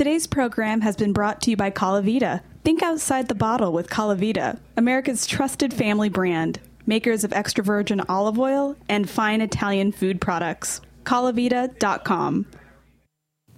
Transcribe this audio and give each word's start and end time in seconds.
Today's 0.00 0.26
program 0.26 0.80
has 0.80 0.96
been 0.96 1.12
brought 1.12 1.42
to 1.42 1.50
you 1.50 1.58
by 1.58 1.70
Colavita. 1.70 2.40
Think 2.64 2.82
outside 2.82 3.28
the 3.28 3.34
bottle 3.34 3.70
with 3.70 3.90
Colavita, 3.90 4.58
America's 4.74 5.26
trusted 5.26 5.74
family 5.74 6.08
brand, 6.08 6.58
makers 6.86 7.22
of 7.22 7.34
extra 7.34 7.62
virgin 7.62 8.00
olive 8.08 8.38
oil 8.38 8.76
and 8.88 9.10
fine 9.10 9.42
Italian 9.42 9.92
food 9.92 10.18
products. 10.18 10.80
Colavita.com. 11.04 12.46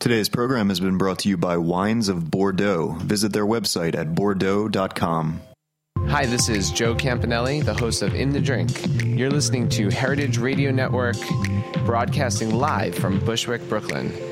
Today's 0.00 0.28
program 0.28 0.68
has 0.68 0.80
been 0.80 0.98
brought 0.98 1.20
to 1.20 1.28
you 1.28 1.36
by 1.36 1.58
Wines 1.58 2.08
of 2.08 2.28
Bordeaux. 2.28 2.96
Visit 2.98 3.32
their 3.32 3.46
website 3.46 3.94
at 3.94 4.12
bordeaux.com. 4.12 5.42
Hi, 6.08 6.26
this 6.26 6.48
is 6.48 6.72
Joe 6.72 6.96
Campanale, 6.96 7.64
the 7.64 7.74
host 7.74 8.02
of 8.02 8.16
In 8.16 8.32
the 8.32 8.40
Drink. 8.40 8.84
You're 9.04 9.30
listening 9.30 9.68
to 9.68 9.90
Heritage 9.90 10.38
Radio 10.38 10.72
Network, 10.72 11.18
broadcasting 11.86 12.52
live 12.52 12.96
from 12.96 13.20
Bushwick, 13.20 13.68
Brooklyn. 13.68 14.31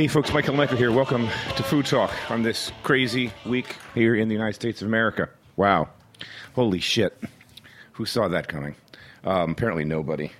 Hey 0.00 0.08
folks, 0.08 0.32
Mike 0.32 0.46
Colameco 0.46 0.78
here. 0.78 0.90
Welcome 0.90 1.28
to 1.56 1.62
Food 1.62 1.84
Talk 1.84 2.10
on 2.30 2.42
this 2.42 2.72
crazy 2.82 3.30
week 3.44 3.76
here 3.92 4.14
in 4.14 4.28
the 4.28 4.34
United 4.34 4.54
States 4.54 4.80
of 4.80 4.88
America. 4.88 5.28
Wow. 5.56 5.90
Holy 6.54 6.80
shit. 6.80 7.22
Who 7.92 8.06
saw 8.06 8.26
that 8.28 8.48
coming? 8.48 8.76
Um, 9.24 9.50
apparently 9.50 9.84
nobody. 9.84 10.32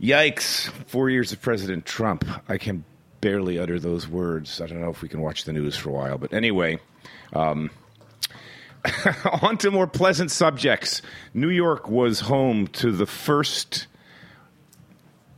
Yikes. 0.00 0.70
Four 0.86 1.10
years 1.10 1.32
of 1.32 1.42
President 1.42 1.84
Trump. 1.84 2.24
I 2.48 2.56
can 2.56 2.82
barely 3.20 3.58
utter 3.58 3.78
those 3.78 4.08
words. 4.08 4.62
I 4.62 4.66
don't 4.68 4.80
know 4.80 4.88
if 4.88 5.02
we 5.02 5.10
can 5.10 5.20
watch 5.20 5.44
the 5.44 5.52
news 5.52 5.76
for 5.76 5.90
a 5.90 5.92
while. 5.92 6.16
But 6.16 6.32
anyway, 6.32 6.78
um, 7.34 7.68
on 9.42 9.58
to 9.58 9.70
more 9.70 9.86
pleasant 9.86 10.30
subjects. 10.30 11.02
New 11.34 11.50
York 11.50 11.90
was 11.90 12.20
home 12.20 12.68
to 12.68 12.90
the 12.90 13.04
first 13.04 13.86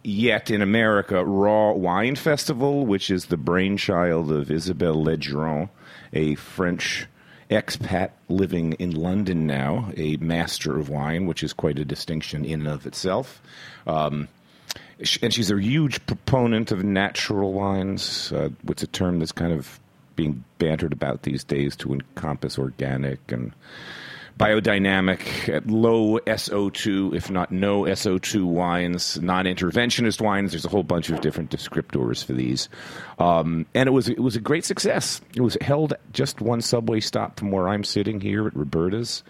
yet 0.07 0.51
in 0.51 0.63
America, 0.63 1.25
Raw 1.25 1.73
Wine 1.73 2.15
Festival, 2.15 2.87
which 2.87 3.11
is 3.11 3.27
the 3.27 3.37
brainchild 3.37 4.31
of 4.31 4.51
Isabelle 4.51 5.05
Legeron, 5.05 5.69
a 6.13 6.37
French 6.37 7.07
expat 7.51 8.11
living 8.29 8.75
in 8.75 8.93
London 8.93 9.47
now, 9.47 9.91
a 9.97 10.17
master 10.19 10.79
of 10.79 10.89
wine, 10.89 11.27
which 11.27 11.43
is 11.43 11.53
quite 11.53 11.79
a 11.79 11.85
distinction 11.85 12.45
in 12.45 12.61
and 12.61 12.69
of 12.69 12.87
itself. 12.87 13.43
Um, 13.87 14.29
and 15.21 15.35
she's 15.35 15.51
a 15.51 15.61
huge 15.61 16.05
proponent 16.07 16.71
of 16.71 16.85
natural 16.85 17.53
wines, 17.53 18.33
uh, 18.33 18.51
which 18.63 18.83
a 18.83 18.87
term 18.87 19.19
that's 19.19 19.33
kind 19.33 19.53
of 19.53 19.81
being 20.15 20.45
bantered 20.59 20.93
about 20.93 21.23
these 21.23 21.45
days 21.45 21.77
to 21.77 21.93
encompass 21.93 22.59
organic 22.59 23.21
and 23.31 23.53
biodynamic, 24.39 25.63
low 25.67 26.19
SO2, 26.19 27.15
if 27.15 27.31
not 27.31 27.51
no 27.51 27.83
SO2 27.83 28.45
wines, 28.45 29.21
non-interventionist 29.21 30.21
wines. 30.21 30.53
There's 30.53 30.65
a 30.65 30.69
whole 30.69 30.83
bunch 30.83 31.09
of 31.09 31.21
different 31.21 31.51
descriptors 31.51 32.25
for 32.25 32.35
these, 32.35 32.69
um, 33.19 33.67
and 33.75 33.89
it 33.89 33.93
was 33.93 34.09
it 34.09 34.21
was 34.21 34.37
a 34.37 34.41
great 34.41 34.65
success. 34.65 35.21
It 35.35 35.41
was 35.41 35.57
held 35.61 35.95
just 36.13 36.41
one 36.41 36.61
subway 36.61 37.01
stop 37.01 37.39
from 37.39 37.51
where 37.51 37.69
I'm 37.69 37.85
sitting 37.85 38.21
here 38.21 38.47
at 38.47 38.57
Roberta's, 38.57 39.23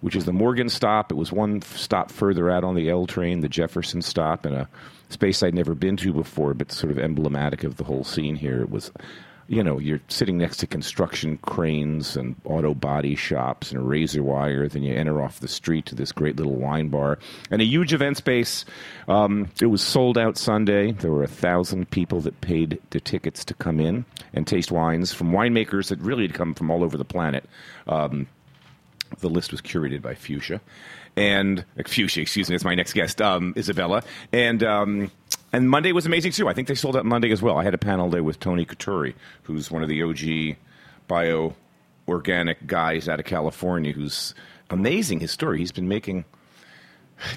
which 0.00 0.14
is 0.14 0.26
the 0.26 0.32
Morgan 0.32 0.68
stop. 0.68 1.10
It 1.10 1.16
was 1.16 1.32
one 1.32 1.62
stop 1.62 2.10
further 2.10 2.50
out 2.50 2.64
on 2.64 2.74
the 2.74 2.90
L 2.90 3.06
train, 3.06 3.40
the 3.40 3.48
Jefferson 3.48 4.02
stop, 4.02 4.44
in 4.44 4.52
a 4.52 4.68
space 5.08 5.42
I'd 5.42 5.54
never 5.54 5.74
been 5.74 5.96
to 5.98 6.12
before, 6.12 6.52
but 6.52 6.70
sort 6.70 6.90
of 6.90 6.98
emblematic 6.98 7.64
of 7.64 7.76
the 7.76 7.84
whole 7.84 8.04
scene 8.04 8.36
here. 8.36 8.60
It 8.60 8.70
was 8.70 8.92
you 9.50 9.64
know, 9.64 9.80
you're 9.80 10.00
sitting 10.06 10.38
next 10.38 10.58
to 10.58 10.66
construction 10.68 11.36
cranes 11.38 12.16
and 12.16 12.36
auto 12.44 12.72
body 12.72 13.16
shops 13.16 13.72
and 13.72 13.88
razor 13.88 14.22
wire. 14.22 14.68
Then 14.68 14.84
you 14.84 14.94
enter 14.94 15.20
off 15.20 15.40
the 15.40 15.48
street 15.48 15.86
to 15.86 15.96
this 15.96 16.12
great 16.12 16.36
little 16.36 16.54
wine 16.54 16.88
bar 16.88 17.18
and 17.50 17.60
a 17.60 17.64
huge 17.64 17.92
event 17.92 18.16
space. 18.16 18.64
Um, 19.08 19.50
it 19.60 19.66
was 19.66 19.82
sold 19.82 20.16
out 20.16 20.38
Sunday. 20.38 20.92
There 20.92 21.10
were 21.10 21.24
a 21.24 21.28
thousand 21.28 21.90
people 21.90 22.20
that 22.20 22.40
paid 22.40 22.80
the 22.90 23.00
tickets 23.00 23.44
to 23.46 23.54
come 23.54 23.80
in 23.80 24.04
and 24.32 24.46
taste 24.46 24.70
wines 24.70 25.12
from 25.12 25.32
winemakers 25.32 25.88
that 25.88 25.98
really 25.98 26.28
had 26.28 26.34
come 26.34 26.54
from 26.54 26.70
all 26.70 26.84
over 26.84 26.96
the 26.96 27.04
planet. 27.04 27.44
Um, 27.88 28.28
the 29.18 29.28
list 29.28 29.50
was 29.50 29.60
curated 29.60 30.00
by 30.00 30.14
Fuchsia 30.14 30.60
and 31.20 31.64
Fuchsia, 31.86 32.22
excuse 32.22 32.48
me, 32.48 32.54
it's 32.54 32.64
my 32.64 32.74
next 32.74 32.94
guest, 32.94 33.20
um, 33.20 33.52
Isabella, 33.56 34.02
and 34.32 34.62
um, 34.62 35.10
and 35.52 35.68
Monday 35.68 35.92
was 35.92 36.06
amazing 36.06 36.32
too. 36.32 36.48
I 36.48 36.54
think 36.54 36.68
they 36.68 36.74
sold 36.74 36.96
out 36.96 37.04
Monday 37.04 37.30
as 37.30 37.42
well. 37.42 37.58
I 37.58 37.64
had 37.64 37.74
a 37.74 37.78
panel 37.78 38.10
day 38.10 38.20
with 38.20 38.40
Tony 38.40 38.64
Coturri, 38.64 39.14
who's 39.42 39.70
one 39.70 39.82
of 39.82 39.88
the 39.88 40.02
OG 40.02 40.56
bio 41.08 41.54
organic 42.08 42.66
guys 42.66 43.08
out 43.08 43.20
of 43.20 43.26
California, 43.26 43.92
who's 43.92 44.34
amazing. 44.70 45.20
His 45.20 45.30
story. 45.30 45.58
He's 45.58 45.72
been 45.72 45.88
making 45.88 46.24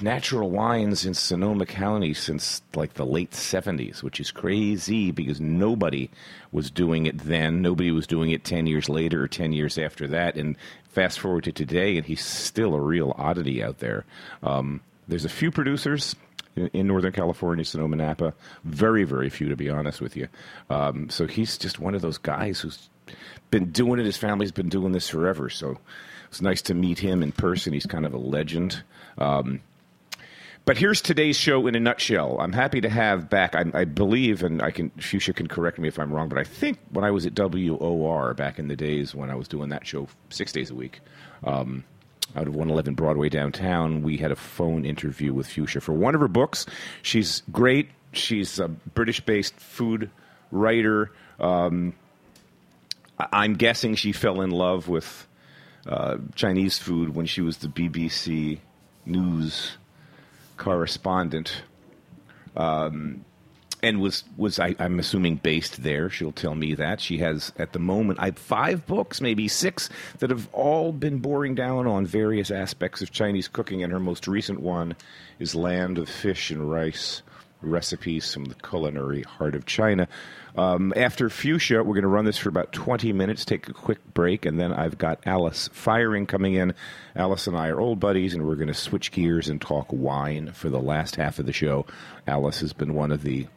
natural 0.01 0.49
wines 0.49 1.05
in 1.05 1.13
Sonoma 1.13 1.65
County 1.65 2.13
since 2.13 2.61
like 2.75 2.93
the 2.93 3.05
late 3.05 3.31
70s, 3.31 4.01
which 4.03 4.19
is 4.19 4.31
crazy 4.31 5.11
because 5.11 5.41
nobody 5.41 6.09
was 6.51 6.71
doing 6.71 7.05
it 7.05 7.17
then. 7.19 7.61
Nobody 7.61 7.91
was 7.91 8.07
doing 8.07 8.31
it 8.31 8.43
10 8.43 8.67
years 8.67 8.89
later 8.89 9.23
or 9.23 9.27
10 9.27 9.53
years 9.53 9.77
after 9.77 10.07
that. 10.07 10.35
And 10.35 10.55
fast 10.89 11.19
forward 11.19 11.43
to 11.45 11.51
today, 11.51 11.97
and 11.97 12.05
he's 12.05 12.23
still 12.23 12.75
a 12.75 12.79
real 12.79 13.13
oddity 13.17 13.63
out 13.63 13.79
there. 13.79 14.05
Um, 14.41 14.81
there's 15.07 15.25
a 15.25 15.29
few 15.29 15.51
producers 15.51 16.15
in, 16.55 16.67
in, 16.67 16.87
Northern 16.87 17.11
California, 17.11 17.65
Sonoma, 17.65 17.95
Napa. 17.95 18.33
Very, 18.63 19.03
very 19.03 19.29
few, 19.29 19.49
to 19.49 19.55
be 19.55 19.69
honest 19.69 20.01
with 20.01 20.15
you. 20.15 20.27
Um, 20.69 21.09
so 21.09 21.27
he's 21.27 21.57
just 21.57 21.79
one 21.79 21.95
of 21.95 22.01
those 22.01 22.17
guys 22.17 22.59
who's 22.61 22.89
been 23.49 23.71
doing 23.71 23.99
it. 23.99 24.05
His 24.05 24.17
family's 24.17 24.51
been 24.51 24.69
doing 24.69 24.91
this 24.91 25.09
forever. 25.09 25.49
So 25.49 25.77
it's 26.29 26.41
nice 26.41 26.61
to 26.63 26.73
meet 26.73 26.99
him 26.99 27.21
in 27.21 27.31
person. 27.31 27.73
He's 27.73 27.85
kind 27.85 28.05
of 28.05 28.13
a 28.13 28.17
legend. 28.17 28.83
Um, 29.17 29.59
but 30.65 30.77
here's 30.77 31.01
today's 31.01 31.35
show 31.35 31.67
in 31.67 31.75
a 31.75 31.79
nutshell. 31.79 32.37
I'm 32.39 32.53
happy 32.53 32.79
to 32.81 32.89
have 32.89 33.29
back. 33.29 33.55
I, 33.55 33.65
I, 33.73 33.83
believe, 33.83 34.43
and 34.43 34.61
I 34.61 34.71
can 34.71 34.91
Fuchsia 34.91 35.33
can 35.33 35.47
correct 35.47 35.77
me 35.77 35.87
if 35.87 35.99
I'm 35.99 36.11
wrong, 36.11 36.29
but 36.29 36.37
I 36.37 36.43
think 36.43 36.79
when 36.91 37.03
I 37.03 37.11
was 37.11 37.25
at 37.25 37.33
WOR 37.35 38.33
back 38.33 38.59
in 38.59 38.69
the 38.69 38.75
days 38.75 39.13
when 39.13 39.29
I 39.29 39.35
was 39.35 39.47
doing 39.47 39.69
that 39.69 39.85
show 39.85 40.07
six 40.29 40.51
days 40.53 40.71
a 40.71 40.75
week, 40.75 41.01
um, 41.43 41.83
out 42.35 42.47
of 42.47 42.55
111 42.55 42.95
Broadway 42.95 43.27
downtown, 43.29 44.03
we 44.03 44.17
had 44.17 44.31
a 44.31 44.35
phone 44.35 44.85
interview 44.85 45.33
with 45.33 45.47
Fuchsia 45.47 45.81
for 45.81 45.93
one 45.93 46.15
of 46.15 46.21
her 46.21 46.29
books. 46.29 46.65
She's 47.01 47.43
great. 47.51 47.89
She's 48.13 48.57
a 48.59 48.69
British-based 48.69 49.55
food 49.59 50.09
writer. 50.51 51.11
Um, 51.39 51.93
I'm 53.19 53.55
guessing 53.55 53.95
she 53.95 54.13
fell 54.13 54.41
in 54.41 54.51
love 54.51 54.87
with 54.87 55.27
uh, 55.85 56.17
Chinese 56.35 56.79
food 56.79 57.15
when 57.15 57.25
she 57.25 57.41
was 57.41 57.57
the 57.57 57.67
BBC 57.67 58.59
News 59.05 59.77
correspondent, 60.57 61.63
um, 62.55 63.25
and 63.81 63.99
was 63.99 64.23
was 64.37 64.59
I, 64.59 64.75
am 64.79 64.99
assuming 64.99 65.37
based 65.37 65.83
there. 65.83 66.09
She'll 66.09 66.31
tell 66.31 66.55
me 66.55 66.75
that 66.75 67.01
she 67.01 67.17
has 67.19 67.51
at 67.57 67.73
the 67.73 67.79
moment 67.79 68.19
I 68.19 68.31
five 68.31 68.85
books, 68.85 69.21
maybe 69.21 69.47
six, 69.47 69.89
that 70.19 70.29
have 70.29 70.47
all 70.53 70.91
been 70.91 71.19
boring 71.19 71.55
down 71.55 71.87
on 71.87 72.05
various 72.05 72.51
aspects 72.51 73.01
of 73.01 73.11
Chinese 73.11 73.47
cooking, 73.47 73.83
and 73.83 73.91
her 73.91 73.99
most 73.99 74.27
recent 74.27 74.61
one 74.61 74.95
is 75.39 75.55
Land 75.55 75.97
of 75.97 76.07
Fish 76.07 76.51
and 76.51 76.69
Rice 76.69 77.21
recipes 77.65 78.33
from 78.33 78.45
the 78.45 78.55
culinary 78.55 79.23
heart 79.23 79.55
of 79.55 79.65
China. 79.65 80.07
Um, 80.55 80.93
after 80.95 81.29
Fuchsia, 81.29 81.83
we're 81.83 81.95
going 81.95 82.03
to 82.03 82.07
run 82.07 82.25
this 82.25 82.37
for 82.37 82.49
about 82.49 82.71
20 82.71 83.11
minutes, 83.13 83.43
take 83.43 83.67
a 83.67 83.73
quick 83.73 84.13
break, 84.13 84.45
and 84.45 84.59
then 84.59 84.71
I've 84.71 84.97
got 84.97 85.25
Alice 85.25 85.69
Feiring 85.69 86.27
coming 86.27 86.53
in. 86.53 86.73
Alice 87.15 87.47
and 87.47 87.57
I 87.57 87.69
are 87.69 87.79
old 87.79 87.99
buddies, 87.99 88.33
and 88.33 88.45
we're 88.45 88.55
going 88.55 88.67
to 88.67 88.73
switch 88.73 89.11
gears 89.11 89.49
and 89.49 89.59
talk 89.59 89.87
wine 89.89 90.51
for 90.53 90.69
the 90.69 90.81
last 90.81 91.15
half 91.15 91.39
of 91.39 91.45
the 91.45 91.53
show. 91.53 91.85
Alice 92.27 92.59
has 92.59 92.73
been 92.73 92.93
one 92.93 93.11
of 93.11 93.23
the 93.23 93.47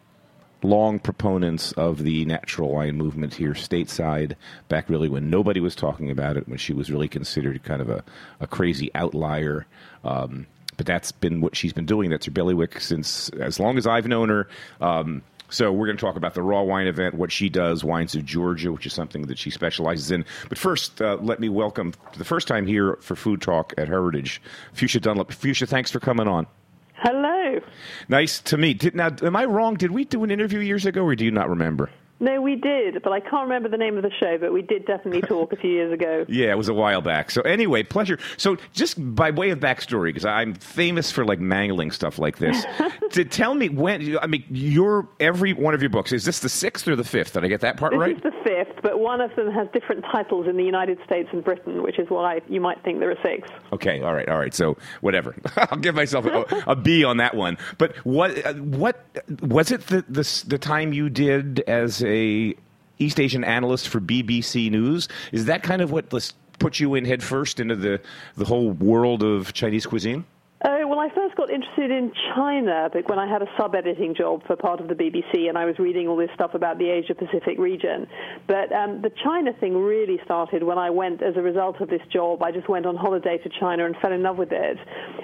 long 0.62 0.98
proponents 0.98 1.72
of 1.72 2.02
the 2.02 2.24
natural 2.24 2.72
wine 2.72 2.96
movement 2.96 3.34
here 3.34 3.52
stateside, 3.52 4.34
back 4.68 4.88
really 4.88 5.08
when 5.08 5.30
nobody 5.30 5.60
was 5.60 5.76
talking 5.76 6.10
about 6.10 6.36
it, 6.36 6.48
when 6.48 6.58
she 6.58 6.72
was 6.72 6.90
really 6.90 7.08
considered 7.08 7.62
kind 7.62 7.82
of 7.82 7.90
a, 7.90 8.02
a 8.40 8.46
crazy 8.46 8.90
outlier. 8.94 9.66
Um, 10.02 10.46
but 10.76 10.86
that's 10.86 11.12
been 11.12 11.40
what 11.40 11.56
she's 11.56 11.72
been 11.72 11.86
doing. 11.86 12.10
That's 12.10 12.26
her 12.26 12.32
bailiwick 12.32 12.80
since 12.80 13.28
as 13.30 13.58
long 13.60 13.78
as 13.78 13.86
I've 13.86 14.06
known 14.06 14.28
her. 14.28 14.48
Um, 14.80 15.22
so 15.48 15.72
we're 15.72 15.86
going 15.86 15.96
to 15.96 16.04
talk 16.04 16.16
about 16.16 16.34
the 16.34 16.42
raw 16.42 16.62
wine 16.62 16.86
event, 16.86 17.14
what 17.14 17.30
she 17.30 17.48
does, 17.48 17.84
wines 17.84 18.14
of 18.14 18.24
Georgia, 18.24 18.72
which 18.72 18.86
is 18.86 18.92
something 18.92 19.22
that 19.28 19.38
she 19.38 19.50
specializes 19.50 20.10
in. 20.10 20.24
But 20.48 20.58
first, 20.58 21.00
uh, 21.00 21.18
let 21.20 21.38
me 21.38 21.48
welcome 21.48 21.94
the 22.16 22.24
first 22.24 22.48
time 22.48 22.66
here 22.66 22.98
for 23.00 23.14
Food 23.14 23.42
Talk 23.42 23.72
at 23.78 23.86
Heritage, 23.88 24.42
Fuchsia 24.72 25.00
Dunlop. 25.00 25.32
Fuchsia, 25.32 25.66
thanks 25.66 25.90
for 25.90 26.00
coming 26.00 26.26
on. 26.26 26.46
Hello. 26.94 27.60
Nice 28.08 28.40
to 28.40 28.56
meet. 28.56 28.80
Did, 28.80 28.94
now, 28.94 29.10
am 29.22 29.36
I 29.36 29.44
wrong? 29.44 29.74
Did 29.74 29.92
we 29.92 30.04
do 30.04 30.24
an 30.24 30.30
interview 30.30 30.58
years 30.58 30.86
ago, 30.86 31.02
or 31.02 31.14
do 31.14 31.24
you 31.24 31.30
not 31.30 31.48
remember? 31.48 31.90
No, 32.18 32.40
we 32.40 32.56
did, 32.56 33.02
but 33.02 33.12
I 33.12 33.20
can't 33.20 33.42
remember 33.42 33.68
the 33.68 33.76
name 33.76 33.96
of 33.96 34.02
the 34.02 34.10
show, 34.10 34.38
but 34.38 34.52
we 34.52 34.62
did 34.62 34.86
definitely 34.86 35.20
talk 35.28 35.52
a 35.52 35.56
few 35.56 35.70
years 35.70 35.92
ago. 35.92 36.24
Yeah, 36.28 36.50
it 36.50 36.56
was 36.56 36.68
a 36.68 36.74
while 36.74 37.02
back. 37.02 37.30
So 37.30 37.42
anyway, 37.42 37.82
pleasure. 37.82 38.18
So 38.36 38.56
just 38.72 38.96
by 39.14 39.30
way 39.30 39.50
of 39.50 39.60
backstory, 39.60 40.08
because 40.08 40.24
I'm 40.24 40.54
famous 40.54 41.10
for 41.10 41.24
like 41.24 41.40
mangling 41.40 41.90
stuff 41.90 42.18
like 42.18 42.38
this, 42.38 42.64
to 43.12 43.24
tell 43.24 43.54
me 43.54 43.68
when. 43.68 44.16
I 44.18 44.26
mean, 44.26 44.44
your 44.50 45.08
every 45.20 45.52
one 45.52 45.74
of 45.74 45.82
your 45.82 45.90
books 45.90 46.12
is 46.12 46.24
this 46.24 46.40
the 46.40 46.48
sixth 46.48 46.88
or 46.88 46.96
the 46.96 47.04
fifth? 47.04 47.34
Did 47.34 47.44
I 47.44 47.48
get 47.48 47.60
that 47.60 47.76
part 47.76 47.92
this 47.92 48.00
right? 48.00 48.16
is 48.16 48.22
the 48.22 48.32
fifth, 48.44 48.82
but 48.82 48.98
one 48.98 49.20
of 49.20 49.34
them 49.36 49.50
has 49.50 49.68
different 49.74 50.04
titles 50.10 50.46
in 50.46 50.56
the 50.56 50.64
United 50.64 50.98
States 51.04 51.28
and 51.32 51.44
Britain, 51.44 51.82
which 51.82 51.98
is 51.98 52.08
why 52.08 52.40
you 52.48 52.60
might 52.60 52.82
think 52.82 53.00
there 53.00 53.10
are 53.10 53.22
six. 53.22 53.48
Okay, 53.72 54.00
all 54.00 54.14
right, 54.14 54.28
all 54.28 54.38
right. 54.38 54.54
So 54.54 54.78
whatever, 55.02 55.36
I'll 55.56 55.78
give 55.78 55.94
myself 55.94 56.24
a, 56.24 56.64
a 56.66 56.76
B 56.76 57.04
on 57.04 57.18
that 57.18 57.34
one. 57.34 57.58
But 57.76 57.96
what 58.06 58.44
uh, 58.46 58.54
what 58.54 59.04
was 59.42 59.70
it 59.70 59.86
the, 59.88 60.04
the 60.08 60.44
the 60.46 60.58
time 60.58 60.94
you 60.94 61.10
did 61.10 61.60
as 61.66 62.05
a 62.06 62.54
East 62.98 63.20
Asian 63.20 63.44
analyst 63.44 63.88
for 63.88 64.00
BBC 64.00 64.70
News? 64.70 65.08
Is 65.32 65.46
that 65.46 65.62
kind 65.62 65.82
of 65.82 65.90
what 65.92 66.10
put 66.58 66.80
you 66.80 66.94
in 66.94 67.04
headfirst 67.04 67.60
into 67.60 67.76
the 67.76 68.00
the 68.36 68.44
whole 68.44 68.70
world 68.70 69.22
of 69.22 69.52
Chinese 69.52 69.86
cuisine? 69.86 70.24
Oh, 70.64 70.86
well, 70.86 70.98
I 70.98 71.10
first 71.14 71.36
got 71.36 71.50
interested 71.50 71.90
in 71.90 72.12
China 72.34 72.88
when 73.04 73.18
I 73.18 73.28
had 73.30 73.42
a 73.42 73.46
sub 73.58 73.74
editing 73.74 74.14
job 74.14 74.42
for 74.46 74.56
part 74.56 74.80
of 74.80 74.88
the 74.88 74.94
BBC 74.94 75.50
and 75.50 75.58
I 75.58 75.66
was 75.66 75.78
reading 75.78 76.08
all 76.08 76.16
this 76.16 76.30
stuff 76.34 76.54
about 76.54 76.78
the 76.78 76.88
Asia 76.88 77.14
Pacific 77.14 77.58
region. 77.58 78.08
But 78.46 78.72
um, 78.72 79.02
the 79.02 79.12
China 79.22 79.52
thing 79.52 79.76
really 79.76 80.18
started 80.24 80.62
when 80.62 80.78
I 80.78 80.88
went, 80.88 81.22
as 81.22 81.36
a 81.36 81.42
result 81.42 81.82
of 81.82 81.90
this 81.90 82.00
job, 82.10 82.42
I 82.42 82.52
just 82.52 82.70
went 82.70 82.86
on 82.86 82.96
holiday 82.96 83.36
to 83.36 83.50
China 83.60 83.84
and 83.84 83.94
fell 83.98 84.12
in 84.12 84.22
love 84.22 84.38
with 84.38 84.50
it 84.50 84.78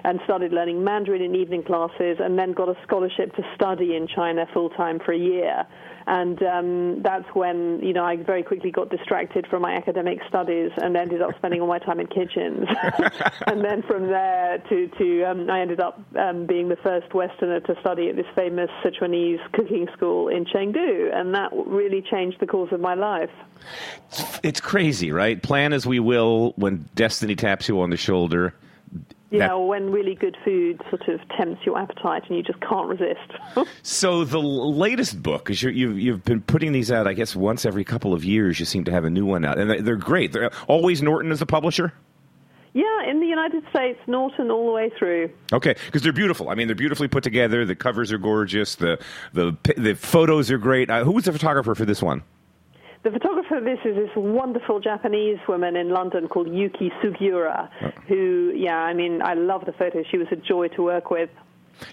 and 0.04 0.20
started 0.24 0.52
learning 0.52 0.84
Mandarin 0.84 1.22
in 1.22 1.34
evening 1.34 1.62
classes 1.62 2.18
and 2.20 2.38
then 2.38 2.52
got 2.52 2.68
a 2.68 2.76
scholarship 2.82 3.34
to 3.36 3.42
study 3.54 3.96
in 3.96 4.06
China 4.06 4.46
full 4.52 4.68
time 4.68 5.00
for 5.00 5.12
a 5.12 5.18
year 5.18 5.66
and 6.06 6.42
um, 6.42 7.02
that's 7.02 7.26
when 7.34 7.80
you 7.82 7.92
know 7.92 8.04
I 8.04 8.16
very 8.16 8.42
quickly 8.42 8.70
got 8.70 8.90
distracted 8.90 9.46
from 9.48 9.62
my 9.62 9.74
academic 9.74 10.20
studies 10.28 10.70
and 10.76 10.96
ended 10.96 11.22
up 11.22 11.36
spending 11.38 11.60
all 11.60 11.68
my 11.68 11.78
time 11.78 12.00
in 12.00 12.06
kitchens. 12.06 12.66
and 13.46 13.64
then 13.64 13.82
from 13.82 14.08
there 14.08 14.58
to 14.68 14.88
to 14.98 15.24
um, 15.24 15.50
I 15.50 15.60
ended 15.60 15.80
up 15.80 16.00
um, 16.18 16.46
being 16.46 16.68
the 16.68 16.76
first 16.76 17.12
Westerner 17.14 17.60
to 17.60 17.74
study 17.80 18.08
at 18.08 18.16
this 18.16 18.26
famous 18.34 18.70
Sichuanese 18.84 19.40
cooking 19.52 19.88
school 19.92 20.28
in 20.28 20.44
Chengdu, 20.44 21.14
and 21.14 21.34
that 21.34 21.50
really 21.52 22.02
changed 22.02 22.38
the 22.40 22.46
course 22.46 22.72
of 22.72 22.80
my 22.80 22.94
life. 22.94 23.30
It's 24.42 24.60
crazy, 24.60 25.12
right? 25.12 25.40
Plan 25.40 25.72
as 25.72 25.86
we 25.86 26.00
will, 26.00 26.52
when 26.56 26.88
destiny 26.94 27.36
taps 27.36 27.68
you 27.68 27.80
on 27.80 27.90
the 27.90 27.96
shoulder 27.96 28.54
yeah, 29.32 29.48
that, 29.48 29.54
when 29.56 29.90
really 29.90 30.14
good 30.14 30.36
food 30.44 30.80
sort 30.90 31.08
of 31.08 31.20
tempts 31.36 31.64
your 31.64 31.78
appetite 31.78 32.24
and 32.28 32.36
you 32.36 32.42
just 32.42 32.60
can't 32.60 32.88
resist. 32.88 33.32
so 33.82 34.24
the 34.24 34.40
latest 34.40 35.22
book, 35.22 35.50
is 35.50 35.62
you've 35.62 35.98
you've 35.98 36.24
been 36.24 36.42
putting 36.42 36.72
these 36.72 36.92
out, 36.92 37.06
I 37.06 37.14
guess 37.14 37.34
once 37.34 37.64
every 37.64 37.84
couple 37.84 38.12
of 38.12 38.24
years, 38.24 38.60
you 38.60 38.66
seem 38.66 38.84
to 38.84 38.92
have 38.92 39.04
a 39.04 39.10
new 39.10 39.24
one 39.24 39.44
out, 39.44 39.58
and 39.58 39.86
they're 39.86 39.96
great. 39.96 40.32
They're 40.32 40.50
always 40.68 41.02
Norton 41.02 41.32
as 41.32 41.38
the 41.38 41.46
publisher. 41.46 41.92
Yeah, 42.74 43.10
in 43.10 43.20
the 43.20 43.26
United 43.26 43.64
States, 43.68 43.98
Norton 44.06 44.50
all 44.50 44.66
the 44.66 44.72
way 44.72 44.90
through. 44.98 45.30
Okay, 45.52 45.74
because 45.86 46.02
they're 46.02 46.12
beautiful. 46.12 46.48
I 46.48 46.54
mean, 46.54 46.68
they're 46.68 46.74
beautifully 46.74 47.08
put 47.08 47.22
together. 47.22 47.66
The 47.66 47.74
covers 47.74 48.12
are 48.12 48.18
gorgeous. 48.18 48.76
The 48.76 48.98
the 49.32 49.56
the 49.76 49.94
photos 49.94 50.50
are 50.50 50.58
great. 50.58 50.88
Uh, 50.88 51.04
who 51.04 51.12
was 51.12 51.24
the 51.24 51.32
photographer 51.32 51.74
for 51.74 51.84
this 51.84 52.02
one? 52.02 52.22
The 53.02 53.10
photographer 53.10 53.56
of 53.56 53.64
this 53.64 53.78
is 53.84 53.96
this 53.96 54.10
wonderful 54.14 54.78
Japanese 54.78 55.38
woman 55.48 55.74
in 55.74 55.90
London 55.90 56.28
called 56.28 56.48
Yuki 56.54 56.92
Sugiura, 57.02 57.68
oh. 57.82 57.88
who, 58.06 58.52
yeah, 58.54 58.76
I 58.76 58.94
mean, 58.94 59.20
I 59.22 59.34
love 59.34 59.64
the 59.64 59.72
photos. 59.72 60.04
She 60.08 60.18
was 60.18 60.28
a 60.30 60.36
joy 60.36 60.68
to 60.68 60.82
work 60.82 61.10
with. 61.10 61.28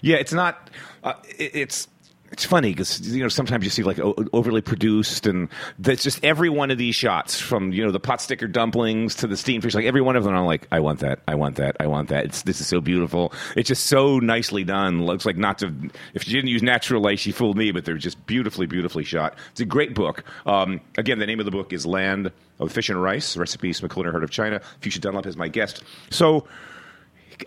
Yeah, 0.02 0.16
it's 0.16 0.32
not. 0.32 0.70
Uh, 1.02 1.14
it's 1.36 1.88
it's 2.32 2.44
funny 2.44 2.70
because 2.70 3.00
you 3.00 3.22
know 3.22 3.28
sometimes 3.28 3.64
you 3.64 3.70
see 3.70 3.82
like 3.82 3.98
overly 4.32 4.60
produced, 4.60 5.26
and 5.26 5.48
that's 5.78 6.02
just 6.02 6.24
every 6.24 6.48
one 6.48 6.70
of 6.70 6.78
these 6.78 6.94
shots 6.94 7.40
from 7.40 7.72
you 7.72 7.84
know 7.84 7.90
the 7.90 8.00
pot 8.00 8.20
sticker 8.20 8.46
dumplings 8.46 9.16
to 9.16 9.26
the 9.26 9.36
steamed 9.36 9.64
fish. 9.64 9.74
Like 9.74 9.84
every 9.84 10.00
one 10.00 10.16
of 10.16 10.24
them, 10.24 10.34
I'm 10.34 10.46
like, 10.46 10.68
I 10.70 10.80
want 10.80 11.00
that, 11.00 11.20
I 11.26 11.34
want 11.34 11.56
that, 11.56 11.76
I 11.80 11.86
want 11.86 12.08
that. 12.10 12.26
It's, 12.26 12.42
this 12.42 12.60
is 12.60 12.68
so 12.68 12.80
beautiful. 12.80 13.32
It's 13.56 13.68
just 13.68 13.86
so 13.86 14.20
nicely 14.20 14.62
done. 14.62 15.04
Looks 15.04 15.26
like 15.26 15.36
not 15.36 15.58
to. 15.58 15.74
If 16.14 16.22
she 16.22 16.32
didn't 16.32 16.50
use 16.50 16.62
natural 16.62 17.02
light, 17.02 17.18
she 17.18 17.32
fooled 17.32 17.56
me. 17.56 17.72
But 17.72 17.84
they're 17.84 17.96
just 17.96 18.24
beautifully, 18.26 18.66
beautifully 18.66 19.04
shot. 19.04 19.36
It's 19.50 19.60
a 19.60 19.64
great 19.64 19.94
book. 19.94 20.24
Um, 20.46 20.80
again, 20.98 21.18
the 21.18 21.26
name 21.26 21.40
of 21.40 21.46
the 21.46 21.52
book 21.52 21.72
is 21.72 21.84
Land 21.84 22.30
of 22.60 22.70
Fish 22.70 22.88
and 22.90 23.02
Rice: 23.02 23.36
Recipes 23.36 23.80
from 23.80 23.88
the 23.88 23.94
Culinary 23.94 24.12
Heart 24.12 24.24
of 24.24 24.30
China. 24.30 24.60
Fuchsia 24.80 25.00
Dunlop 25.00 25.26
is 25.26 25.36
my 25.36 25.48
guest. 25.48 25.82
So 26.10 26.46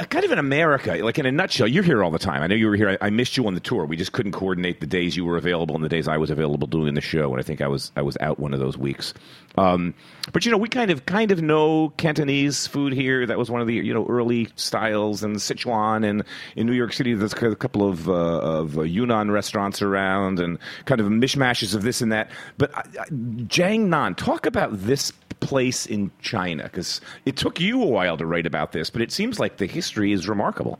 kind 0.09 0.25
of 0.25 0.31
in 0.31 0.39
America, 0.39 0.97
like 1.01 1.19
in 1.19 1.25
a 1.25 1.31
nutshell, 1.31 1.67
you're 1.67 1.83
here 1.83 2.03
all 2.03 2.11
the 2.11 2.19
time. 2.19 2.41
I 2.41 2.47
know 2.47 2.55
you 2.55 2.67
were 2.67 2.75
here. 2.75 2.97
I, 3.01 3.07
I, 3.07 3.09
missed 3.09 3.37
you 3.37 3.45
on 3.47 3.53
the 3.53 3.59
tour. 3.59 3.85
We 3.85 3.95
just 3.95 4.11
couldn't 4.11 4.31
coordinate 4.31 4.79
the 4.79 4.87
days 4.87 5.15
you 5.15 5.25
were 5.25 5.37
available 5.37 5.75
and 5.75 5.83
the 5.83 5.89
days 5.89 6.07
I 6.07 6.17
was 6.17 6.29
available 6.29 6.67
doing 6.67 6.93
the 6.93 7.01
show. 7.01 7.31
And 7.31 7.39
I 7.39 7.43
think 7.43 7.61
I 7.61 7.67
was 7.67 7.91
I 7.95 8.01
was 8.01 8.17
out 8.19 8.39
one 8.39 8.53
of 8.53 8.59
those 8.59 8.77
weeks. 8.77 9.13
Um, 9.55 9.93
but 10.31 10.45
you 10.45 10.51
know, 10.51 10.57
we 10.57 10.67
kind 10.67 10.89
of 10.89 11.05
kind 11.05 11.31
of 11.31 11.41
know 11.41 11.89
Cantonese 11.97 12.65
food 12.65 12.93
here. 12.93 13.25
That 13.25 13.37
was 13.37 13.51
one 13.51 13.61
of 13.61 13.67
the 13.67 13.75
you 13.75 13.93
know 13.93 14.05
early 14.07 14.49
styles, 14.55 15.23
and 15.23 15.35
Sichuan, 15.35 16.07
and 16.07 16.23
in 16.55 16.65
New 16.65 16.73
York 16.73 16.93
City, 16.93 17.13
there's 17.13 17.33
a 17.33 17.55
couple 17.55 17.87
of 17.87 18.09
uh, 18.09 18.13
of 18.13 18.75
Yunnan 18.75 19.31
restaurants 19.31 19.81
around, 19.81 20.39
and 20.39 20.57
kind 20.85 21.01
of 21.01 21.07
mishmashes 21.07 21.75
of 21.75 21.83
this 21.83 22.01
and 22.01 22.11
that. 22.11 22.31
But 22.57 22.73
uh, 22.75 23.05
Jiangnan, 23.11 24.17
talk 24.17 24.45
about 24.45 24.71
this 24.73 25.11
place 25.45 25.85
in 25.85 26.11
China? 26.19 26.63
Because 26.63 27.01
it 27.25 27.37
took 27.37 27.59
you 27.59 27.81
a 27.81 27.87
while 27.87 28.17
to 28.17 28.25
write 28.25 28.45
about 28.45 28.71
this, 28.71 28.89
but 28.89 29.01
it 29.01 29.11
seems 29.11 29.39
like 29.39 29.57
the 29.57 29.65
history 29.65 30.11
is 30.11 30.27
remarkable. 30.27 30.79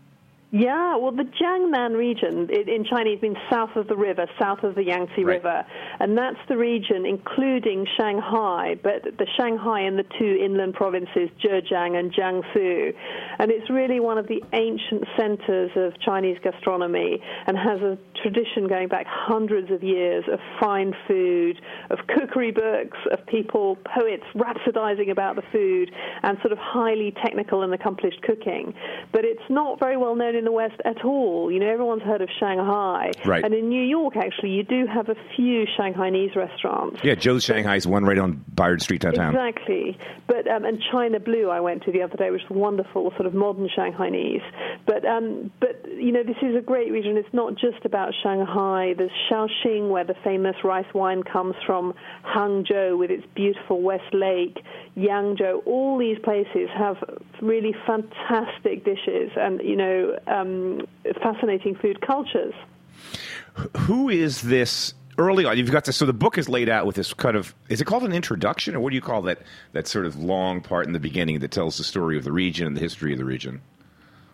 Yeah, 0.56 0.98
well, 0.98 1.12
the 1.12 1.24
Jiangnan 1.24 1.98
region 1.98 2.48
in 2.52 2.86
Chinese 2.86 3.20
means 3.24 3.38
south 3.50 3.76
of 3.76 3.88
the 3.88 3.96
river, 3.96 4.28
south 4.40 4.62
of 4.62 4.76
the 4.76 4.84
Yangtze 4.84 5.24
right. 5.24 5.38
River, 5.38 5.66
and 6.00 6.16
that's 6.16 6.38
the 6.48 6.56
region 6.56 7.08
including 7.08 7.88
Shanghai, 7.98 8.76
but 8.84 9.02
the 9.02 9.26
Shanghai 9.36 9.80
and 9.80 9.98
the 9.98 10.06
two 10.20 10.38
inland 10.40 10.76
provinces, 10.76 11.32
Zhejiang 11.44 11.98
and 11.98 12.14
Jiangsu. 12.14 12.94
And 13.40 13.50
it's 13.50 13.68
really 13.72 14.00
one 14.00 14.20
of 14.20 14.28
the 14.28 14.44
ancient 14.54 15.06
centers 15.18 15.72
of 15.76 16.00
Chinese 16.02 16.38
gastronomy 16.44 17.18
and 17.48 17.58
has 17.58 17.82
a 17.82 17.98
tradition 18.22 18.68
going 18.68 18.90
back 18.90 19.08
hundreds 19.10 19.72
of 19.72 19.82
years 19.82 20.24
of 20.32 20.38
fine 20.60 20.94
food, 21.08 21.60
of 21.90 21.98
cookery 22.08 22.52
books, 22.52 23.00
of 23.12 23.26
people, 23.26 23.80
poets 23.98 24.24
rhapsodizing 24.36 25.10
about 25.10 25.36
the 25.36 25.44
food, 25.52 25.90
and 26.22 26.38
sort 26.42 26.52
of 26.52 26.60
highly 26.60 27.12
technical 27.26 27.64
and 27.64 27.74
accomplished 27.74 28.22
cooking. 28.22 28.76
But 29.12 29.26
it's 29.26 29.50
not 29.50 29.80
very 29.80 29.98
well 29.98 30.16
known 30.16 30.36
in 30.36 30.43
in 30.44 30.46
the 30.46 30.52
West 30.52 30.80
at 30.84 31.06
all. 31.06 31.50
You 31.50 31.60
know, 31.60 31.70
everyone's 31.70 32.04
heard 32.04 32.22
of 32.22 32.30
Shanghai. 32.38 33.12
Right. 33.26 33.44
And 33.44 33.54
in 33.54 33.70
New 33.70 33.82
York, 33.82 34.18
actually, 34.18 34.50
you 34.50 34.64
do 34.64 34.86
have 34.86 35.08
a 35.08 35.16
few 35.36 35.66
Shanghainese 35.80 36.36
restaurants. 36.36 37.00
Yeah, 37.02 37.16
Joe's 37.16 37.46
Shanghai 37.46 37.78
is 37.78 37.88
one 37.88 38.04
right 38.04 38.18
on 38.18 38.44
Bayard 38.54 38.82
Street 38.82 39.02
downtown. 39.02 39.34
Exactly. 39.34 39.98
But 40.28 40.48
um, 40.50 40.66
and 40.66 40.82
China 40.92 41.20
Blue, 41.20 41.50
I 41.50 41.62
went 41.62 41.84
to 41.84 41.92
the 41.92 42.02
other 42.02 42.18
day, 42.18 42.30
which 42.32 42.42
was 42.50 42.58
wonderful, 42.58 43.12
sort 43.12 43.26
of 43.26 43.34
modern 43.34 43.70
Shanghainese. 43.70 44.44
But 44.86 45.06
um, 45.06 45.52
but 45.62 45.86
you 45.88 46.12
know, 46.12 46.24
this 46.24 46.38
is 46.42 46.56
a 46.58 46.62
great 46.62 46.92
region. 46.92 47.16
It's 47.16 47.34
not 47.34 47.56
just 47.56 47.86
about 47.86 48.14
Shanghai. 48.22 48.96
There's 48.98 49.12
Shaoxing, 49.32 49.90
where 49.90 50.04
the 50.04 50.16
famous 50.26 50.58
rice 50.64 50.92
wine 50.94 51.24
comes 51.24 51.56
from. 51.66 51.94
Hangzhou, 52.26 52.98
with 52.98 53.12
its 53.12 53.26
beautiful 53.34 53.82
West 53.82 54.14
Lake. 54.14 54.58
Yangzhou. 54.98 55.66
All 55.66 55.98
these 55.98 56.20
places 56.20 56.70
have 56.78 56.98
really 57.42 57.76
fantastic 57.86 58.86
dishes, 58.86 59.32
and 59.36 59.62
you 59.62 59.76
know 59.76 60.18
um, 60.34 60.82
fascinating 61.22 61.76
food 61.76 62.02
cultures. 62.02 62.54
Who 63.78 64.10
is 64.10 64.42
this? 64.42 64.94
Early 65.16 65.46
on, 65.46 65.60
you've 65.60 65.70
got 65.70 65.86
this. 65.86 65.96
So 65.96 66.08
the 66.08 66.14
book 66.14 66.40
is 66.40 66.50
laid 66.50 66.70
out 66.70 66.88
with 66.88 66.96
this 66.96 67.14
kind 67.14 67.38
of. 67.38 67.54
Is 67.70 67.80
it 67.80 67.86
called 67.86 68.04
an 68.04 68.14
introduction, 68.14 68.76
or 68.76 68.80
what 68.80 68.90
do 68.90 68.96
you 68.96 69.02
call 69.02 69.22
that? 69.24 69.44
That 69.74 69.88
sort 69.88 70.08
of 70.08 70.18
long 70.18 70.60
part 70.60 70.88
in 70.88 70.94
the 70.94 71.00
beginning 71.00 71.40
that 71.40 71.52
tells 71.52 71.78
the 71.78 71.84
story 71.84 72.18
of 72.18 72.24
the 72.24 72.32
region 72.32 72.66
and 72.66 72.76
the 72.76 72.82
history 72.82 73.12
of 73.12 73.20
the 73.20 73.26
region. 73.26 73.62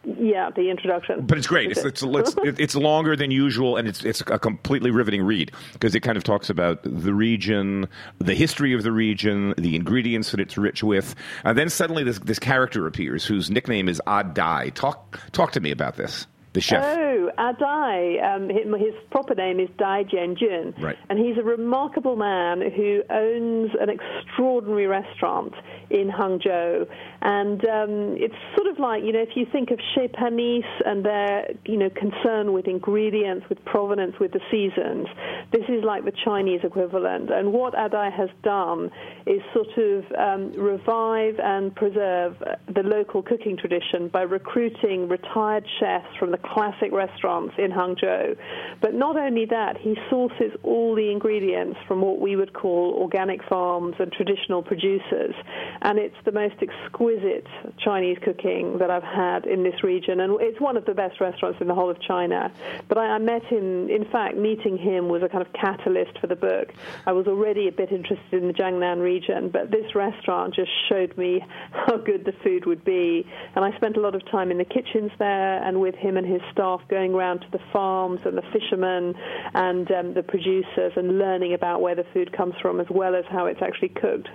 Yeah, 0.06 0.50
the 0.50 0.70
introduction. 0.70 1.26
But 1.26 1.38
it's 1.38 1.48
great. 1.48 1.72
It's, 1.72 1.84
it's, 1.84 2.02
it's, 2.04 2.36
it's, 2.60 2.76
longer 2.76 3.18
than 3.18 3.32
usual, 3.32 3.76
and 3.76 3.86
it's 3.88 4.04
it's 4.06 4.22
a 4.22 4.40
completely 4.40 4.92
riveting 4.92 5.24
read 5.24 5.52
because 5.74 5.94
it 5.94 6.00
kind 6.00 6.18
of 6.18 6.24
talks 6.24 6.50
about 6.50 6.80
the 6.84 7.14
region, 7.14 7.88
the 8.18 8.34
history 8.34 8.74
of 8.74 8.84
the 8.84 8.94
region, 8.94 9.54
the 9.58 9.76
ingredients 9.76 10.32
that 10.32 10.40
it's 10.40 10.58
rich 10.58 10.84
with, 10.84 11.16
and 11.44 11.58
then 11.58 11.70
suddenly 11.70 12.04
this 12.04 12.20
this 12.20 12.40
character 12.40 12.88
appears 12.88 13.26
whose 13.26 13.52
nickname 13.52 13.90
is 13.90 14.02
Adai. 14.08 14.74
Talk 14.74 15.20
talk 15.34 15.52
to 15.52 15.60
me 15.60 15.70
about 15.70 15.98
this 15.98 16.28
the 16.54 16.62
chef? 16.62 16.84
Oh, 16.84 17.30
Adai. 17.38 18.24
Um, 18.24 18.50
his, 18.50 18.94
proper 19.12 19.36
name 19.36 19.60
is 19.60 19.70
Dai 19.78 20.04
Jianjun. 20.04 20.82
Right. 20.82 20.98
And 21.10 21.20
he's 21.20 21.38
a 21.38 21.44
remarkable 21.44 22.16
man 22.16 22.62
who 22.62 23.04
owns 23.10 23.72
an 23.80 23.90
extraordinary 23.90 24.88
restaurant 24.88 25.54
in 25.90 26.10
Hangzhou. 26.10 26.88
And 27.22 27.64
um, 27.66 28.16
it's 28.18 28.36
sort 28.56 28.68
of 28.68 28.80
like, 28.80 29.04
you 29.04 29.12
know, 29.12 29.22
if 29.22 29.36
you 29.36 29.46
think 29.52 29.72
of 29.72 29.80
Chez 29.94 30.08
Panisse 30.10 30.64
and 30.86 31.06
their, 31.06 31.52
you 31.66 31.78
know, 31.78 31.90
concern 31.90 32.54
with 32.54 32.68
ingredients, 32.68 33.46
with 33.50 33.64
provenance, 33.66 34.16
with 34.20 34.32
the 34.32 34.42
seasons, 34.50 35.08
this 35.52 35.64
is 35.70 35.84
like 35.84 36.06
the 36.06 36.14
Chinese 36.24 36.62
equivalent. 36.64 37.30
And 37.30 37.54
what 37.54 37.74
Adai 37.74 38.12
has 38.12 38.30
done 38.44 38.90
is 39.26 39.42
sort 39.54 39.78
of 39.78 40.06
um, 40.18 40.52
revive 40.54 41.40
and 41.40 41.76
preserve 41.76 42.38
the 42.74 42.84
local 42.84 43.22
cooking 43.22 43.58
tradition 43.58 44.08
by 44.08 44.22
recruiting 44.22 45.08
retired 45.08 45.66
chefs 45.80 46.16
from 46.18 46.32
the 46.32 46.39
classic 46.44 46.92
restaurants 46.92 47.56
in 47.58 47.72
Hangzhou. 47.72 48.38
But 48.82 48.94
not 48.94 49.18
only 49.18 49.46
that, 49.46 49.78
he 49.78 49.98
sources 50.10 50.52
all 50.64 50.96
the 50.96 51.12
ingredients 51.12 51.80
from 51.88 52.02
what 52.02 52.20
we 52.20 52.36
would 52.36 52.54
call 52.54 52.94
organic 52.96 53.44
farms 53.44 53.96
and 54.00 54.12
traditional 54.12 54.62
producers. 54.64 55.36
And 55.82 56.00
it's 56.00 56.16
the 56.26 56.32
most 56.32 56.56
exquisite 56.62 57.48
Chinese 57.78 58.18
cooking 58.24 58.78
that 58.80 58.90
I've 58.90 59.04
had 59.04 59.46
in 59.46 59.64
this 59.64 59.84
region. 59.84 60.20
And 60.20 60.38
it's 60.42 60.60
one 60.60 60.78
of 60.78 60.86
the 60.86 60.94
best 60.94 61.22
restaurants 61.22 61.62
in 61.62 61.68
the 61.68 61.76
whole 61.76 61.90
of 61.90 62.02
China. 62.02 62.52
But 62.88 62.98
I, 62.98 63.16
I 63.16 63.18
met 63.18 63.44
him, 63.44 63.90
in 63.90 64.06
fact, 64.12 64.38
meeting 64.38 64.78
him 64.78 65.10
was 65.10 65.24
a 65.24 65.30
kind 65.30 65.46
of 65.46 65.52
catalyst 65.54 66.18
for 66.20 66.28
the 66.28 66.36
book. 66.36 66.74
I 67.06 67.12
was 67.12 67.28
already 67.28 67.68
a 67.68 67.72
bit 67.72 67.92
interested 67.92 68.42
in 68.42 68.48
the 68.48 68.54
Jiangnan 68.54 69.02
region, 69.02 69.50
but 69.50 69.72
this 69.72 69.96
restaurant 69.96 70.56
just 70.56 70.72
showed 70.88 71.18
me 71.18 71.44
how 71.72 71.98
good 71.98 72.26
the 72.26 72.34
food 72.44 72.66
would 72.66 72.84
be. 72.84 73.26
And 73.56 73.66
I 73.66 73.76
spent 73.78 73.98
a 73.98 74.02
lot 74.02 74.16
of 74.16 74.30
time 74.30 74.52
in 74.52 74.58
the 74.58 74.66
kitchens 74.66 75.12
there 75.20 75.64
and 75.64 75.80
with 75.82 75.96
him 75.96 76.18
and 76.18 76.26
his 76.30 76.42
staff 76.52 76.82
going 76.90 77.14
around 77.14 77.40
to 77.40 77.52
the 77.52 77.60
farms 77.72 78.20
and 78.26 78.38
the 78.38 78.44
fishermen 78.54 79.16
and 79.54 79.92
um, 79.92 80.14
the 80.14 80.24
producers 80.24 80.94
and 80.96 81.18
learning 81.18 81.54
about 81.54 81.82
where 81.82 81.96
the 81.96 82.06
food 82.14 82.32
comes 82.32 82.56
from 82.62 82.80
as 82.80 82.88
well 82.90 83.16
as 83.16 83.26
how 83.30 83.46
it's 83.46 83.62
actually 83.62 83.90
cooked. 83.90 84.30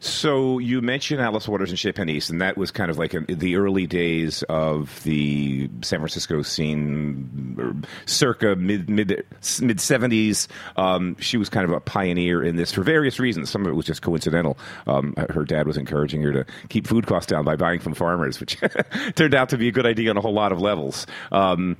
So 0.00 0.58
you 0.58 0.80
mentioned 0.80 1.20
Alice 1.20 1.48
Waters 1.48 1.70
and 1.70 1.78
Chez 1.78 1.92
Panisse, 1.92 2.30
and 2.30 2.40
that 2.40 2.56
was 2.56 2.70
kind 2.70 2.90
of 2.90 2.98
like 2.98 3.14
in 3.14 3.38
the 3.38 3.56
early 3.56 3.86
days 3.86 4.42
of 4.48 5.02
the 5.04 5.68
San 5.82 6.00
Francisco 6.00 6.42
scene, 6.42 7.84
circa 8.06 8.56
mid 8.56 8.88
mid 8.88 9.24
mid 9.60 9.80
seventies. 9.80 10.48
Um, 10.76 11.16
she 11.18 11.36
was 11.36 11.48
kind 11.48 11.64
of 11.64 11.72
a 11.72 11.80
pioneer 11.80 12.42
in 12.42 12.56
this 12.56 12.72
for 12.72 12.82
various 12.82 13.18
reasons. 13.18 13.50
Some 13.50 13.62
of 13.62 13.68
it 13.68 13.74
was 13.74 13.86
just 13.86 14.02
coincidental. 14.02 14.58
Um, 14.86 15.14
her 15.30 15.44
dad 15.44 15.66
was 15.66 15.76
encouraging 15.76 16.22
her 16.22 16.32
to 16.32 16.46
keep 16.68 16.86
food 16.86 17.06
costs 17.06 17.30
down 17.30 17.44
by 17.44 17.56
buying 17.56 17.80
from 17.80 17.94
farmers, 17.94 18.40
which 18.40 18.58
turned 19.14 19.34
out 19.34 19.48
to 19.50 19.58
be 19.58 19.68
a 19.68 19.72
good 19.72 19.86
idea 19.86 20.10
on 20.10 20.16
a 20.16 20.20
whole 20.20 20.34
lot 20.34 20.52
of 20.52 20.60
levels. 20.60 21.06
Um, 21.32 21.76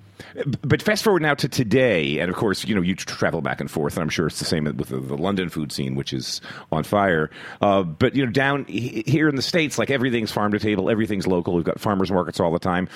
but 0.63 0.83
fast 0.83 1.05
forward 1.05 1.23
now 1.23 1.35
to 1.35 1.49
today, 1.49 2.19
and 2.19 2.31
of 2.31 2.37
course, 2.37 2.65
you 2.65 2.75
know, 2.75 2.81
you 2.81 2.95
travel 2.95 3.41
back 3.41 3.61
and 3.61 3.71
forth, 3.71 3.95
and 3.95 4.03
I'm 4.03 4.09
sure 4.09 4.27
it's 4.27 4.39
the 4.39 4.45
same 4.45 4.65
with 4.65 4.89
the, 4.89 4.99
the 4.99 5.17
London 5.17 5.49
food 5.49 5.73
scene, 5.73 5.95
which 5.95 6.13
is 6.13 6.41
on 6.73 6.85
fire. 6.85 7.31
Uh, 7.61 7.83
but 7.83 8.15
you 8.15 8.25
know, 8.25 8.33
down 8.33 8.65
here 8.67 9.29
in 9.29 9.37
the 9.37 9.43
states, 9.43 9.79
like 9.79 9.91
everything's 9.91 10.33
farm 10.33 10.53
to 10.53 10.59
table, 10.59 10.91
everything's 10.91 11.27
local. 11.27 11.55
We've 11.55 11.65
got 11.65 11.81
farmers 11.81 12.11
markets 12.11 12.41
all 12.41 12.53
the 12.53 12.59
time. 12.59 12.89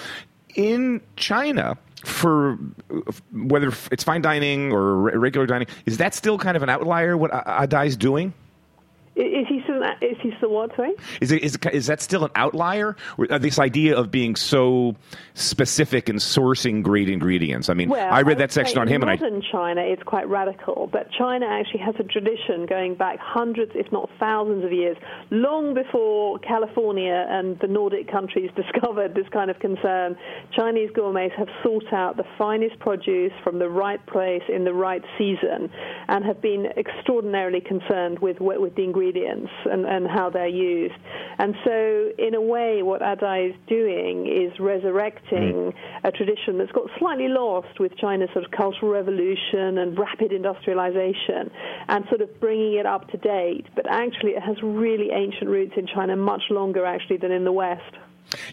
In 0.54 1.00
China, 1.16 1.76
for 2.04 2.58
whether 3.32 3.72
it's 3.90 4.04
fine 4.04 4.22
dining 4.22 4.72
or 4.72 4.96
regular 4.96 5.46
dining, 5.46 5.68
is 5.86 5.98
that 5.98 6.14
still 6.14 6.38
kind 6.38 6.56
of 6.56 6.62
an 6.62 6.68
outlier? 6.68 7.16
What 7.16 7.30
Adai's 7.32 7.96
doing? 7.96 8.32
Is 9.18 9.48
he 9.48 9.60
still? 9.64 9.82
Is 10.00 10.16
he 10.22 10.32
still 10.36 10.50
what? 10.50 10.76
Sorry. 10.76 10.92
Is 11.20 11.32
it, 11.32 11.42
is 11.42 11.58
is 11.72 11.86
that 11.88 12.00
still 12.00 12.24
an 12.24 12.30
outlier? 12.36 12.94
Uh, 13.18 13.38
this 13.38 13.58
idea 13.58 13.96
of 13.96 14.12
being 14.12 14.36
so 14.36 14.94
specific 15.34 16.08
and 16.08 16.20
sourcing 16.20 16.84
great 16.84 17.10
ingredients. 17.10 17.68
I 17.68 17.74
mean, 17.74 17.88
well, 17.88 18.12
I 18.12 18.22
read 18.22 18.38
that 18.38 18.52
section 18.52 18.78
on 18.78 18.86
him, 18.86 19.02
and 19.02 19.10
I. 19.10 19.16
Modern 19.16 19.42
China, 19.50 19.80
it's 19.80 20.04
quite 20.04 20.28
radical, 20.28 20.88
but 20.92 21.10
China 21.10 21.46
actually 21.46 21.80
has 21.80 21.96
a 21.98 22.04
tradition 22.04 22.66
going 22.66 22.94
back 22.94 23.18
hundreds, 23.18 23.72
if 23.74 23.90
not 23.90 24.08
thousands, 24.20 24.64
of 24.64 24.72
years, 24.72 24.96
long 25.32 25.74
before 25.74 26.38
California 26.38 27.26
and 27.28 27.58
the 27.58 27.66
Nordic 27.66 28.08
countries 28.08 28.50
discovered 28.56 29.14
this 29.16 29.26
kind 29.32 29.50
of 29.50 29.58
concern. 29.58 30.16
Chinese 30.54 30.90
gourmets 30.94 31.34
have 31.36 31.48
sought 31.64 31.92
out 31.92 32.16
the 32.16 32.24
finest 32.38 32.78
produce 32.78 33.32
from 33.42 33.58
the 33.58 33.68
right 33.68 34.04
place 34.06 34.42
in 34.48 34.62
the 34.62 34.74
right 34.74 35.02
season, 35.18 35.70
and 36.06 36.24
have 36.24 36.40
been 36.40 36.66
extraordinarily 36.76 37.60
concerned 37.60 38.20
with 38.20 38.36
with 38.38 38.76
the 38.76 38.84
ingredients 38.84 39.07
ingredients 39.08 39.50
and, 39.70 39.84
and 39.86 40.06
how 40.06 40.30
they're 40.30 40.46
used. 40.46 40.94
And 41.38 41.54
so, 41.64 42.10
in 42.18 42.34
a 42.34 42.40
way, 42.40 42.82
what 42.82 43.00
Adai 43.00 43.50
is 43.50 43.56
doing 43.68 44.26
is 44.26 44.58
resurrecting 44.58 45.72
mm. 45.72 45.74
a 46.04 46.10
tradition 46.10 46.58
that's 46.58 46.72
got 46.72 46.88
slightly 46.98 47.28
lost 47.28 47.78
with 47.78 47.96
China's 47.96 48.28
sort 48.32 48.44
of 48.44 48.50
cultural 48.50 48.90
revolution 48.90 49.78
and 49.78 49.98
rapid 49.98 50.32
industrialization 50.32 51.50
and 51.88 52.04
sort 52.08 52.20
of 52.20 52.40
bringing 52.40 52.74
it 52.74 52.86
up 52.86 53.10
to 53.10 53.16
date. 53.18 53.66
But 53.74 53.86
actually, 53.88 54.32
it 54.32 54.42
has 54.42 54.56
really 54.62 55.10
ancient 55.12 55.48
roots 55.48 55.74
in 55.76 55.86
China, 55.86 56.16
much 56.16 56.42
longer 56.50 56.84
actually 56.84 57.18
than 57.18 57.30
in 57.30 57.44
the 57.44 57.52
West. 57.52 57.94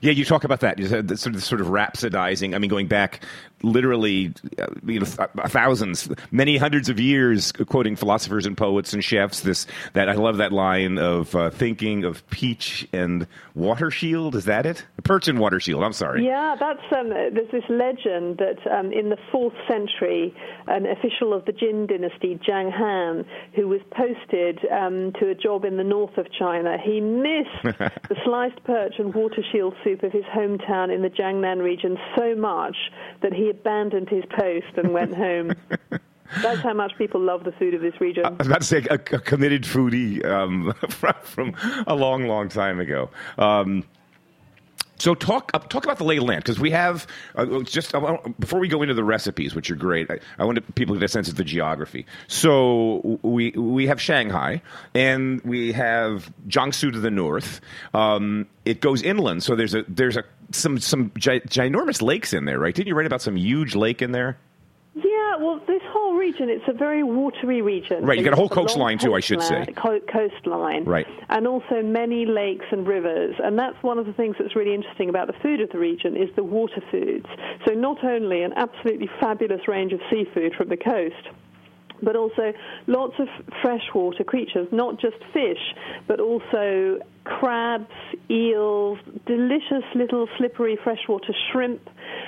Yeah, 0.01 0.12
you 0.12 0.24
talk 0.24 0.43
about 0.45 0.62
that. 0.62 0.79
Sort 1.17 1.35
of, 1.35 1.43
sort 1.43 1.59
of 1.59 1.67
rhapsodizing. 1.67 2.55
I 2.55 2.59
mean, 2.59 2.69
going 2.69 2.88
back 2.88 3.25
literally, 3.63 4.33
uh, 4.59 4.67
you 4.85 5.00
know, 5.00 5.05
thousands, 5.05 6.09
many 6.31 6.57
hundreds 6.57 6.89
of 6.89 7.00
years, 7.00 7.51
quoting 7.51 7.95
philosophers 7.95 8.45
and 8.45 8.57
poets 8.57 8.93
and 8.93 9.03
chefs. 9.03 9.41
This 9.41 9.67
that 9.93 10.09
I 10.09 10.13
love 10.13 10.38
that 10.38 10.51
line 10.51 10.97
of 10.97 11.35
uh, 11.35 11.50
thinking 11.50 12.03
of 12.03 12.27
peach 12.29 12.88
and 12.93 13.27
water 13.53 13.91
shield. 13.91 14.35
Is 14.35 14.45
that 14.45 14.65
it? 14.65 14.85
Perch 15.03 15.27
and 15.27 15.39
water 15.39 15.59
shield. 15.59 15.83
I'm 15.83 15.93
sorry. 15.93 16.25
Yeah, 16.25 16.55
that's 16.59 16.79
um, 16.95 17.09
there's 17.09 17.51
this 17.51 17.63
legend 17.69 18.38
that 18.38 18.59
um, 18.71 18.91
in 18.91 19.09
the 19.09 19.17
fourth 19.31 19.53
century, 19.67 20.35
an 20.67 20.85
official 20.85 21.33
of 21.33 21.45
the 21.45 21.51
Jin 21.51 21.88
dynasty, 21.88 22.39
Zhang 22.47 22.71
Han, 22.71 23.25
who 23.55 23.67
was 23.67 23.81
posted 23.91 24.59
um, 24.71 25.13
to 25.19 25.29
a 25.29 25.35
job 25.35 25.65
in 25.65 25.77
the 25.77 25.83
north 25.83 26.17
of 26.17 26.27
China, 26.31 26.77
he 26.83 27.00
missed 27.01 27.63
the 27.63 28.15
sliced 28.24 28.63
perch 28.63 28.95
and 28.97 29.13
water 29.13 29.43
shield 29.51 29.75
soup 29.83 30.03
of 30.03 30.12
his 30.12 30.25
hometown 30.25 30.93
in 30.93 31.01
the 31.01 31.09
Jiangnan 31.09 31.63
region 31.63 31.97
so 32.15 32.35
much 32.35 32.75
that 33.21 33.33
he 33.33 33.44
abandoned 33.49 34.09
his 34.09 34.23
post 34.29 34.77
and 34.77 34.93
went 34.93 35.15
home. 35.25 35.53
That's 36.41 36.61
how 36.61 36.73
much 36.73 36.93
people 36.97 37.21
love 37.21 37.43
the 37.43 37.51
food 37.53 37.73
of 37.73 37.81
this 37.81 37.99
region. 38.01 38.25
I 38.25 38.29
was 38.31 38.47
about 38.47 38.61
to 38.61 38.67
say 38.67 38.85
a, 38.89 38.95
a 38.95 38.97
committed 38.97 39.63
foodie 39.63 40.25
um, 40.25 40.73
from, 40.89 41.13
from, 41.23 41.55
a 41.87 41.95
long, 41.95 42.27
long 42.27 42.49
time 42.49 42.79
ago. 42.79 43.09
Um, 43.37 43.83
so 44.97 45.13
talk 45.13 45.51
uh, 45.53 45.59
talk 45.59 45.83
about 45.83 45.97
the 45.97 46.03
lay 46.03 46.17
of 46.17 46.21
the 46.21 46.27
land 46.27 46.43
because 46.43 46.59
we 46.59 46.71
have 46.71 47.05
uh, 47.35 47.61
just 47.63 47.93
uh, 47.93 48.17
before 48.39 48.59
we 48.59 48.67
go 48.67 48.81
into 48.81 48.93
the 48.93 49.03
recipes, 49.03 49.53
which 49.53 49.69
are 49.69 49.75
great. 49.75 50.09
I, 50.09 50.19
I 50.39 50.45
want 50.45 50.75
people 50.75 50.95
to 50.95 50.99
get 50.99 51.05
a 51.05 51.09
sense 51.09 51.27
of 51.27 51.35
the 51.35 51.43
geography. 51.43 52.05
So 52.27 53.19
we 53.21 53.51
we 53.51 53.87
have 53.87 53.99
Shanghai 53.99 54.61
and 54.93 55.41
we 55.41 55.73
have 55.73 56.31
Jiangsu 56.47 56.93
to 56.93 56.99
the 56.99 57.11
north. 57.11 57.59
Um, 57.93 58.47
it 58.63 58.79
goes 58.79 59.01
inland, 59.01 59.43
so 59.43 59.55
there's 59.55 59.75
a 59.75 59.83
there's 59.87 60.17
a 60.17 60.23
some 60.51 60.79
some 60.79 61.11
gi- 61.17 61.41
ginormous 61.41 62.01
lakes 62.01 62.33
in 62.33 62.45
there, 62.45 62.59
right? 62.59 62.73
Didn't 62.73 62.87
you 62.87 62.95
write 62.95 63.07
about 63.07 63.21
some 63.21 63.35
huge 63.35 63.75
lake 63.75 64.01
in 64.01 64.11
there? 64.11 64.37
Yeah, 64.95 65.35
well, 65.39 65.59
this 65.67 65.81
whole 65.87 66.15
region, 66.15 66.49
it's 66.49 66.63
a 66.69 66.73
very 66.73 67.03
watery 67.03 67.61
region. 67.61 68.05
Right, 68.05 68.17
you 68.17 68.23
got 68.23 68.31
a 68.31 68.37
whole 68.37 68.47
coastline, 68.47 68.97
too, 68.97 69.13
I 69.13 69.19
should 69.19 69.41
say. 69.41 69.65
Coastline. 69.75 70.85
Right. 70.85 71.05
And 71.27 71.45
also 71.47 71.81
many 71.83 72.25
lakes 72.25 72.65
and 72.71 72.87
rivers. 72.87 73.35
And 73.43 73.59
that's 73.59 73.75
one 73.83 73.99
of 73.99 74.05
the 74.05 74.13
things 74.13 74.37
that's 74.39 74.55
really 74.55 74.73
interesting 74.73 75.09
about 75.09 75.27
the 75.27 75.33
food 75.33 75.59
of 75.59 75.69
the 75.71 75.79
region 75.79 76.15
is 76.15 76.29
the 76.37 76.45
water 76.45 76.81
foods. 76.91 77.25
So 77.67 77.73
not 77.73 78.05
only 78.05 78.41
an 78.43 78.53
absolutely 78.55 79.09
fabulous 79.19 79.67
range 79.67 79.91
of 79.91 79.99
seafood 80.09 80.55
from 80.55 80.69
the 80.69 80.77
coast, 80.77 81.27
but 82.01 82.15
also 82.15 82.53
lots 82.87 83.13
of 83.19 83.27
freshwater 83.61 84.23
creatures, 84.23 84.67
not 84.71 84.99
just 84.99 85.17
fish, 85.33 85.75
but 86.07 86.19
also 86.19 86.99
crabs, 87.25 87.89
eels, 88.29 88.99
delicious 89.25 89.83
little 89.95 90.27
slippery 90.37 90.77
freshwater 90.83 91.33
shrimp, 91.51 91.81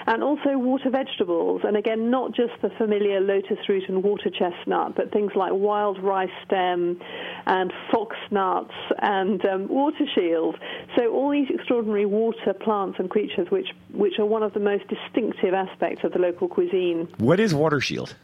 and 0.07 0.23
also 0.23 0.57
water 0.57 0.89
vegetables. 0.89 1.61
And 1.63 1.77
again, 1.77 2.09
not 2.09 2.35
just 2.35 2.53
the 2.61 2.69
familiar 2.77 3.21
lotus 3.21 3.57
root 3.69 3.83
and 3.87 4.03
water 4.03 4.29
chestnut, 4.29 4.95
but 4.95 5.11
things 5.11 5.31
like 5.35 5.51
wild 5.53 6.01
rice 6.03 6.29
stem 6.45 6.99
and 7.45 7.71
fox 7.91 8.15
nuts 8.31 8.73
and 8.99 9.45
um, 9.45 9.67
water 9.67 10.05
shield. 10.15 10.57
So 10.95 11.13
all 11.13 11.31
these 11.31 11.47
extraordinary 11.49 12.05
water 12.05 12.53
plants 12.53 12.97
and 12.99 13.09
creatures, 13.09 13.47
which 13.49 13.67
which 13.93 14.19
are 14.19 14.25
one 14.25 14.43
of 14.43 14.53
the 14.53 14.59
most 14.59 14.85
distinctive 14.87 15.53
aspects 15.53 16.03
of 16.03 16.13
the 16.13 16.19
local 16.19 16.47
cuisine. 16.47 17.07
What 17.17 17.39
is 17.39 17.53
water 17.53 17.79
shield? 17.79 18.15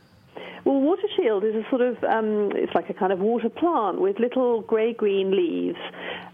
Well, 0.65 0.79
water 0.79 1.07
shield 1.17 1.43
is 1.43 1.55
a 1.55 1.69
sort 1.69 1.81
of 1.81 2.01
um, 2.05 2.51
it's 2.55 2.73
like 2.73 2.89
a 2.89 2.93
kind 2.93 3.11
of 3.11 3.19
water 3.19 3.49
plant 3.49 3.99
with 3.99 4.17
little 4.17 4.61
grey-green 4.61 5.31
leaves, 5.31 5.79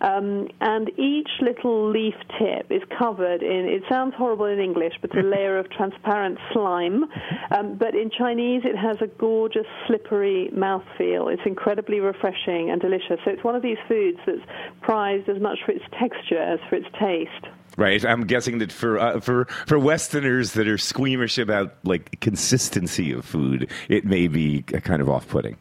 um, 0.02 0.48
and 0.62 0.90
each 1.00 1.30
little 1.42 1.90
leaf 1.90 2.14
tip 2.38 2.68
is 2.70 2.84
covered 2.98 3.42
in. 3.42 3.66
It 3.66 3.84
sounds 3.90 4.14
horrible 4.16 4.46
in 4.46 4.60
English, 4.60 4.94
but 5.02 5.18
a 5.18 5.22
layer 5.24 5.58
of 5.58 5.70
transparent 5.72 6.38
slime. 6.54 7.06
Um, 7.50 7.76
but 7.78 7.96
in 7.96 8.12
Chinese, 8.16 8.62
it 8.66 8.78
has 8.78 8.98
a 9.02 9.08
gorgeous, 9.08 9.66
slippery 9.88 10.52
mouthfeel. 10.54 11.34
It's 11.34 11.42
incredibly 11.46 12.00
refreshing 12.00 12.70
and 12.70 12.80
delicious. 12.80 13.20
So 13.26 13.32
it's 13.32 13.44
one 13.44 13.56
of 13.56 13.64
these 13.64 13.80
foods 13.88 14.20
that's 14.28 14.46
prized 14.82 15.28
as 15.28 15.42
much 15.42 15.58
for 15.66 15.72
its 15.72 15.86
texture 16.00 16.38
as 16.38 16.60
for 16.70 16.76
its 16.76 16.88
taste. 17.00 17.59
Right. 17.78 18.04
I'm 18.04 18.26
guessing 18.26 18.58
that 18.60 18.72
for 18.72 19.00
uh, 19.00 19.20
for 19.20 19.46
for 19.68 19.80
Westerners 19.80 20.54
that 20.54 20.68
are 20.68 20.78
squeamish 20.78 21.38
about 21.38 21.74
like 21.84 22.20
consistency 22.20 23.12
of 23.12 23.24
food, 23.26 23.70
it 23.88 24.06
may 24.06 24.28
be 24.28 24.66
a 24.74 24.82
kind 24.82 25.02
of 25.02 25.10
off-putting. 25.10 25.56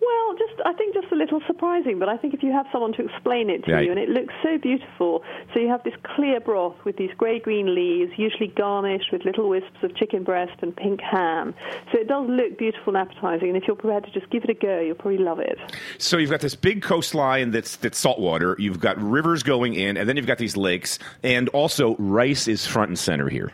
Well, 0.00 0.34
just 0.38 0.60
I 0.64 0.72
think 0.72 0.94
just 0.94 1.12
a 1.12 1.16
little 1.16 1.40
surprising, 1.62 2.00
but 2.00 2.08
I 2.08 2.16
think 2.16 2.34
if 2.34 2.42
you 2.42 2.50
have 2.50 2.66
someone 2.72 2.92
to 2.94 3.04
explain 3.04 3.48
it 3.48 3.64
to 3.66 3.82
you, 3.82 3.92
and 3.92 4.00
it 4.00 4.08
looks 4.08 4.34
so 4.42 4.58
beautiful. 4.58 5.22
So 5.54 5.60
you 5.60 5.68
have 5.68 5.84
this 5.84 5.94
clear 6.02 6.40
broth 6.40 6.74
with 6.84 6.96
these 6.96 7.10
grey-green 7.16 7.72
leaves, 7.72 8.10
usually 8.16 8.48
garnished 8.48 9.12
with 9.12 9.24
little 9.24 9.48
wisps 9.48 9.76
of 9.84 9.94
chicken 9.94 10.24
breast 10.24 10.60
and 10.60 10.74
pink 10.74 11.00
ham. 11.00 11.54
So 11.92 12.00
it 12.00 12.08
does 12.08 12.28
look 12.28 12.58
beautiful 12.58 12.96
and 12.96 13.08
appetizing, 13.08 13.48
and 13.48 13.56
if 13.56 13.68
you're 13.68 13.76
prepared 13.76 14.04
to 14.06 14.10
just 14.10 14.28
give 14.30 14.42
it 14.42 14.50
a 14.50 14.54
go, 14.54 14.80
you'll 14.80 14.96
probably 14.96 15.18
love 15.18 15.38
it. 15.38 15.56
So 15.98 16.16
you've 16.16 16.30
got 16.30 16.40
this 16.40 16.56
big 16.56 16.82
coastline 16.82 17.52
that's 17.52 17.76
that's 17.76 17.98
saltwater. 17.98 18.56
You've 18.58 18.80
got 18.80 19.00
rivers 19.00 19.44
going 19.44 19.74
in, 19.74 19.96
and 19.96 20.08
then 20.08 20.16
you've 20.16 20.26
got 20.26 20.38
these 20.38 20.56
lakes, 20.56 20.98
and 21.22 21.48
also 21.50 21.94
rice 22.00 22.48
is 22.48 22.66
front 22.66 22.88
and 22.88 22.98
center 22.98 23.28
here. 23.28 23.52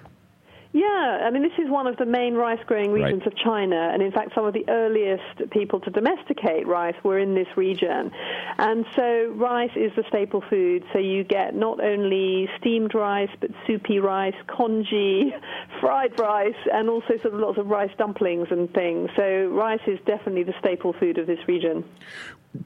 Yeah, 0.78 1.26
I 1.26 1.30
mean, 1.30 1.42
this 1.42 1.58
is 1.58 1.68
one 1.68 1.88
of 1.88 1.97
the 1.97 2.06
main 2.06 2.35
rice 2.35 2.61
growing 2.66 2.92
regions 2.92 3.23
Right. 3.23 3.26
of 3.26 3.37
China, 3.37 3.90
and 3.92 4.00
in 4.00 4.12
fact, 4.12 4.32
some 4.32 4.44
of 4.44 4.54
the 4.54 4.64
earliest 4.68 5.50
people 5.50 5.80
to 5.80 5.90
domesticate 5.90 6.68
rice 6.68 6.94
were 7.02 7.18
in 7.18 7.35
this 7.35 7.49
region. 7.56 8.12
And 8.58 8.87
so, 8.94 9.32
rice 9.35 9.75
is 9.75 9.90
the 9.97 10.04
staple 10.06 10.40
food, 10.40 10.85
so 10.92 11.00
you 11.00 11.25
get 11.25 11.56
not 11.56 11.80
only 11.80 12.49
steamed 12.61 12.94
rice, 12.94 13.30
but 13.40 13.50
soupy 13.66 13.99
rice, 13.99 14.37
congee, 14.47 15.35
fried 15.80 16.16
rice, 16.20 16.62
and 16.73 16.88
also 16.88 17.16
sort 17.23 17.35
of 17.35 17.40
lots 17.40 17.58
of 17.58 17.66
rice 17.66 17.90
dumplings 17.99 18.47
and 18.52 18.73
things. 18.73 19.11
So, 19.16 19.49
rice 19.49 19.82
is 19.88 19.99
definitely 20.06 20.44
the 20.44 20.54
staple 20.61 20.92
food 20.92 21.18
of 21.18 21.26
this 21.26 21.40
region. 21.49 21.82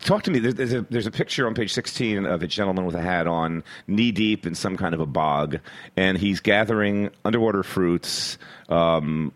Talk 0.00 0.22
to 0.24 0.30
me. 0.30 0.38
There's, 0.38 0.72
a, 0.72 0.82
there's 0.82 1.06
a 1.06 1.10
picture 1.10 1.46
on 1.46 1.54
page 1.54 1.72
16 1.72 2.24
of 2.24 2.42
a 2.42 2.46
gentleman 2.46 2.86
with 2.86 2.94
a 2.94 3.00
hat 3.00 3.26
on, 3.26 3.64
knee 3.88 4.12
deep 4.12 4.46
in 4.46 4.54
some 4.54 4.76
kind 4.76 4.94
of 4.94 5.00
a 5.00 5.06
bog, 5.06 5.58
and 5.96 6.16
he's 6.16 6.40
gathering 6.40 7.10
underwater 7.24 7.62
fruits, 7.62 8.38
um, 8.68 9.32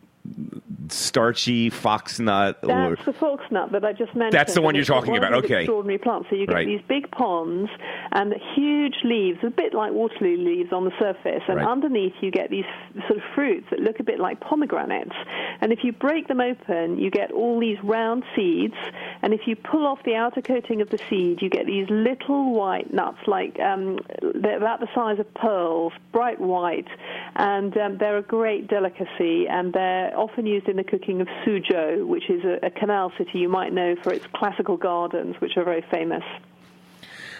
starchy 0.88 1.70
foxnut. 1.70 2.56
Or, 2.62 2.94
That's 2.96 3.04
the 3.06 3.12
foxnut 3.12 3.72
that 3.72 3.84
I 3.84 3.92
just 3.92 4.14
mentioned. 4.14 4.32
That's 4.32 4.54
the 4.54 4.62
one 4.62 4.74
you're 4.74 4.84
talking 4.84 5.10
one 5.12 5.18
about, 5.18 5.44
okay. 5.44 5.62
Extraordinary 5.62 5.98
plants. 5.98 6.28
So 6.30 6.36
you 6.36 6.46
get 6.46 6.54
Right. 6.54 6.66
these 6.66 6.82
big 6.88 7.10
ponds 7.10 7.70
and 8.12 8.34
huge 8.54 8.96
leaves, 9.04 9.38
a 9.42 9.50
bit 9.50 9.74
like 9.74 9.92
water 9.92 10.14
lily 10.20 10.36
leaves 10.36 10.72
on 10.72 10.84
the 10.84 10.92
surface, 10.98 11.42
and 11.48 11.56
Right. 11.58 11.66
underneath 11.66 12.14
you 12.20 12.30
get 12.30 12.50
these 12.50 12.64
sort 13.06 13.18
of 13.18 13.24
fruits 13.34 13.66
that 13.70 13.80
look 13.80 14.00
a 14.00 14.04
bit 14.04 14.18
like 14.20 14.40
pomegranates. 14.40 15.14
And 15.60 15.72
if 15.72 15.82
you 15.84 15.92
break 15.92 16.28
them 16.28 16.40
open, 16.40 16.98
you 16.98 17.10
get 17.10 17.32
all 17.32 17.58
these 17.58 17.82
round 17.82 18.24
seeds, 18.34 18.74
and 19.22 19.34
if 19.34 19.46
you 19.46 19.56
pull 19.56 19.86
off 19.86 20.02
the 20.04 20.14
outer 20.14 20.42
coating 20.42 20.80
of 20.80 20.90
the 20.90 20.98
seed, 21.10 21.42
you 21.42 21.48
get 21.48 21.66
these 21.66 21.88
little 21.90 22.52
white 22.52 22.92
nuts, 22.92 23.18
like 23.26 23.58
um, 23.60 23.98
they're 24.34 24.56
about 24.58 24.80
the 24.80 24.88
size 24.94 25.18
of 25.18 25.32
pearls, 25.34 25.92
bright 26.12 26.40
white, 26.40 26.88
and 27.36 27.76
um, 27.76 27.98
they're 27.98 28.18
a 28.18 28.22
great 28.22 28.68
delicacy, 28.68 29.46
and 29.48 29.72
they're 29.72 30.15
often 30.16 30.46
used 30.46 30.68
in 30.68 30.76
the 30.76 30.84
cooking 30.84 31.20
of 31.20 31.28
Suzhou, 31.44 32.06
which 32.06 32.28
is 32.30 32.44
a, 32.44 32.66
a 32.66 32.70
canal 32.70 33.12
city 33.16 33.38
you 33.38 33.48
might 33.48 33.72
know 33.72 33.96
for 34.02 34.12
its 34.12 34.26
classical 34.34 34.76
gardens, 34.76 35.36
which 35.40 35.56
are 35.56 35.64
very 35.64 35.84
famous. 35.90 36.24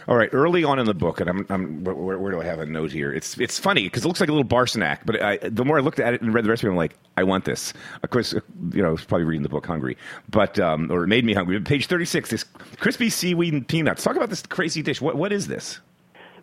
All 0.09 0.17
right, 0.17 0.31
early 0.33 0.63
on 0.63 0.79
in 0.79 0.87
the 0.87 0.95
book, 0.95 1.21
and 1.21 1.29
I'm, 1.29 1.47
I'm 1.49 1.83
where, 1.83 2.17
where 2.17 2.31
do 2.31 2.41
I 2.41 2.45
have 2.45 2.61
a 2.61 2.67
note 2.67 2.93
here? 2.93 3.13
It's 3.13 3.37
it's 3.41 3.59
funny 3.59 3.85
because 3.85 4.05
it 4.05 4.09
looks 4.09 4.21
like 4.21 4.29
a 4.29 4.33
little 4.33 4.45
bar 4.45 4.69
snack, 4.69 5.05
but 5.05 5.21
I, 5.21 5.39
the 5.39 5.65
more 5.65 5.79
I 5.79 5.81
looked 5.81 5.99
at 5.99 6.15
it 6.15 6.23
and 6.23 6.33
read 6.33 6.45
the 6.45 6.49
recipe, 6.49 6.69
I'm 6.69 6.77
like, 6.77 6.97
I 7.17 7.25
want 7.25 7.45
this. 7.45 7.73
Of 8.05 8.11
course, 8.11 8.33
uh, 8.33 8.41
you 8.73 8.83
know, 8.83 8.89
I 8.89 8.93
was 8.93 9.05
probably 9.05 9.25
reading 9.25 9.43
the 9.43 9.49
book 9.49 9.67
hungry, 9.67 9.97
but 10.29 10.61
um, 10.61 10.93
or 10.93 11.03
it 11.03 11.09
made 11.09 11.25
me 11.25 11.35
hungry. 11.35 11.61
Page 11.61 11.87
36, 11.87 12.31
this 12.31 12.45
crispy 12.79 13.11
seaweed 13.11 13.53
and 13.53 13.67
peanuts. 13.67 14.05
Talk 14.05 14.15
about 14.15 14.31
this 14.31 14.43
crazy 14.43 14.81
dish. 14.81 15.01
What 15.01 15.17
what 15.17 15.33
is 15.33 15.49
this? 15.49 15.81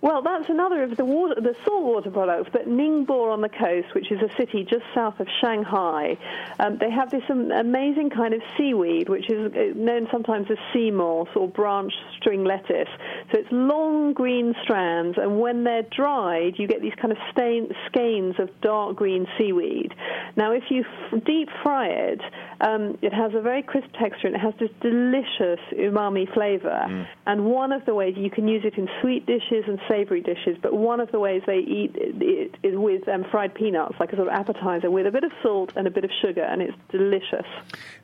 Well, 0.03 0.21
that's 0.21 0.49
another 0.49 0.83
of 0.83 0.97
the 0.97 1.05
water, 1.05 1.39
the 1.39 1.55
saltwater 1.63 2.11
products. 2.11 2.49
But 2.51 2.67
Ningbo 2.67 3.31
on 3.31 3.39
the 3.39 3.47
coast, 3.47 3.95
which 3.95 4.11
is 4.11 4.19
a 4.21 4.27
city 4.35 4.67
just 4.69 4.83
south 4.93 5.17
of 5.21 5.27
Shanghai, 5.39 6.17
um, 6.59 6.77
they 6.77 6.91
have 6.91 7.09
this 7.09 7.23
um, 7.29 7.49
amazing 7.51 8.09
kind 8.09 8.33
of 8.33 8.41
seaweed, 8.57 9.07
which 9.07 9.29
is 9.29 9.49
uh, 9.53 9.59
known 9.75 10.09
sometimes 10.11 10.47
as 10.51 10.57
sea 10.73 10.91
moss 10.91 11.29
or 11.37 11.47
branch 11.47 11.93
string 12.17 12.43
lettuce. 12.43 12.89
So 13.31 13.39
it's 13.39 13.47
long 13.53 14.11
green 14.11 14.53
strands, 14.61 15.17
and 15.17 15.39
when 15.39 15.63
they're 15.63 15.87
dried, 15.95 16.55
you 16.59 16.67
get 16.67 16.81
these 16.81 16.95
kind 17.01 17.13
of 17.13 17.17
stain, 17.31 17.69
skeins 17.87 18.35
of 18.39 18.49
dark 18.59 18.97
green 18.97 19.25
seaweed. 19.37 19.93
Now, 20.35 20.51
if 20.51 20.63
you 20.69 20.83
f- 21.13 21.23
deep 21.23 21.47
fry 21.63 21.87
it, 21.87 22.19
um, 22.59 22.97
it 23.01 23.13
has 23.13 23.31
a 23.35 23.41
very 23.41 23.63
crisp 23.63 23.87
texture 23.97 24.27
and 24.27 24.35
it 24.35 24.39
has 24.39 24.53
this 24.59 24.69
delicious 24.81 25.59
umami 25.73 26.31
flavor. 26.33 27.07
And 27.25 27.45
one 27.45 27.71
of 27.71 27.85
the 27.85 27.93
ways 27.93 28.15
you 28.17 28.29
can 28.29 28.47
use 28.47 28.63
it 28.65 28.77
in 28.77 28.87
sweet 29.01 29.25
dishes 29.25 29.63
and 29.67 29.79
savory 29.93 30.21
dishes, 30.21 30.57
but 30.61 30.73
one 30.73 30.99
of 30.99 31.11
the 31.11 31.19
ways 31.19 31.43
they 31.45 31.59
eat 31.59 31.91
it 31.95 32.55
is 32.63 32.75
with 32.75 33.07
um, 33.07 33.23
fried 33.29 33.53
peanuts, 33.53 33.95
like 33.99 34.11
a 34.11 34.15
sort 34.15 34.27
of 34.27 34.33
appetizer, 34.33 34.89
with 34.89 35.05
a 35.05 35.11
bit 35.11 35.23
of 35.23 35.31
salt 35.43 35.71
and 35.75 35.85
a 35.85 35.91
bit 35.91 36.03
of 36.03 36.09
sugar, 36.21 36.41
and 36.41 36.61
it's 36.61 36.73
delicious. 36.89 37.45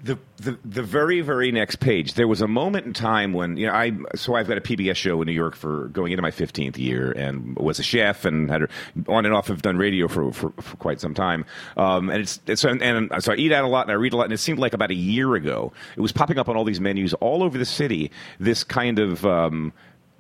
The, 0.04 0.20
the 0.38 0.58
the 0.64 0.84
very 0.84 1.22
very 1.22 1.52
next 1.52 1.78
page. 1.78 2.14
There 2.14 2.28
was 2.28 2.42
a 2.42 2.48
moment 2.48 2.86
in 2.86 2.94
time 2.94 3.34
when 3.34 3.58
you 3.58 3.68
know 3.68 3.74
I 3.74 3.92
so 4.16 4.36
I've 4.36 4.48
got 4.48 4.58
a 4.58 4.62
PBS 4.62 4.96
show 4.96 5.22
in 5.22 5.26
New 5.26 5.34
York 5.34 5.56
for 5.56 5.88
going 5.88 6.12
into 6.12 6.22
my 6.22 6.32
15th 6.32 6.78
year 6.78 7.12
and 7.12 7.56
was 7.58 7.80
a 7.80 7.84
chef 7.84 8.26
and 8.26 8.50
had 8.50 8.70
on 9.08 9.26
and 9.26 9.34
off 9.34 9.48
have 9.48 9.62
done 9.62 9.78
radio 9.78 10.08
for 10.08 10.32
for, 10.32 10.52
for 10.62 10.78
quite 10.78 11.02
some 11.02 11.14
time. 11.14 11.46
Um, 11.76 12.10
and 12.10 12.22
it's, 12.22 12.40
it's 12.46 12.64
and, 12.64 12.82
and 12.82 13.12
so 13.24 13.34
I 13.34 13.36
eat 13.36 13.52
out 13.52 13.64
a 13.64 13.68
lot 13.68 13.86
and 13.88 13.92
I 13.92 13.96
read 13.96 14.14
a 14.14 14.18
lot 14.18 14.26
and 14.26 14.34
it 14.34 14.38
seemed 14.38 14.60
like 14.60 14.74
about 14.74 14.92
a 14.92 14.96
year 14.96 15.34
ago 15.36 15.74
it 15.98 16.02
was 16.02 16.12
popping 16.12 16.38
up 16.38 16.50
on 16.50 16.56
all 16.56 16.64
these 16.64 16.80
menus 16.80 17.14
all 17.16 17.44
over 17.44 17.58
the 17.58 17.66
city. 17.66 18.12
This 18.40 18.64
kind 18.64 19.00
of 19.00 19.26
um, 19.26 19.74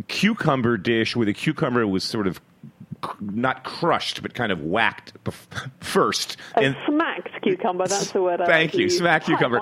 cucumber 0.07 0.77
dish 0.77 1.15
where 1.15 1.25
the 1.25 1.33
cucumber 1.33 1.85
was 1.85 2.03
sort 2.03 2.27
of 2.27 2.39
not 3.19 3.63
crushed 3.63 4.21
but 4.21 4.33
kind 4.33 4.51
of 4.51 4.61
whacked 4.61 5.13
first. 5.79 6.37
And 6.55 6.75
smacked 6.87 7.28
cucumber, 7.41 7.87
that's 7.87 8.11
the 8.11 8.21
word 8.21 8.41
I 8.41 8.45
Thank 8.45 8.73
you, 8.73 8.83
use. 8.83 8.97
smack 8.97 9.25
cucumber. 9.25 9.61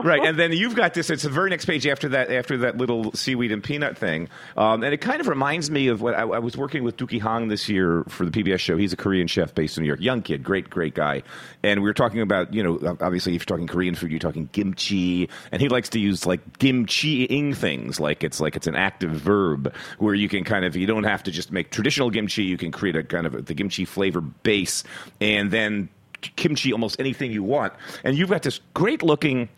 Right, 0.00 0.24
and 0.24 0.38
then 0.38 0.52
you've 0.52 0.74
got 0.74 0.94
this. 0.94 1.10
It's 1.10 1.22
the 1.22 1.30
very 1.30 1.50
next 1.50 1.64
page 1.64 1.86
after 1.86 2.08
that. 2.10 2.30
After 2.30 2.58
that 2.58 2.76
little 2.76 3.12
seaweed 3.12 3.52
and 3.52 3.62
peanut 3.62 3.96
thing, 3.98 4.28
um, 4.56 4.82
and 4.82 4.92
it 4.92 5.00
kind 5.00 5.20
of 5.20 5.28
reminds 5.28 5.70
me 5.70 5.88
of 5.88 6.00
what 6.00 6.14
I, 6.14 6.22
I 6.22 6.38
was 6.38 6.56
working 6.56 6.84
with 6.84 6.96
Deuki 6.96 7.20
Hong 7.20 7.48
this 7.48 7.68
year 7.68 8.04
for 8.08 8.24
the 8.24 8.30
PBS 8.30 8.58
show. 8.58 8.76
He's 8.76 8.92
a 8.92 8.96
Korean 8.96 9.26
chef 9.26 9.54
based 9.54 9.76
in 9.76 9.82
New 9.82 9.88
York, 9.88 10.00
young 10.00 10.22
kid, 10.22 10.42
great, 10.42 10.70
great 10.70 10.94
guy. 10.94 11.22
And 11.62 11.80
we 11.80 11.88
were 11.88 11.94
talking 11.94 12.20
about, 12.20 12.52
you 12.52 12.62
know, 12.62 12.96
obviously 13.00 13.34
if 13.34 13.42
you're 13.42 13.56
talking 13.56 13.66
Korean 13.66 13.94
food, 13.94 14.10
you're 14.10 14.20
talking 14.20 14.48
kimchi, 14.48 15.28
and 15.50 15.60
he 15.62 15.68
likes 15.68 15.88
to 15.90 15.98
use 15.98 16.26
like 16.26 16.58
kimchi-ing 16.58 17.54
things, 17.54 18.00
like 18.00 18.24
it's 18.24 18.40
like 18.40 18.56
it's 18.56 18.66
an 18.66 18.76
active 18.76 19.10
verb 19.12 19.72
where 19.98 20.14
you 20.14 20.28
can 20.28 20.44
kind 20.44 20.64
of 20.64 20.76
you 20.76 20.86
don't 20.86 21.04
have 21.04 21.22
to 21.24 21.30
just 21.30 21.52
make 21.52 21.70
traditional 21.70 22.10
kimchi. 22.10 22.44
You 22.44 22.56
can 22.58 22.72
create 22.72 22.96
a 22.96 23.02
kind 23.02 23.26
of 23.26 23.34
a, 23.34 23.42
the 23.42 23.54
kimchi 23.54 23.84
flavor 23.84 24.20
base, 24.20 24.84
and 25.20 25.50
then 25.50 25.88
kimchi 26.22 26.72
almost 26.72 26.98
anything 26.98 27.32
you 27.32 27.42
want. 27.42 27.72
And 28.04 28.16
you've 28.16 28.30
got 28.30 28.42
this 28.42 28.60
great 28.74 29.02
looking 29.02 29.48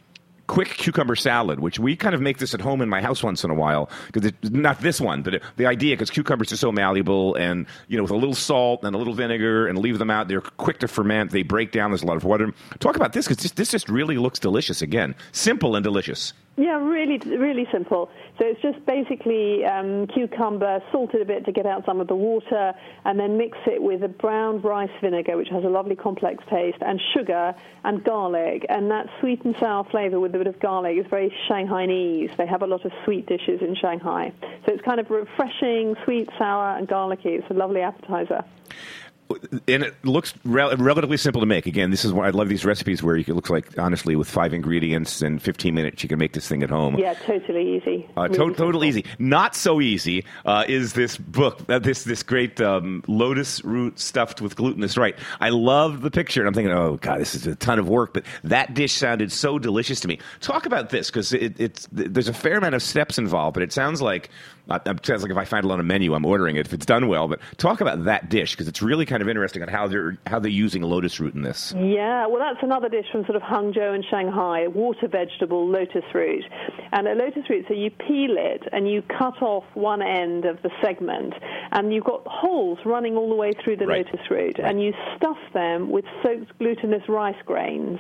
quick 0.46 0.68
cucumber 0.68 1.16
salad, 1.16 1.61
which 1.61 1.79
we 1.79 1.96
kind 1.96 2.14
of 2.14 2.20
make 2.20 2.38
this 2.38 2.55
at 2.55 2.61
home 2.61 2.81
in 2.83 2.88
my 2.88 3.00
house 3.00 3.22
once 3.22 3.44
in 3.44 3.50
a 3.50 3.55
while. 3.55 3.88
Because 4.12 4.33
not 4.50 4.81
this 4.81 5.00
one, 5.00 5.22
but 5.22 5.35
it, 5.35 5.42
the 5.57 5.66
idea 5.66 5.94
because 5.94 6.11
cucumbers 6.11 6.53
are 6.53 6.57
so 6.57 6.70
malleable, 6.72 7.35
and 7.37 7.66
you 7.88 7.96
know, 7.96 8.03
with 8.03 8.12
a 8.12 8.16
little 8.16 8.35
salt 8.35 8.85
and 8.85 8.94
a 8.94 8.98
little 8.98 9.14
vinegar, 9.14 9.66
and 9.66 9.79
leave 9.79 9.98
them 9.98 10.11
out, 10.11 10.29
they're 10.29 10.40
quick 10.40 10.79
to 10.81 10.88
ferment. 10.88 11.31
They 11.31 11.42
break 11.42 11.72
down. 11.72 11.90
There's 11.90 12.03
a 12.03 12.07
lot 12.07 12.16
of 12.16 12.24
water. 12.24 12.53
Talk 12.79 12.96
about 12.96 13.12
this 13.12 13.27
because 13.27 13.42
this, 13.42 13.53
this 13.53 13.70
just 13.70 13.88
really 13.88 14.18
looks 14.18 14.38
delicious. 14.38 14.83
Again, 14.83 15.14
simple 15.33 15.77
and 15.77 15.85
delicious. 15.85 16.33
Yeah, 16.57 16.79
really, 16.79 17.19
really 17.19 17.67
simple. 17.73 18.11
So 18.38 18.47
it's 18.47 18.62
just 18.62 18.85
basically 18.87 19.64
um, 19.64 20.07
cucumber, 20.07 20.81
salted 20.93 21.21
a 21.21 21.25
bit 21.25 21.45
to 21.47 21.53
get 21.53 21.67
out 21.67 21.85
some 21.85 22.01
of 22.01 22.07
the 22.07 22.14
water, 22.14 22.73
and 23.05 23.19
then 23.19 23.37
mix 23.37 23.59
it 23.67 23.83
with 23.83 24.05
a 24.05 24.09
brown 24.09 24.61
rice 24.61 24.90
vinegar, 25.01 25.37
which 25.37 25.49
has 25.49 25.64
a 25.64 25.69
lovely 25.69 25.97
complex 25.97 26.45
taste, 26.49 26.79
and 26.81 27.01
sugar 27.12 27.57
and 27.83 28.05
garlic. 28.05 28.67
And 28.69 28.88
that 28.93 29.09
sweet 29.19 29.45
and 29.45 29.57
sour 29.59 29.83
flavor 29.90 30.21
with 30.21 30.33
a 30.37 30.38
bit 30.38 30.47
of 30.47 30.61
garlic 30.61 30.97
is 30.97 31.07
very 31.11 31.35
Shanghainese. 31.49 32.37
They 32.37 32.47
have 32.47 32.62
a 32.62 32.69
lot 32.69 32.85
of 32.85 32.93
sweet 33.05 33.27
dishes 33.27 33.61
in 33.61 33.75
Shanghai. 33.75 34.33
So 34.64 34.73
it's 34.73 34.83
kind 34.83 35.01
of 35.01 35.11
refreshing, 35.11 35.97
sweet, 36.05 36.29
sour, 36.38 36.77
and 36.77 36.87
garlicky. 36.87 37.31
It's 37.31 37.51
a 37.51 37.55
lovely 37.55 37.81
appetizer. 37.81 38.45
And 39.68 39.82
it 39.82 39.94
looks 40.04 40.34
rel- 40.44 40.76
relatively 40.76 41.16
simple 41.16 41.40
to 41.40 41.46
make. 41.46 41.66
Again, 41.66 41.90
this 41.90 42.04
is 42.04 42.12
why 42.12 42.26
I 42.26 42.30
love 42.30 42.48
these 42.48 42.64
recipes 42.64 43.02
where 43.02 43.16
you 43.16 43.24
can, 43.24 43.34
looks 43.34 43.50
like 43.50 43.78
honestly 43.78 44.16
with 44.16 44.28
five 44.28 44.52
ingredients 44.52 45.22
and 45.22 45.40
15 45.42 45.74
minutes 45.74 46.02
you 46.02 46.08
can 46.08 46.18
make 46.18 46.32
this 46.34 46.46
thing 46.46 46.62
at 46.62 46.70
home. 46.70 46.96
Yeah, 46.98 47.14
totally 47.14 47.76
easy. 47.76 48.06
Uh, 48.16 48.22
Really 48.22 48.32
to- 48.34 48.38
total 48.38 48.56
simple. 48.56 48.84
easy. 48.84 49.04
Not 49.18 49.54
so 49.56 49.80
easy 49.80 50.24
uh, 50.44 50.64
is 50.68 50.92
this 50.92 51.16
book. 51.16 51.60
Uh, 51.68 51.78
this 51.78 52.04
this 52.04 52.22
great 52.22 52.60
um, 52.60 53.02
lotus 53.08 53.64
root 53.64 53.98
stuffed 53.98 54.40
with 54.40 54.56
glutinous. 54.56 54.96
Right. 54.96 55.16
I 55.40 55.48
love 55.48 56.02
the 56.02 56.10
picture, 56.10 56.40
and 56.40 56.48
I'm 56.48 56.54
thinking, 56.54 56.72
oh 56.72 56.98
god, 57.00 57.20
this 57.20 57.34
is 57.34 57.46
a 57.46 57.54
ton 57.54 57.78
of 57.78 57.88
work. 57.88 58.12
But 58.14 58.24
that 58.44 58.74
dish 58.74 58.92
sounded 58.92 59.32
so 59.32 59.58
delicious 59.58 60.00
to 60.00 60.08
me. 60.08 60.18
Talk 60.40 60.66
about 60.66 60.90
this 60.90 61.08
because 61.10 61.32
it, 61.32 61.58
it's 61.58 61.88
there's 61.90 62.28
a 62.28 62.34
fair 62.34 62.58
amount 62.58 62.74
of 62.74 62.82
steps 62.82 63.18
involved, 63.18 63.54
but 63.54 63.62
it 63.62 63.72
sounds 63.72 64.02
like 64.02 64.28
uh, 64.68 64.78
it 64.87 65.04
sounds 65.06 65.22
like 65.22 65.30
if 65.30 65.37
I 65.38 65.44
find 65.44 65.64
it 65.64 65.70
on 65.70 65.80
a 65.80 65.82
menu, 65.84 66.14
I'm 66.14 66.24
ordering 66.24 66.56
it 66.56 66.66
if 66.66 66.72
it's 66.72 66.87
done 66.87 67.08
well. 67.08 67.28
But 67.28 67.40
talk 67.56 67.80
about 67.80 68.04
that 68.04 68.28
dish 68.28 68.52
because 68.52 68.68
it's 68.68 68.82
really 68.82 69.06
kind 69.06 69.13
of 69.22 69.29
interesting 69.29 69.62
on 69.62 69.68
how 69.68 69.87
they're 69.87 70.16
how 70.27 70.38
they're 70.38 70.50
using 70.50 70.83
lotus 70.83 71.20
root 71.20 71.35
in 71.35 71.42
this. 71.42 71.74
Yeah, 71.77 72.27
well, 72.27 72.38
that's 72.38 72.62
another 72.62 72.88
dish 72.88 73.07
from 73.12 73.24
sort 73.24 73.37
of 73.37 73.42
Hangzhou 73.42 73.94
and 73.94 74.05
Shanghai, 74.11 74.66
water 74.68 75.09
vegetable 75.09 75.68
lotus 75.68 76.05
root. 76.14 76.44
And 76.92 77.09
a 77.09 77.14
lotus 77.14 77.48
root, 77.50 77.64
so 77.68 77.74
you 77.74 77.90
peel 77.90 78.37
it 78.38 78.62
and 78.72 78.88
you 78.90 79.03
cut 79.03 79.42
off 79.42 79.64
one 79.74 80.03
end 80.03 80.44
of 80.44 80.62
the 80.62 80.70
segment, 80.83 81.35
and 81.72 81.92
you've 81.92 82.05
got 82.05 82.27
holes 82.27 82.79
running 82.85 83.16
all 83.16 83.29
the 83.29 83.35
way 83.35 83.53
through 83.53 83.77
the 83.77 83.87
Right. 83.87 84.07
lotus 84.07 84.31
root, 84.31 84.59
and 84.59 84.83
you 84.83 84.92
stuff 85.16 85.38
them 85.53 85.90
with 85.90 86.05
soaked 86.22 86.57
glutinous 86.59 87.09
rice 87.09 87.40
grains. 87.46 87.98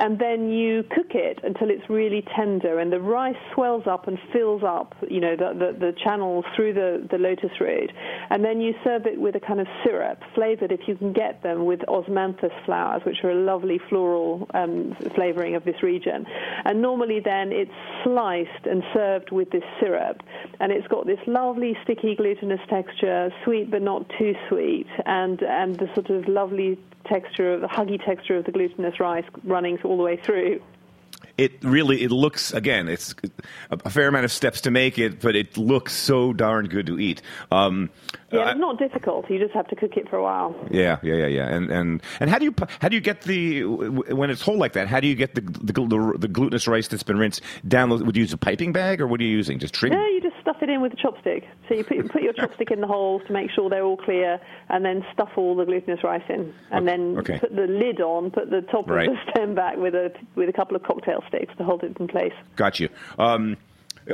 And 0.00 0.18
then 0.18 0.50
you 0.50 0.82
cook 0.94 1.14
it 1.14 1.38
until 1.44 1.68
it's 1.70 1.88
really 1.90 2.24
tender, 2.34 2.78
and 2.78 2.90
the 2.90 3.00
rice 3.00 3.36
swells 3.54 3.86
up 3.86 4.08
and 4.08 4.18
fills 4.32 4.62
up, 4.64 4.94
you 5.08 5.20
know, 5.20 5.36
the, 5.36 5.52
the, 5.52 5.78
the 5.78 5.92
channels 6.02 6.44
through 6.56 6.72
the, 6.72 7.06
the 7.10 7.18
lotus 7.18 7.50
root, 7.60 7.92
and 8.30 8.42
then 8.42 8.60
you 8.62 8.74
serve 8.82 9.04
it 9.04 9.20
with 9.20 9.36
a 9.36 9.40
kind 9.40 9.60
of 9.60 9.66
syrup, 9.84 10.18
flavored 10.34 10.72
if 10.72 10.80
you 10.88 10.96
can 10.96 11.12
get 11.12 11.42
them 11.42 11.66
with 11.66 11.80
osmanthus 11.80 12.52
flowers, 12.64 13.02
which 13.04 13.18
are 13.22 13.30
a 13.30 13.34
lovely 13.34 13.78
floral 13.90 14.48
um, 14.54 14.96
flavoring 15.14 15.54
of 15.54 15.64
this 15.64 15.82
region. 15.82 16.24
And 16.64 16.80
normally 16.80 17.20
then 17.20 17.52
it's 17.52 17.70
sliced 18.02 18.64
and 18.64 18.82
served 18.94 19.30
with 19.30 19.50
this 19.50 19.64
syrup, 19.80 20.22
and 20.60 20.72
it's 20.72 20.86
got 20.88 21.06
this 21.06 21.20
lovely 21.26 21.76
sticky 21.84 22.16
glutinous 22.16 22.60
texture, 22.70 23.30
sweet 23.44 23.70
but 23.70 23.82
not 23.82 24.10
too 24.18 24.34
sweet, 24.48 24.86
and 25.04 25.42
and 25.42 25.78
the 25.78 25.88
sort 25.94 26.08
of 26.08 26.26
lovely 26.26 26.78
texture, 27.06 27.54
of 27.54 27.60
the 27.60 27.66
huggy 27.66 28.02
texture 28.04 28.36
of 28.36 28.44
the 28.44 28.52
glutinous 28.52 28.98
rice 29.00 29.24
running 29.44 29.78
all 29.90 29.96
the 29.96 30.02
way 30.04 30.16
through 30.16 30.62
it 31.36 31.52
really 31.64 32.02
it 32.02 32.12
looks 32.12 32.52
again 32.52 32.88
it's 32.88 33.14
a, 33.70 33.90
fair 33.90 34.06
amount 34.08 34.24
of 34.24 34.30
steps 34.30 34.60
to 34.60 34.70
make 34.70 34.98
it 34.98 35.20
but 35.20 35.34
it 35.34 35.56
looks 35.56 35.92
so 35.92 36.32
darn 36.32 36.66
good 36.66 36.86
to 36.86 36.98
eat 36.98 37.20
um, 37.50 37.90
yeah, 38.32 38.50
it's 38.50 38.60
not 38.60 38.78
difficult. 38.78 39.28
You 39.28 39.40
just 39.40 39.54
have 39.54 39.66
to 39.68 39.76
cook 39.76 39.96
it 39.96 40.08
for 40.08 40.16
a 40.16 40.22
while. 40.22 40.54
Yeah, 40.70 40.98
yeah, 41.02 41.14
yeah, 41.14 41.26
yeah. 41.26 41.48
And 41.48 41.68
and 41.70 42.02
and 42.20 42.30
how 42.30 42.38
do 42.38 42.44
you 42.44 42.54
how 42.80 42.88
do 42.88 42.94
you 42.94 43.00
get 43.00 43.22
the 43.22 43.64
when 43.64 44.30
it's 44.30 44.40
whole 44.40 44.56
like 44.56 44.74
that? 44.74 44.86
How 44.86 45.00
do 45.00 45.08
you 45.08 45.16
get 45.16 45.34
the 45.34 45.40
the, 45.40 45.72
the, 45.72 46.14
the 46.16 46.28
glutinous 46.28 46.68
rice 46.68 46.86
that's 46.86 47.02
been 47.02 47.18
rinsed 47.18 47.42
down? 47.66 47.90
Would 47.90 48.16
you 48.16 48.22
use 48.22 48.32
a 48.32 48.38
piping 48.38 48.72
bag 48.72 49.00
or 49.00 49.08
what 49.08 49.20
are 49.20 49.24
you 49.24 49.30
using? 49.30 49.58
Just 49.58 49.74
trim? 49.74 49.92
No, 49.92 50.20
stuff 50.60 50.68
it 50.68 50.72
in 50.72 50.80
with 50.80 50.92
a 50.92 50.96
chopstick. 50.96 51.44
So 51.68 51.74
you 51.74 51.84
put 51.84 52.10
put 52.10 52.22
your 52.22 52.32
chopstick 52.34 52.70
in 52.70 52.80
the 52.80 52.86
holes 52.86 53.22
to 53.26 53.32
make 53.32 53.50
sure 53.50 53.70
they're 53.70 53.84
all 53.84 53.96
clear, 53.96 54.40
and 54.68 54.84
then 54.84 55.04
stuff 55.12 55.30
all 55.36 55.56
the 55.56 55.64
glutinous 55.64 56.02
rice 56.04 56.22
in, 56.28 56.54
and 56.70 56.86
then 56.86 57.18
okay. 57.18 57.38
put 57.38 57.54
the 57.54 57.66
lid 57.66 58.00
on, 58.00 58.30
put 58.30 58.50
the 58.50 58.62
top 58.62 58.88
right. 58.88 59.08
of 59.08 59.14
the 59.14 59.20
stem 59.30 59.54
back 59.54 59.76
with 59.76 59.94
a 59.94 60.12
with 60.34 60.48
a 60.48 60.52
couple 60.52 60.76
of 60.76 60.82
cocktail 60.82 61.22
sticks 61.28 61.54
to 61.58 61.64
hold 61.64 61.82
it 61.82 61.96
in 61.98 62.08
place. 62.08 62.32
Got 62.56 62.80
you. 62.80 62.88
Um, 63.18 63.56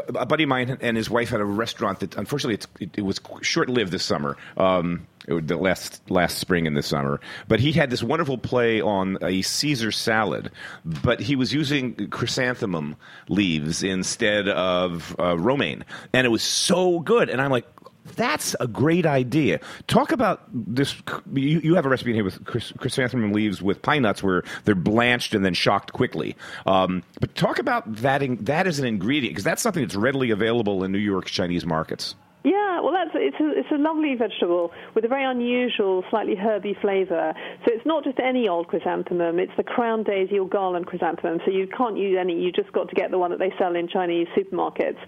a 0.09 0.27
buddy 0.27 0.45
of 0.45 0.49
mine 0.49 0.79
and 0.81 0.97
his 0.97 1.11
wife 1.11 1.31
had 1.31 1.41
a 1.41 1.45
restaurant 1.45 2.01
that 2.01 2.17
unfortunately 2.17 2.67
it, 2.81 2.99
it, 2.99 3.03
was 3.03 3.21
short 3.43 3.69
lived 3.69 3.93
this 3.93 4.05
summer. 4.05 4.37
Um, 4.57 5.07
it, 5.29 5.49
the 5.49 5.57
last 5.57 6.09
last 6.11 6.39
spring 6.39 6.67
and 6.67 6.77
this 6.77 6.87
summer, 6.87 7.21
but 7.49 7.61
he 7.61 7.73
had 7.73 7.91
this 7.91 8.03
wonderful 8.03 8.39
play 8.39 8.81
on 8.81 9.19
a 9.23 9.43
Caesar 9.43 9.91
salad, 9.91 10.51
but 10.85 11.21
he 11.21 11.37
was 11.37 11.53
using 11.53 12.09
chrysanthemum 12.11 12.97
leaves 13.29 13.83
instead 13.83 14.49
of 14.49 15.17
uh, 15.19 15.37
romaine, 15.37 15.85
and 16.13 16.27
it 16.27 16.31
was 16.31 16.43
so 16.43 17.01
good. 17.01 17.29
And 17.29 17.41
I'm 17.41 17.51
like, 17.51 17.67
that's 18.15 18.55
a 18.61 18.67
great 18.67 19.07
idea. 19.07 19.61
Talk 19.87 20.13
about 20.13 20.43
this. 20.53 20.95
You, 21.33 21.61
you 21.61 21.75
have 21.75 21.87
a 21.87 21.89
recipe 21.89 22.11
in 22.11 22.17
here 22.17 22.25
with 22.25 22.45
chrysanthemum 22.45 23.33
leaves 23.33 23.61
with 23.61 23.83
pine 23.83 24.03
nuts, 24.03 24.23
where 24.23 24.45
they're 24.65 24.75
blanched 24.75 25.35
and 25.35 25.45
then 25.45 25.55
shocked 25.55 25.93
quickly. 25.93 26.37
Um, 26.67 27.03
but 27.21 27.35
talk 27.35 27.59
about 27.59 27.97
that. 27.97 28.23
In, 28.23 28.37
that 28.45 28.67
as 28.67 28.79
an 28.79 28.87
ingredient, 28.87 29.35
because 29.35 29.45
that's 29.45 29.63
something 29.63 29.83
that's 29.83 29.97
readily 29.97 30.31
available 30.31 30.85
in 30.85 30.93
New 30.93 30.99
York's 30.99 31.31
Chinese 31.31 31.67
markets. 31.67 32.15
Yeah, 32.47 32.81
well, 32.81 32.93
that's 32.93 33.11
it's 33.15 33.41
a, 33.41 33.59
it's 33.59 33.73
a 33.73 33.77
lovely 33.77 34.15
vegetable 34.15 34.71
with 34.95 35.05
a 35.05 35.09
very 35.09 35.25
unusual, 35.25 36.05
slightly 36.11 36.37
herby 36.37 36.77
flavour. 36.81 37.35
So 37.65 37.75
it's 37.75 37.85
not 37.85 38.05
just 38.05 38.21
any 38.21 38.47
old 38.47 38.69
chrysanthemum; 38.69 39.41
it's 39.41 39.51
the 39.57 39.65
crown 39.65 40.05
daisy 40.05 40.39
or 40.39 40.47
garland 40.49 40.87
chrysanthemum. 40.87 41.41
So 41.45 41.51
you 41.51 41.67
can't 41.67 41.99
use 41.99 42.17
any; 42.17 42.41
you 42.41 42.53
just 42.53 42.71
got 42.71 42.89
to 42.89 42.95
get 42.95 43.11
the 43.11 43.19
one 43.19 43.33
that 43.33 43.41
they 43.41 43.53
sell 43.59 43.75
in 43.75 43.89
Chinese 43.89 44.29
supermarkets. 44.37 45.01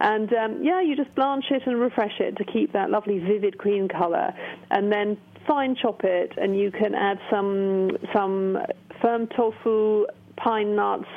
And 0.00 0.32
um, 0.32 0.64
yeah, 0.64 0.80
you 0.80 0.96
just 0.96 1.14
blanch 1.14 1.44
it 1.50 1.64
and 1.66 1.78
refresh 1.78 2.18
it 2.18 2.38
to 2.38 2.44
keep 2.44 2.72
that 2.72 2.88
lovely 2.88 3.18
vivid 3.18 3.58
green 3.58 3.88
colour, 3.88 4.32
and 4.70 4.90
then 4.90 5.18
fine 5.46 5.76
chop 5.76 6.00
it, 6.02 6.32
and 6.38 6.58
you 6.58 6.70
can 6.70 6.94
add 6.94 7.18
some 7.30 7.90
some 8.14 8.56
firm 9.02 9.26
tofu, 9.36 10.06
pine 10.36 10.76
nuts 10.76 11.08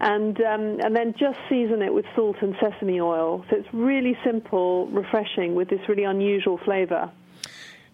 and 0.00 0.40
um, 0.42 0.78
and 0.84 0.94
then 0.94 1.14
just 1.18 1.38
season 1.48 1.82
it 1.82 1.92
with 1.92 2.04
salt 2.14 2.36
and 2.42 2.54
sesame 2.60 3.00
oil. 3.00 3.44
So 3.50 3.56
it's 3.56 3.68
really 3.72 4.16
simple, 4.24 4.88
refreshing 4.88 5.54
with 5.54 5.68
this 5.68 5.80
really 5.88 6.04
unusual 6.04 6.58
flavor. 6.64 7.10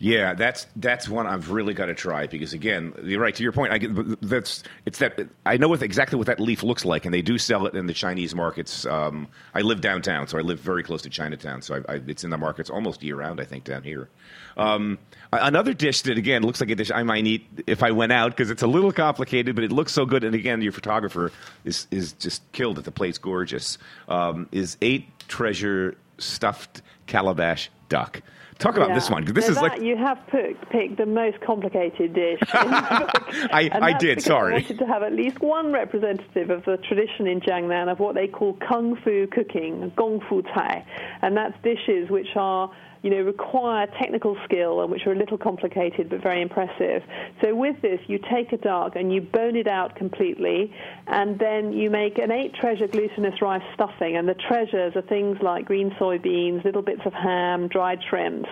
Yeah, 0.03 0.35
that's 0.35 0.67
that's 0.75 1.09
one 1.09 1.29
I've 1.29 1.53
really 1.53 1.75
got 1.75 1.87
to 1.87 1.95
try 1.95 2.27
because 2.27 2.53
again, 2.53 2.93
you're 3.05 3.21
right 3.21 3.37
to 3.37 3.43
your 3.45 3.53
point. 3.53 3.73
I 3.73 3.79
get, 3.79 4.21
that's 4.21 4.65
it's 4.85 4.99
that 4.99 5.29
I 5.47 5.57
know 5.59 5.69
what, 5.69 5.81
exactly 5.81 6.19
what 6.19 6.27
that 6.27 6.41
leaf 6.41 6.65
looks 6.65 6.85
like, 6.85 7.05
and 7.05 7.15
they 7.15 7.23
do 7.23 7.39
sell 7.39 7.69
it 7.69 7.77
in 7.77 7.87
the 7.87 7.95
Chinese 7.95 8.35
markets. 8.35 8.85
Um, 8.85 9.29
I 9.55 9.61
live 9.61 9.81
downtown, 9.81 10.27
so 10.27 10.39
I 10.39 10.41
live 10.41 10.59
very 10.59 10.83
close 10.83 11.03
to 11.03 11.09
Chinatown, 11.09 11.63
so 11.63 11.77
I, 11.89 11.93
I, 11.93 12.01
it's 12.09 12.25
in 12.25 12.31
the 12.31 12.37
markets 12.37 12.69
almost 12.69 13.01
year 13.05 13.15
round. 13.15 13.41
I 13.41 13.45
think 13.45 13.63
down 13.63 13.85
here. 13.85 14.09
Um, 14.57 14.99
another 15.33 15.73
dish 15.73 16.03
that 16.03 16.19
again 16.19 16.43
looks 16.43 16.61
like 16.61 16.71
a 16.71 16.75
dish 16.75 16.91
I 16.91 17.05
might 17.05 17.25
eat 17.25 17.47
if 17.69 17.85
I 17.85 17.93
went 17.93 18.11
out 18.11 18.33
because 18.33 18.51
it's 18.51 18.63
a 18.63 18.67
little 18.67 18.91
complicated, 18.91 19.55
but 19.55 19.63
it 19.63 19.71
looks 19.71 19.93
so 19.93 20.05
good. 20.05 20.25
And 20.25 20.35
again, 20.35 20.63
your 20.63 20.73
photographer 20.73 21.31
is 21.65 21.87
is 21.93 22.13
just 22.15 22.43
killed 22.51 22.77
at 22.77 22.85
The 22.85 22.91
plate's 22.91 23.19
gorgeous. 23.19 23.79
Um, 24.09 24.49
is 24.51 24.77
eight 24.83 25.07
treasure 25.29 25.97
stuffed 26.19 26.83
calabash 27.07 27.71
duck. 27.89 28.21
Talk 28.63 28.77
about 28.77 28.91
yeah. 28.91 28.95
this 28.95 29.11
one. 29.11 29.25
This 29.25 29.47
so 29.47 29.51
is 29.51 29.57
that, 29.57 29.63
like 29.63 29.83
you 29.83 29.97
have 29.97 30.19
picked, 30.29 30.71
picked 30.71 30.97
the 30.97 31.07
most 31.07 31.41
complicated 31.41 32.15
dish. 32.15 32.39
I, 32.53 33.69
I 33.73 33.93
did. 33.99 34.23
Sorry. 34.23 34.53
I 34.55 34.59
wanted 34.59 34.79
to 34.79 34.87
have 34.87 35.03
at 35.03 35.13
least 35.13 35.41
one 35.41 35.73
representative 35.73 36.49
of 36.51 36.65
the 36.65 36.77
tradition 36.77 37.27
in 37.27 37.41
Jiangnan 37.41 37.91
of 37.91 37.99
what 37.99 38.15
they 38.15 38.29
call 38.29 38.57
kung 38.69 38.97
fu 39.03 39.27
cooking, 39.27 39.93
gong 39.97 40.21
fu 40.29 40.43
cai, 40.43 40.87
and 41.23 41.37
that's 41.37 41.55
dishes 41.65 42.09
which 42.09 42.37
are 42.37 42.71
you 43.03 43.11
know, 43.11 43.21
require 43.21 43.87
technical 43.99 44.37
skill 44.45 44.81
and 44.81 44.91
which 44.91 45.07
are 45.07 45.13
a 45.13 45.17
little 45.17 45.39
complicated 45.39 46.09
but 46.09 46.23
very 46.23 46.41
impressive. 46.41 47.03
So 47.43 47.55
with 47.55 47.81
this, 47.83 48.01
you 48.07 48.19
take 48.31 48.53
a 48.53 48.57
duck 48.57 48.95
and 48.97 49.13
you 49.13 49.21
bone 49.21 49.57
it 49.57 49.67
out 49.67 49.97
completely, 49.97 50.73
and 51.07 51.39
then 51.39 51.73
you 51.73 51.91
make 51.91 52.19
an 52.19 52.31
eight 52.31 52.55
treasure 52.55 52.87
glutinous 52.87 53.43
rice 53.43 53.63
stuffing. 53.75 54.17
And 54.17 54.29
the 54.29 54.35
treasures 54.35 54.95
are 54.95 55.03
things 55.03 55.39
like 55.43 55.65
green 55.65 55.91
soybeans, 55.93 56.65
little 56.65 56.83
bits 56.83 57.03
of 57.05 57.13
ham, 57.13 57.69
dried 57.69 57.99
shrimps. 58.09 58.49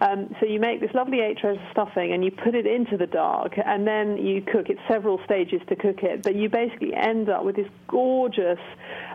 Um, 0.00 0.34
so 0.38 0.46
you 0.46 0.60
make 0.60 0.80
this 0.80 0.92
lovely 0.92 1.20
eight 1.20 1.38
treasure 1.38 1.66
stuffing 1.70 2.12
and 2.12 2.24
you 2.24 2.30
put 2.30 2.54
it 2.54 2.66
into 2.66 2.96
the 2.96 3.06
duck, 3.06 3.52
and 3.64 3.86
then 3.86 4.18
you 4.18 4.42
cook 4.42 4.68
it 4.68 4.78
several 4.86 5.20
stages 5.24 5.62
to 5.68 5.76
cook 5.76 6.02
it. 6.02 6.22
But 6.22 6.34
you 6.34 6.48
basically 6.48 6.94
end 6.94 7.28
up 7.30 7.44
with 7.44 7.56
this 7.56 7.68
gorgeous 7.88 8.58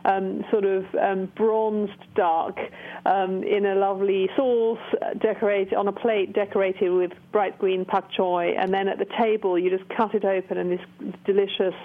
um, 0.05 0.43
sort 0.51 0.65
of 0.65 0.85
um, 0.95 1.31
bronzed 1.35 1.91
duck 2.15 2.57
um, 3.05 3.43
in 3.43 3.65
a 3.65 3.75
lovely 3.75 4.29
sauce, 4.35 4.79
decorated 5.19 5.73
on 5.73 5.87
a 5.87 5.91
plate 5.91 6.33
decorated 6.33 6.89
with 6.91 7.11
bright 7.31 7.57
green 7.59 7.85
pak 7.85 8.11
choy, 8.11 8.57
and 8.57 8.73
then 8.73 8.87
at 8.87 8.97
the 8.97 9.07
table 9.17 9.57
you 9.57 9.69
just 9.69 9.87
cut 9.89 10.13
it 10.13 10.25
open 10.25 10.57
and 10.57 10.71
this 10.71 11.13
delicious 11.25 11.75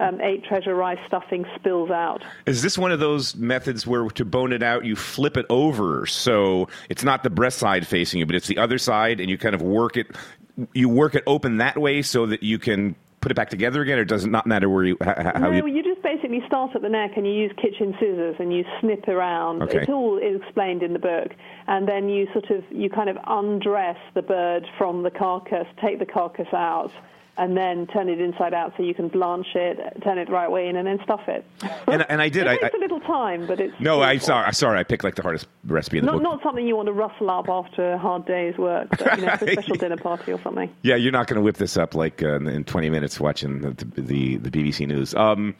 um, 0.00 0.20
eight 0.20 0.44
treasure 0.44 0.74
rice 0.74 0.98
stuffing 1.06 1.44
spills 1.56 1.90
out. 1.90 2.22
Is 2.46 2.62
this 2.62 2.78
one 2.78 2.92
of 2.92 3.00
those 3.00 3.34
methods 3.36 3.86
where 3.86 4.08
to 4.10 4.24
bone 4.24 4.52
it 4.52 4.62
out 4.62 4.84
you 4.84 4.96
flip 4.96 5.36
it 5.36 5.46
over 5.50 6.06
so 6.06 6.68
it's 6.88 7.04
not 7.04 7.22
the 7.22 7.30
breast 7.30 7.58
side 7.58 7.86
facing 7.86 8.20
you, 8.20 8.26
but 8.26 8.34
it's 8.34 8.48
the 8.48 8.58
other 8.58 8.78
side, 8.78 9.20
and 9.20 9.30
you 9.30 9.38
kind 9.38 9.54
of 9.54 9.62
work 9.62 9.96
it 9.96 10.08
you 10.74 10.88
work 10.88 11.14
it 11.14 11.24
open 11.26 11.58
that 11.58 11.78
way 11.78 12.02
so 12.02 12.26
that 12.26 12.42
you 12.42 12.58
can 12.58 12.94
put 13.20 13.32
it 13.32 13.34
back 13.34 13.48
together 13.48 13.80
again, 13.80 13.98
or 13.98 14.04
does 14.04 14.24
it 14.24 14.30
not 14.30 14.46
matter 14.46 14.68
where 14.68 14.84
you 14.84 14.96
how 15.00 15.38
no, 15.38 15.50
you? 15.50 15.66
you 15.66 15.82
basically 16.14 16.42
start 16.46 16.74
at 16.74 16.82
the 16.82 16.88
neck 16.88 17.12
and 17.16 17.26
you 17.26 17.32
use 17.32 17.52
kitchen 17.56 17.94
scissors 17.98 18.36
and 18.38 18.52
you 18.52 18.64
snip 18.80 19.06
around. 19.08 19.62
Okay. 19.62 19.78
It's 19.78 19.90
all 19.90 20.18
explained 20.22 20.82
in 20.82 20.92
the 20.92 20.98
book, 20.98 21.32
and 21.66 21.88
then 21.88 22.08
you 22.08 22.26
sort 22.32 22.50
of 22.50 22.64
you 22.70 22.90
kind 22.90 23.08
of 23.08 23.16
undress 23.26 23.98
the 24.14 24.22
bird 24.22 24.66
from 24.78 25.02
the 25.02 25.10
carcass, 25.10 25.66
take 25.80 25.98
the 25.98 26.06
carcass 26.06 26.52
out 26.52 26.92
and 27.38 27.56
then 27.56 27.86
turn 27.86 28.08
it 28.10 28.20
inside 28.20 28.52
out 28.52 28.74
so 28.76 28.82
you 28.82 28.92
can 28.92 29.08
blanch 29.08 29.46
it, 29.54 29.78
turn 30.04 30.18
it 30.18 30.26
the 30.26 30.32
right 30.32 30.50
way 30.50 30.68
in, 30.68 30.76
and 30.76 30.86
then 30.86 30.98
stuff 31.02 31.22
it. 31.28 31.44
And, 31.88 32.06
and 32.08 32.22
I 32.22 32.28
did. 32.28 32.42
it 32.42 32.48
I, 32.48 32.56
takes 32.56 32.74
a 32.74 32.78
little 32.78 33.00
time, 33.00 33.46
but 33.46 33.60
it's 33.60 33.74
no. 33.80 34.00
I'm 34.02 34.20
sorry. 34.20 34.46
I'm 34.46 34.52
Sorry, 34.52 34.78
I 34.78 34.84
picked 34.84 35.04
like 35.04 35.16
the 35.16 35.22
hardest 35.22 35.46
recipe 35.64 35.98
in 35.98 36.04
the 36.04 36.12
not, 36.12 36.22
book. 36.22 36.22
Not 36.22 36.42
something 36.42 36.66
you 36.66 36.76
want 36.76 36.86
to 36.86 36.92
rustle 36.92 37.28
up 37.28 37.48
after 37.48 37.92
a 37.92 37.98
hard 37.98 38.24
day's 38.24 38.56
work, 38.56 38.88
but, 38.90 39.18
you 39.18 39.26
know, 39.26 39.36
for 39.36 39.44
a 39.46 39.52
special 39.52 39.74
dinner 39.76 39.96
party 39.96 40.32
or 40.32 40.40
something. 40.42 40.70
Yeah, 40.82 40.96
you're 40.96 41.12
not 41.12 41.26
going 41.26 41.36
to 41.36 41.42
whip 41.42 41.56
this 41.56 41.76
up 41.76 41.94
like 41.94 42.22
uh, 42.22 42.40
in 42.40 42.64
20 42.64 42.90
minutes 42.90 43.20
watching 43.20 43.60
the 43.60 43.72
the, 44.00 44.36
the 44.36 44.50
BBC 44.50 44.86
News. 44.86 45.14
Um, 45.14 45.54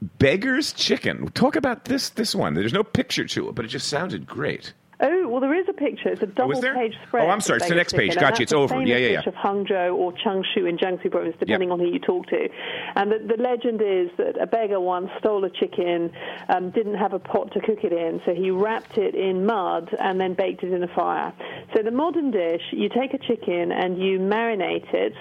Beggar's 0.00 0.72
Chicken. 0.72 1.28
Talk 1.28 1.56
about 1.56 1.86
this 1.86 2.10
this 2.10 2.34
one. 2.34 2.54
There's 2.54 2.72
no 2.72 2.84
picture 2.84 3.24
to 3.24 3.48
it, 3.48 3.54
but 3.54 3.64
it 3.64 3.68
just 3.68 3.88
sounded 3.88 4.26
great. 4.26 4.72
Oh, 4.98 5.28
well, 5.28 5.40
there 5.40 5.54
is 5.54 5.66
a 5.68 5.74
picture. 5.74 6.08
It's 6.08 6.22
a 6.22 6.26
double-page 6.26 6.94
spread. 7.06 7.26
Oh, 7.26 7.28
I'm 7.28 7.42
sorry. 7.42 7.58
It's 7.58 7.68
the 7.68 7.74
next 7.74 7.92
page. 7.92 8.14
Gotcha. 8.14 8.42
It's 8.42 8.52
over. 8.52 8.80
Yeah, 8.80 8.96
yeah, 8.96 9.08
yeah. 9.08 9.22
of 9.26 9.34
Hangzhou 9.34 9.94
or 9.94 10.12
Changshu 10.12 10.66
in 10.66 10.78
Jiangsu 10.78 11.10
province, 11.10 11.36
depending 11.38 11.68
yep. 11.68 11.74
on 11.74 11.80
who 11.80 11.86
you 11.86 11.98
talk 11.98 12.26
to. 12.28 12.48
And 12.94 13.12
the, 13.12 13.36
the, 13.36 13.42
legend 13.42 13.82
is 13.82 14.08
that 14.16 14.40
a 14.40 14.46
beggar 14.46 14.80
once 14.80 15.10
stole 15.18 15.44
a 15.44 15.50
chicken, 15.50 16.10
um, 16.48 16.70
didn't 16.70 16.94
have 16.94 17.12
a 17.12 17.18
pot 17.18 17.52
to 17.52 17.60
cook 17.60 17.84
it 17.84 17.92
in, 17.92 18.22
so 18.24 18.34
he 18.34 18.50
wrapped 18.50 18.96
it 18.96 19.14
in 19.14 19.44
mud 19.44 19.94
and 20.00 20.18
then 20.18 20.32
baked 20.32 20.62
it 20.62 20.72
in 20.72 20.82
a 20.82 20.88
fire. 20.88 21.30
So 21.74 21.82
the 21.82 21.90
modern 21.90 22.30
dish, 22.30 22.62
you 22.72 22.88
take 22.88 23.12
a 23.12 23.18
chicken 23.18 23.72
and 23.72 23.98
you 23.98 24.18
marinate 24.18 24.94
it 24.94 25.12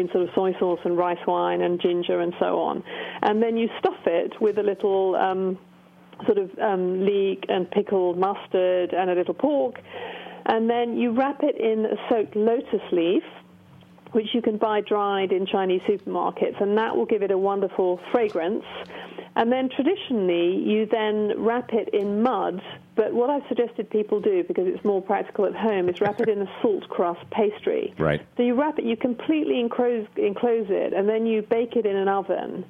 in 0.00 0.08
sort 0.12 0.24
of 0.24 0.30
soy 0.34 0.52
sauce 0.58 0.80
and 0.84 0.96
rice 0.96 1.24
wine 1.26 1.62
and 1.62 1.80
ginger 1.80 2.20
and 2.20 2.34
so 2.38 2.60
on. 2.60 2.82
And 3.22 3.42
then 3.42 3.56
you 3.56 3.68
stuff 3.78 3.98
it 4.06 4.32
with 4.40 4.58
a 4.58 4.62
little 4.62 5.16
um, 5.16 5.58
sort 6.26 6.38
of 6.38 6.50
um, 6.58 7.04
leek 7.04 7.44
and 7.48 7.70
pickled 7.70 8.18
mustard 8.18 8.92
and 8.92 9.10
a 9.10 9.14
little 9.14 9.34
pork. 9.34 9.80
And 10.46 10.68
then 10.68 10.96
you 10.96 11.12
wrap 11.12 11.40
it 11.42 11.58
in 11.58 11.86
a 11.86 11.96
soaked 12.08 12.36
lotus 12.36 12.82
leaf 12.92 13.22
which 14.14 14.28
you 14.32 14.40
can 14.40 14.56
buy 14.56 14.80
dried 14.80 15.32
in 15.32 15.44
Chinese 15.44 15.80
supermarkets, 15.88 16.60
and 16.62 16.78
that 16.78 16.96
will 16.96 17.04
give 17.04 17.22
it 17.22 17.32
a 17.32 17.38
wonderful 17.38 17.98
fragrance. 18.12 18.64
And 19.34 19.50
then 19.50 19.68
traditionally, 19.74 20.62
you 20.64 20.86
then 20.86 21.32
wrap 21.36 21.70
it 21.72 21.88
in 21.92 22.22
mud. 22.22 22.62
But 22.96 23.12
what 23.12 23.28
I've 23.30 23.46
suggested 23.48 23.90
people 23.90 24.20
do, 24.20 24.44
because 24.44 24.66
it's 24.66 24.84
more 24.84 25.02
practical 25.02 25.46
at 25.46 25.54
home, 25.54 25.88
is 25.88 26.00
wrap 26.00 26.20
it 26.20 26.28
in 26.28 26.40
a 26.42 26.50
salt 26.62 26.88
crust 26.88 27.28
pastry. 27.30 27.92
Right. 27.98 28.24
So 28.36 28.42
you 28.42 28.54
wrap 28.54 28.78
it, 28.78 28.84
you 28.84 28.96
completely 28.96 29.58
enclose, 29.60 30.06
enclose 30.16 30.66
it, 30.68 30.92
and 30.92 31.08
then 31.08 31.26
you 31.26 31.42
bake 31.42 31.76
it 31.76 31.86
in 31.86 31.96
an 31.96 32.08
oven. 32.08 32.64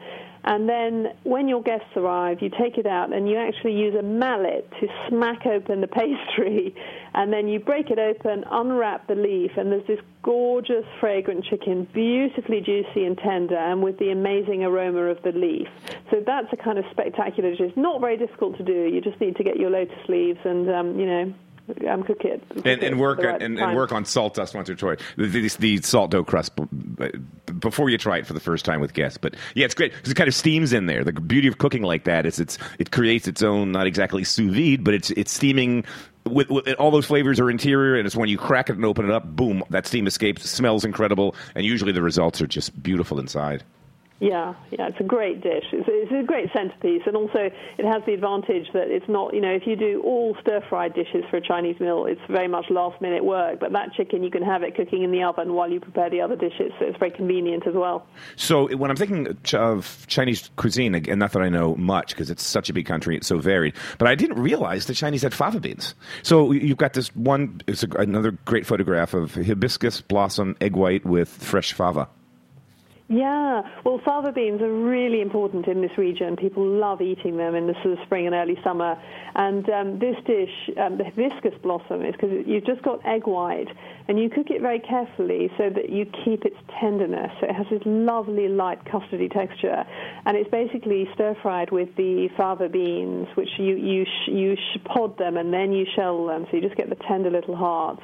And 0.45 0.69
then 0.69 1.09
when 1.23 1.49
your 1.49 1.63
guests 1.63 1.89
arrive, 1.97 2.43
you 2.43 2.51
take 2.51 2.77
it 2.77 2.87
out 2.87 3.15
and 3.15 3.29
you 3.29 3.39
actually 3.39 3.73
use 3.73 3.95
a 3.95 4.03
mallet 4.03 4.71
to 4.81 4.87
smack 5.09 5.47
open 5.47 5.81
the 5.81 5.87
pastry. 6.01 6.75
And 7.15 7.33
then 7.33 7.49
you 7.49 7.61
break 7.61 7.91
it 7.91 7.99
open, 7.99 8.45
unwrap 8.51 9.07
the 9.07 9.15
leaf, 9.15 9.53
and 9.57 9.73
there's 9.73 9.87
this 9.87 10.01
gorgeous, 10.23 10.85
fragrant 11.01 11.45
chicken, 11.45 11.89
beautifully 11.95 12.61
juicy 12.61 13.05
and 13.05 13.17
tender, 13.17 13.57
and 13.57 13.83
with 13.83 13.99
the 13.99 14.11
amazing 14.11 14.65
aroma 14.65 15.05
of 15.05 15.23
the 15.23 15.33
leaf. 15.33 15.69
So 16.11 16.23
that's 16.27 16.49
a 16.53 16.57
kind 16.57 16.79
of 16.79 16.85
spectacular 16.91 17.55
dish. 17.55 17.73
Not 17.77 18.01
very 18.01 18.17
difficult 18.17 18.59
to 18.59 18.65
do. 18.65 18.91
You 18.93 19.01
just 19.01 19.21
need 19.21 19.37
to 19.37 19.45
get 19.45 19.57
your 19.57 19.71
lotus 19.71 20.09
leaves 20.09 20.41
and, 20.45 20.69
um, 20.71 20.99
you 20.99 21.07
know, 21.07 21.35
cook 21.67 22.25
it. 22.25 22.49
Cook 22.51 22.67
and, 22.67 22.83
and 22.83 23.01
work 23.01 23.19
right 23.19 23.41
and, 23.41 23.59
and 23.59 23.77
work 23.77 23.93
on 23.93 24.05
salt 24.05 24.35
dust 24.35 24.55
once 24.55 24.69
or 24.69 24.75
twice. 24.75 24.99
The, 25.17 25.27
the, 25.27 25.49
the 25.59 25.83
salt 25.83 26.11
dough 26.11 26.25
crust 26.25 26.53
before 27.59 27.91
you 27.91 27.99
try 27.99 28.19
it 28.19 28.27
for 28.27 28.33
the 28.33 28.41
first 28.41 28.65
time 28.65 28.81
with 28.81 28.95
guests. 28.95 29.19
But 29.19 29.35
yeah, 29.55 29.65
it's 29.65 29.75
great 29.75 29.93
because 29.93 30.11
it 30.11 30.15
kind 30.15 30.29
of 30.29 30.35
steams 30.35 30.73
in 30.73 30.87
there. 30.87 31.05
The 31.05 31.13
beauty 31.13 31.49
of 31.49 31.59
cooking 31.59 31.83
like 31.83 32.05
that 32.05 32.27
is 32.27 32.39
it's 32.39 32.59
it 32.79 32.91
creates 32.91 33.27
its 33.27 33.43
own 33.43 33.73
not 33.73 33.87
exactly 33.87 34.25
sous 34.25 34.55
vide, 34.55 34.85
but 34.85 34.95
it's 34.95 35.11
it's 35.13 35.33
steaming. 35.33 35.85
With, 36.27 36.49
with 36.49 36.67
all 36.79 36.91
those 36.91 37.05
flavors 37.05 37.39
are 37.39 37.51
interior, 37.51 37.97
and 37.97 38.07
it's 38.07 38.17
when 38.17 38.31
you 38.31 38.39
crack 38.39 38.71
it 38.71 38.77
and 38.77 38.85
open 38.87 39.05
it 39.05 39.11
up, 39.11 39.37
boom, 39.37 39.63
that 39.69 39.87
steam 39.87 40.07
escapes, 40.07 40.49
smells 40.49 40.83
incredible, 40.83 41.37
and 41.55 41.67
usually 41.67 41.93
the 41.93 42.01
results 42.01 42.41
are 42.41 42.47
just 42.47 42.83
beautiful 42.83 43.21
inside. 43.21 43.63
Yeah, 44.21 44.55
yeah, 44.71 44.87
it's 44.89 45.01
a 45.01 45.05
great 45.05 45.43
dish. 45.43 45.65
It's, 45.73 45.87
it's 45.89 46.13
a 46.13 46.23
great 46.25 46.49
centerpiece, 46.53 47.03
and 47.05 47.17
also 47.17 47.51
it 47.79 47.85
has 47.85 48.03
the 48.07 48.15
advantage 48.15 48.69
that 48.73 48.89
it's 48.89 49.09
not, 49.09 49.35
you 49.35 49.41
know, 49.41 49.51
if 49.51 49.67
you 49.67 49.75
do 49.75 50.01
all 50.03 50.37
stir-fried 50.41 50.95
dishes 50.95 51.25
for 51.29 51.39
a 51.39 51.41
Chinese 51.41 51.81
meal, 51.81 52.07
it's 52.07 52.21
very 52.29 52.47
much 52.47 52.67
last-minute 52.71 53.25
work. 53.25 53.59
But 53.59 53.73
that 53.73 53.93
chicken, 53.93 54.23
you 54.23 54.31
can 54.31 54.43
have 54.43 54.63
it 54.63 54.77
cooking 54.77 55.03
in 55.03 55.11
the 55.11 55.25
oven 55.25 55.53
while 55.53 55.69
you 55.69 55.81
prepare 55.81 56.09
the 56.09 56.21
other 56.21 56.37
dishes, 56.37 56.73
so 56.79 56.87
it's 56.87 56.99
very 56.99 57.11
convenient 57.11 57.67
as 57.67 57.75
well. 57.75 58.07
So 58.37 58.75
when 58.77 58.89
I'm 58.89 58.97
thinking 58.97 59.37
of 59.53 60.07
Chinese 60.07 60.49
cuisine, 60.57 60.95
and 60.95 61.19
not 61.19 61.33
that 61.33 61.43
I 61.43 61.49
know 61.49 61.75
much 61.75 62.11
because 62.11 62.31
it's 62.31 62.45
such 62.45 62.71
a 62.71 62.73
big 62.73 62.87
country, 62.87 63.17
it's 63.17 63.27
so 63.27 63.39
varied, 63.39 63.75
but 63.99 64.07
I 64.07 64.15
didn't 64.15 64.41
realize 64.41 64.87
the 64.87 64.95
Chinese 64.95 65.23
had 65.23 65.35
fava 65.35 65.59
beans. 65.59 65.97
So 66.23 66.53
you've 66.53 66.79
got 66.79 66.93
this 66.93 67.15
one, 67.17 67.63
it's 67.67 67.83
a, 67.83 67.89
another 67.99 68.31
great 68.45 68.65
photograph 68.65 69.13
of 69.13 69.35
hibiscus 69.35 70.01
blossom 70.01 70.57
egg 70.61 70.77
white 70.77 71.05
with 71.05 71.29
fresh 71.29 71.73
fava. 71.73 72.09
Yeah, 73.07 73.61
well, 73.85 74.01
fava 74.03 74.33
beans 74.33 74.63
are 74.63 74.73
really 74.73 75.21
important 75.21 75.69
in 75.69 75.83
this 75.83 75.91
region. 75.99 76.37
People 76.37 76.67
love 76.67 77.03
eating 77.03 77.37
them 77.37 77.55
in 77.55 77.67
the 77.67 77.75
sort 77.83 77.99
of 77.99 78.05
spring 78.07 78.25
and 78.25 78.35
early 78.35 78.57
summer. 78.65 78.97
And 79.35 79.69
um, 79.69 79.99
this 79.99 80.17
dish, 80.27 80.71
um, 80.81 80.97
the 80.97 81.05
hibiscus 81.05 81.53
blossom, 81.63 82.03
is 82.03 82.13
because 82.13 82.31
you've 82.47 82.65
just 82.65 82.81
got 82.81 83.05
egg 83.05 83.27
white, 83.27 83.69
and 84.09 84.19
you 84.19 84.31
cook 84.31 84.47
it 84.49 84.63
very 84.63 84.81
carefully 84.81 85.51
so 85.59 85.69
that 85.69 85.91
you 85.91 86.07
keep 86.25 86.47
its 86.47 86.57
tenderness. 86.81 87.31
So 87.41 87.49
it 87.49 87.55
has 87.55 87.67
this 87.71 87.83
lovely 87.85 88.49
light 88.49 88.83
custardy 88.87 89.31
texture, 89.31 89.85
and 90.25 90.35
it's 90.35 90.49
basically 90.51 91.07
stir 91.13 91.37
fried 91.43 91.71
with 91.73 91.95
the 91.97 92.29
fava 92.39 92.71
beans, 92.71 93.29
which 93.35 93.51
you 93.59 93.77
you 93.77 94.07
sh- 94.07 94.31
you 94.31 94.57
sh- 94.57 94.79
pod 94.85 95.19
them 95.19 95.37
and 95.37 95.53
then 95.53 95.73
you 95.73 95.85
shell 95.95 96.25
them, 96.27 96.47
so 96.51 96.57
you 96.57 96.63
just 96.63 96.77
get 96.77 96.89
the 96.89 96.97
tender 97.07 97.31
little 97.31 97.57
hearts. 97.57 98.01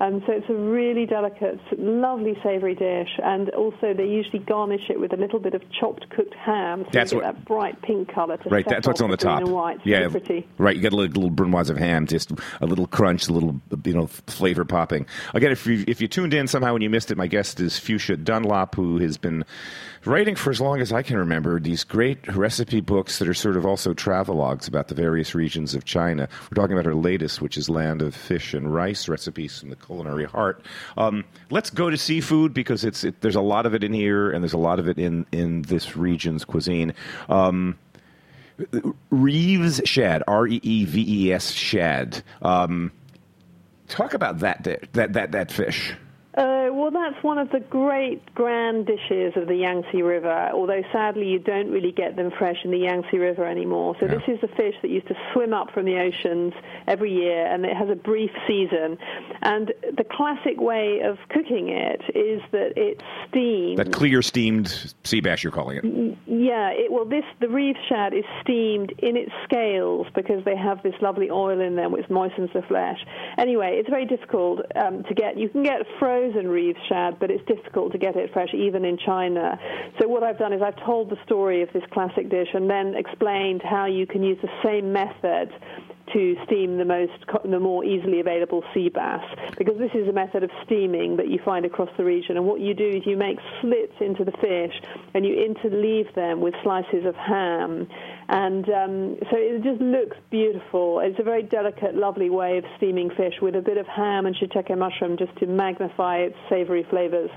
Um, 0.00 0.22
so 0.26 0.32
it's 0.32 0.48
a 0.50 0.54
really 0.54 1.06
delicate, 1.06 1.60
lovely 1.78 2.36
savoury 2.42 2.74
dish, 2.74 3.20
and 3.22 3.50
also 3.50 3.94
they 3.96 4.06
usually 4.06 4.41
garnish 4.46 4.90
it 4.90 5.00
with 5.00 5.12
a 5.12 5.16
little 5.16 5.38
bit 5.38 5.54
of 5.54 5.62
chopped 5.70 6.08
cooked 6.10 6.34
ham, 6.34 6.84
so 6.84 6.90
That's 6.92 7.12
you 7.12 7.18
get 7.20 7.26
what- 7.26 7.34
that 7.36 7.44
bright 7.44 7.82
pink 7.82 8.12
colour 8.12 8.36
to 8.36 8.48
Right, 8.48 8.66
that's 8.68 8.86
what's 8.86 9.00
on 9.00 9.10
the 9.10 9.16
top. 9.16 9.42
White. 9.44 9.80
Yeah, 9.84 10.08
pretty. 10.08 10.46
right. 10.58 10.76
You 10.76 10.82
get 10.82 10.92
a 10.92 10.96
little, 10.96 11.12
little 11.14 11.30
brunoise 11.30 11.70
of 11.70 11.76
ham, 11.76 12.06
just 12.06 12.30
a 12.60 12.66
little 12.66 12.86
crunch, 12.86 13.28
a 13.28 13.32
little 13.32 13.60
you 13.84 13.92
know 13.94 14.06
flavor 14.06 14.64
popping. 14.64 15.06
Again, 15.34 15.52
if 15.52 15.66
you 15.66 15.84
if 15.86 16.00
you 16.00 16.08
tuned 16.08 16.34
in 16.34 16.46
somehow 16.46 16.74
and 16.74 16.82
you 16.82 16.90
missed 16.90 17.10
it, 17.10 17.16
my 17.16 17.26
guest 17.26 17.60
is 17.60 17.78
Fuchsia 17.78 18.16
Dunlop, 18.16 18.74
who 18.74 18.98
has 18.98 19.16
been 19.18 19.44
writing 20.04 20.34
for 20.34 20.50
as 20.50 20.60
long 20.60 20.80
as 20.80 20.92
I 20.92 21.02
can 21.02 21.16
remember 21.16 21.60
these 21.60 21.84
great 21.84 22.26
recipe 22.34 22.80
books 22.80 23.18
that 23.18 23.28
are 23.28 23.34
sort 23.34 23.56
of 23.56 23.64
also 23.66 23.94
travelogues 23.94 24.68
about 24.68 24.88
the 24.88 24.94
various 24.94 25.34
regions 25.34 25.74
of 25.74 25.84
China. 25.84 26.28
We're 26.50 26.60
talking 26.60 26.72
about 26.72 26.86
her 26.86 26.94
latest, 26.94 27.40
which 27.40 27.56
is 27.56 27.68
Land 27.68 28.02
of 28.02 28.14
Fish 28.14 28.54
and 28.54 28.72
Rice 28.72 29.08
recipes 29.08 29.58
from 29.58 29.70
the 29.70 29.76
culinary 29.76 30.24
heart. 30.24 30.64
Um, 30.96 31.24
let's 31.50 31.70
go 31.70 31.90
to 31.90 31.96
seafood 31.96 32.52
because 32.54 32.84
it's 32.84 33.04
it, 33.04 33.20
there's 33.20 33.36
a 33.36 33.40
lot 33.40 33.66
of 33.66 33.74
it 33.74 33.84
in 33.84 33.92
here, 33.92 34.30
and 34.30 34.42
there's 34.42 34.52
a 34.52 34.58
lot 34.58 34.78
of 34.78 34.88
it 34.88 34.98
in 34.98 35.26
in 35.32 35.62
this 35.62 35.96
region's 35.96 36.44
cuisine. 36.44 36.94
Um, 37.28 37.78
Reeves 39.10 39.80
shad, 39.84 40.22
R 40.28 40.46
E 40.46 40.60
E 40.62 40.84
V 40.84 41.26
E 41.26 41.32
S 41.32 41.52
shad. 41.52 42.22
Um, 42.42 42.92
talk 43.88 44.14
about 44.14 44.40
that 44.40 44.64
that 44.92 45.12
that 45.12 45.32
that 45.32 45.50
fish. 45.50 45.94
Uh, 46.34 46.68
well, 46.72 46.90
that's 46.90 47.22
one 47.22 47.36
of 47.36 47.50
the 47.50 47.60
great 47.60 48.34
grand 48.34 48.86
dishes 48.86 49.34
of 49.36 49.48
the 49.48 49.54
Yangtze 49.56 50.00
River, 50.00 50.48
although 50.54 50.82
sadly 50.90 51.28
you 51.28 51.38
don't 51.38 51.70
really 51.70 51.92
get 51.92 52.16
them 52.16 52.30
fresh 52.38 52.56
in 52.64 52.70
the 52.70 52.78
Yangtze 52.78 53.18
River 53.18 53.44
anymore. 53.44 53.94
So 54.00 54.06
Yeah. 54.06 54.14
this 54.14 54.22
is 54.28 54.40
the 54.40 54.48
fish 54.48 54.74
that 54.80 54.88
used 54.90 55.08
to 55.08 55.16
swim 55.32 55.52
up 55.52 55.72
from 55.72 55.84
the 55.84 55.98
oceans 55.98 56.54
every 56.88 57.12
year, 57.12 57.44
and 57.44 57.66
it 57.66 57.76
has 57.76 57.90
a 57.90 57.94
brief 57.94 58.30
season. 58.46 58.96
And 59.42 59.74
the 59.94 60.04
classic 60.04 60.58
way 60.58 61.00
of 61.00 61.18
cooking 61.28 61.68
it 61.68 62.00
is 62.14 62.40
that 62.52 62.78
it's 62.78 63.04
steamed. 63.28 63.76
That 63.76 63.92
clear 63.92 64.22
steamed 64.22 64.94
sea 65.04 65.20
bass, 65.20 65.42
you're 65.42 65.52
calling 65.52 65.76
it. 65.76 66.18
Yeah, 66.26 66.70
it, 66.70 66.90
well, 66.90 67.04
this 67.04 67.24
the 67.40 67.48
Reeves 67.50 67.78
shad 67.90 68.14
is 68.14 68.24
steamed 68.40 68.92
in 68.98 69.18
its 69.18 69.32
scales 69.44 70.06
because 70.14 70.42
they 70.46 70.56
have 70.56 70.82
this 70.82 70.94
lovely 71.02 71.30
oil 71.30 71.60
in 71.60 71.76
them 71.76 71.92
which 71.92 72.08
moistens 72.08 72.50
the 72.54 72.62
flesh. 72.62 73.04
Anyway, 73.36 73.76
it's 73.78 73.90
very 73.90 74.06
difficult 74.06 74.60
um, 74.76 75.04
to 75.04 75.12
get. 75.14 75.36
You 75.36 75.50
can 75.50 75.62
get 75.62 75.82
frozen 75.98 76.21
Reeves 76.30 76.78
shad, 76.88 77.18
but 77.18 77.30
it's 77.30 77.44
difficult 77.46 77.92
to 77.92 77.98
get 77.98 78.16
it 78.16 78.32
fresh 78.32 78.54
even 78.54 78.84
in 78.84 78.98
China. 78.98 79.58
So 80.00 80.08
what 80.08 80.22
I've 80.22 80.38
done 80.38 80.52
is 80.52 80.62
I've 80.62 80.82
told 80.84 81.10
the 81.10 81.18
story 81.24 81.62
of 81.62 81.72
this 81.72 81.82
classic 81.92 82.28
dish 82.28 82.48
and 82.54 82.70
then 82.70 82.94
explained 82.94 83.62
how 83.62 83.86
you 83.86 84.06
can 84.06 84.22
use 84.22 84.38
the 84.42 84.50
same 84.62 84.92
method 84.92 85.50
to 86.12 86.36
steam 86.44 86.76
the 86.76 86.84
most, 86.84 87.12
the 87.44 87.58
more 87.60 87.84
easily 87.84 88.20
available 88.20 88.62
sea 88.74 88.88
bass, 88.88 89.24
because 89.56 89.78
this 89.78 89.92
is 89.94 90.08
a 90.08 90.12
method 90.12 90.42
of 90.42 90.50
steaming 90.64 91.16
that 91.16 91.28
you 91.28 91.38
find 91.44 91.64
across 91.64 91.88
the 91.96 92.04
region. 92.04 92.36
And 92.36 92.44
what 92.44 92.60
you 92.60 92.74
do 92.74 92.86
is 92.86 93.06
you 93.06 93.16
make 93.16 93.38
slits 93.60 93.94
into 94.00 94.24
the 94.24 94.32
fish, 94.32 94.74
and 95.14 95.24
you 95.24 95.34
interleave 95.34 96.12
them 96.14 96.40
with 96.40 96.54
slices 96.62 97.06
of 97.06 97.14
ham, 97.14 97.88
and 98.32 98.66
um, 98.70 99.16
so 99.30 99.36
it 99.36 99.62
just 99.62 99.82
looks 99.82 100.16
beautiful. 100.30 101.00
It's 101.00 101.20
a 101.20 101.22
very 101.22 101.42
delicate, 101.42 101.94
lovely 101.94 102.30
way 102.30 102.56
of 102.56 102.64
steaming 102.78 103.10
fish 103.10 103.34
with 103.42 103.54
a 103.54 103.60
bit 103.60 103.76
of 103.76 103.86
ham 103.86 104.24
and 104.24 104.34
shiitake 104.34 104.76
mushroom 104.76 105.18
just 105.18 105.36
to 105.40 105.46
magnify 105.46 106.20
its 106.20 106.36
savory 106.48 106.86
flavors. 106.88 107.30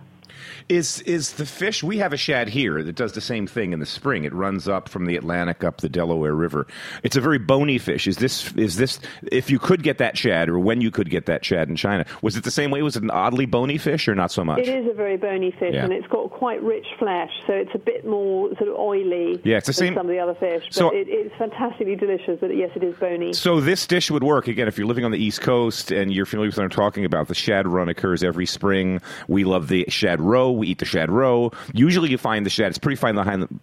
Is 0.69 1.01
is 1.01 1.33
the 1.33 1.45
fish? 1.45 1.83
We 1.83 1.97
have 1.99 2.13
a 2.13 2.17
shad 2.17 2.49
here 2.49 2.81
that 2.83 2.95
does 2.95 3.13
the 3.13 3.21
same 3.21 3.47
thing 3.47 3.73
in 3.73 3.79
the 3.79 3.85
spring. 3.85 4.23
It 4.23 4.33
runs 4.33 4.67
up 4.67 4.89
from 4.89 5.05
the 5.05 5.15
Atlantic 5.15 5.63
up 5.63 5.81
the 5.81 5.89
Delaware 5.89 6.33
River. 6.33 6.67
It's 7.03 7.15
a 7.15 7.21
very 7.21 7.37
bony 7.39 7.77
fish. 7.77 8.07
Is 8.07 8.17
this 8.17 8.51
is 8.53 8.77
this? 8.77 8.99
If 9.31 9.49
you 9.49 9.59
could 9.59 9.83
get 9.83 9.97
that 9.99 10.17
shad, 10.17 10.49
or 10.49 10.59
when 10.59 10.81
you 10.81 10.91
could 10.91 11.09
get 11.09 11.25
that 11.27 11.43
shad 11.45 11.69
in 11.69 11.75
China, 11.75 12.05
was 12.21 12.35
it 12.37 12.43
the 12.43 12.51
same 12.51 12.71
way? 12.71 12.81
Was 12.81 12.95
it 12.95 13.03
an 13.03 13.11
oddly 13.11 13.45
bony 13.45 13.77
fish, 13.77 14.07
or 14.07 14.15
not 14.15 14.31
so 14.31 14.43
much? 14.43 14.59
It 14.59 14.69
is 14.69 14.89
a 14.89 14.93
very 14.93 15.17
bony 15.17 15.51
fish, 15.51 15.73
Yeah. 15.73 15.83
and 15.83 15.93
it's 15.93 16.07
got 16.07 16.31
quite 16.31 16.61
rich 16.63 16.87
flesh, 16.99 17.31
so 17.47 17.53
it's 17.53 17.71
a 17.75 17.79
bit 17.79 18.05
more 18.05 18.49
sort 18.57 18.69
of 18.69 18.75
oily 18.75 19.39
Yeah, 19.43 19.57
it's 19.57 19.67
the 19.67 19.71
than 19.73 19.77
same- 19.87 19.93
some 19.95 20.05
of 20.07 20.11
the 20.11 20.19
other 20.19 20.35
fish. 20.35 20.63
But 20.65 20.73
So- 20.73 20.89
it, 20.89 21.07
it's 21.09 21.33
fantastically 21.35 21.95
delicious, 21.95 22.39
but 22.39 22.55
yes, 22.55 22.71
it 22.75 22.83
is 22.83 22.95
bony. 22.95 23.33
So 23.33 23.59
this 23.61 23.85
dish 23.87 24.09
would 24.11 24.23
work 24.23 24.47
again 24.47 24.67
if 24.67 24.77
you're 24.77 24.87
living 24.87 25.05
on 25.05 25.11
the 25.11 25.23
East 25.23 25.41
Coast 25.41 25.91
and 25.91 26.13
you're 26.13 26.25
familiar 26.25 26.49
with 26.49 26.57
what 26.57 26.63
I'm 26.63 26.69
talking 26.69 27.05
about. 27.05 27.27
The 27.27 27.35
shad 27.35 27.67
run 27.67 27.89
occurs 27.89 28.23
every 28.23 28.45
spring. 28.45 29.01
We 29.27 29.43
love 29.43 29.67
the 29.67 29.85
shad 29.89 30.14
roe. 30.19 30.51
We 30.51 30.67
eat 30.67 30.79
the 30.79 30.85
shad 30.85 31.11
roe. 31.11 31.51
Usually, 31.73 32.09
you 32.09 32.17
find 32.17 32.45
the 32.45 32.49
shad. 32.49 32.69
It's 32.69 32.77
pretty 32.77 32.95
fine 32.95 33.15
them, 33.15 33.59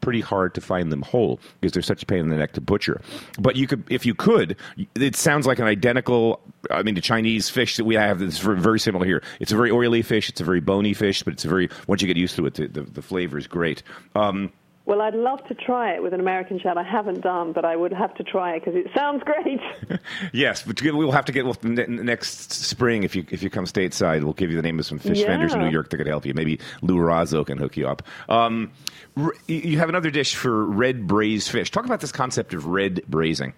pretty 0.00 0.20
hard 0.20 0.54
to 0.54 0.60
find 0.60 0.92
them 0.92 1.02
whole 1.02 1.40
because 1.60 1.72
they're 1.72 1.82
such 1.82 2.02
a 2.02 2.06
pain 2.06 2.20
in 2.20 2.28
the 2.28 2.36
neck 2.36 2.52
to 2.52 2.60
butcher. 2.60 3.00
But 3.38 3.56
you 3.56 3.66
could, 3.66 3.84
if 3.90 4.06
you 4.06 4.14
could, 4.14 4.56
it 4.94 5.16
sounds 5.16 5.46
like 5.46 5.58
an 5.58 5.66
identical. 5.66 6.40
I 6.70 6.82
mean, 6.82 6.94
the 6.94 7.00
Chinese 7.00 7.48
fish 7.48 7.76
that 7.76 7.84
we 7.84 7.94
have 7.94 8.22
is 8.22 8.38
very 8.38 8.60
very 8.60 8.80
similar 8.80 9.04
here. 9.04 9.22
It's 9.40 9.52
a 9.52 9.56
very 9.56 9.70
oily 9.70 10.02
fish. 10.02 10.28
It's 10.28 10.40
a 10.40 10.44
very 10.44 10.60
bony 10.60 10.94
fish, 10.94 11.22
but 11.22 11.32
it's 11.32 11.44
a 11.44 11.48
very 11.48 11.68
once 11.86 12.02
you 12.02 12.08
get 12.08 12.16
used 12.16 12.36
to 12.36 12.46
it, 12.46 12.54
the, 12.54 12.68
the, 12.68 12.82
the 12.82 13.02
flavor 13.02 13.38
is 13.38 13.46
great. 13.46 13.82
Um, 14.14 14.52
Well, 14.86 15.02
I'd 15.02 15.14
love 15.14 15.44
to 15.48 15.54
try 15.54 15.94
it 15.94 16.02
with 16.02 16.14
an 16.14 16.20
American 16.20 16.60
shad. 16.60 16.78
I 16.78 16.84
haven't 16.84 17.20
done, 17.20 17.52
but 17.52 17.64
I 17.64 17.74
would 17.74 17.92
have 17.92 18.14
to 18.14 18.22
try 18.22 18.54
it 18.54 18.64
because 18.64 18.76
it 18.76 18.86
sounds 18.94 19.22
great. 19.24 19.60
Yes, 20.32 20.62
but 20.62 20.80
we'll 20.80 21.10
have 21.12 21.24
to 21.24 21.32
get 21.32 21.44
well, 21.44 21.56
ne- 21.62 21.86
next 21.86 22.52
spring 22.52 23.02
if 23.02 23.16
you 23.16 23.24
if 23.30 23.42
you 23.42 23.50
come 23.50 23.64
stateside. 23.64 24.22
We'll 24.22 24.32
give 24.34 24.50
you 24.50 24.56
the 24.56 24.62
name 24.62 24.78
of 24.78 24.86
some 24.86 24.98
fish 24.98 25.18
Yeah. 25.18 25.26
vendors 25.26 25.52
in 25.54 25.60
New 25.60 25.70
York 25.70 25.90
that 25.90 25.96
could 25.96 26.06
help 26.06 26.24
you. 26.24 26.32
Maybe 26.34 26.60
Lou 26.82 26.98
Rozzo 26.98 27.44
can 27.44 27.58
hook 27.58 27.76
you 27.76 27.88
up. 27.88 28.02
Um, 28.28 28.70
r- 29.16 29.34
you 29.48 29.78
have 29.78 29.88
another 29.88 30.10
dish 30.10 30.34
for 30.36 30.64
red 30.64 31.06
braised 31.06 31.50
fish. 31.50 31.70
Talk 31.70 31.84
about 31.86 32.00
this 32.00 32.12
concept 32.12 32.54
of 32.54 32.66
red 32.66 33.02
braising. 33.08 33.52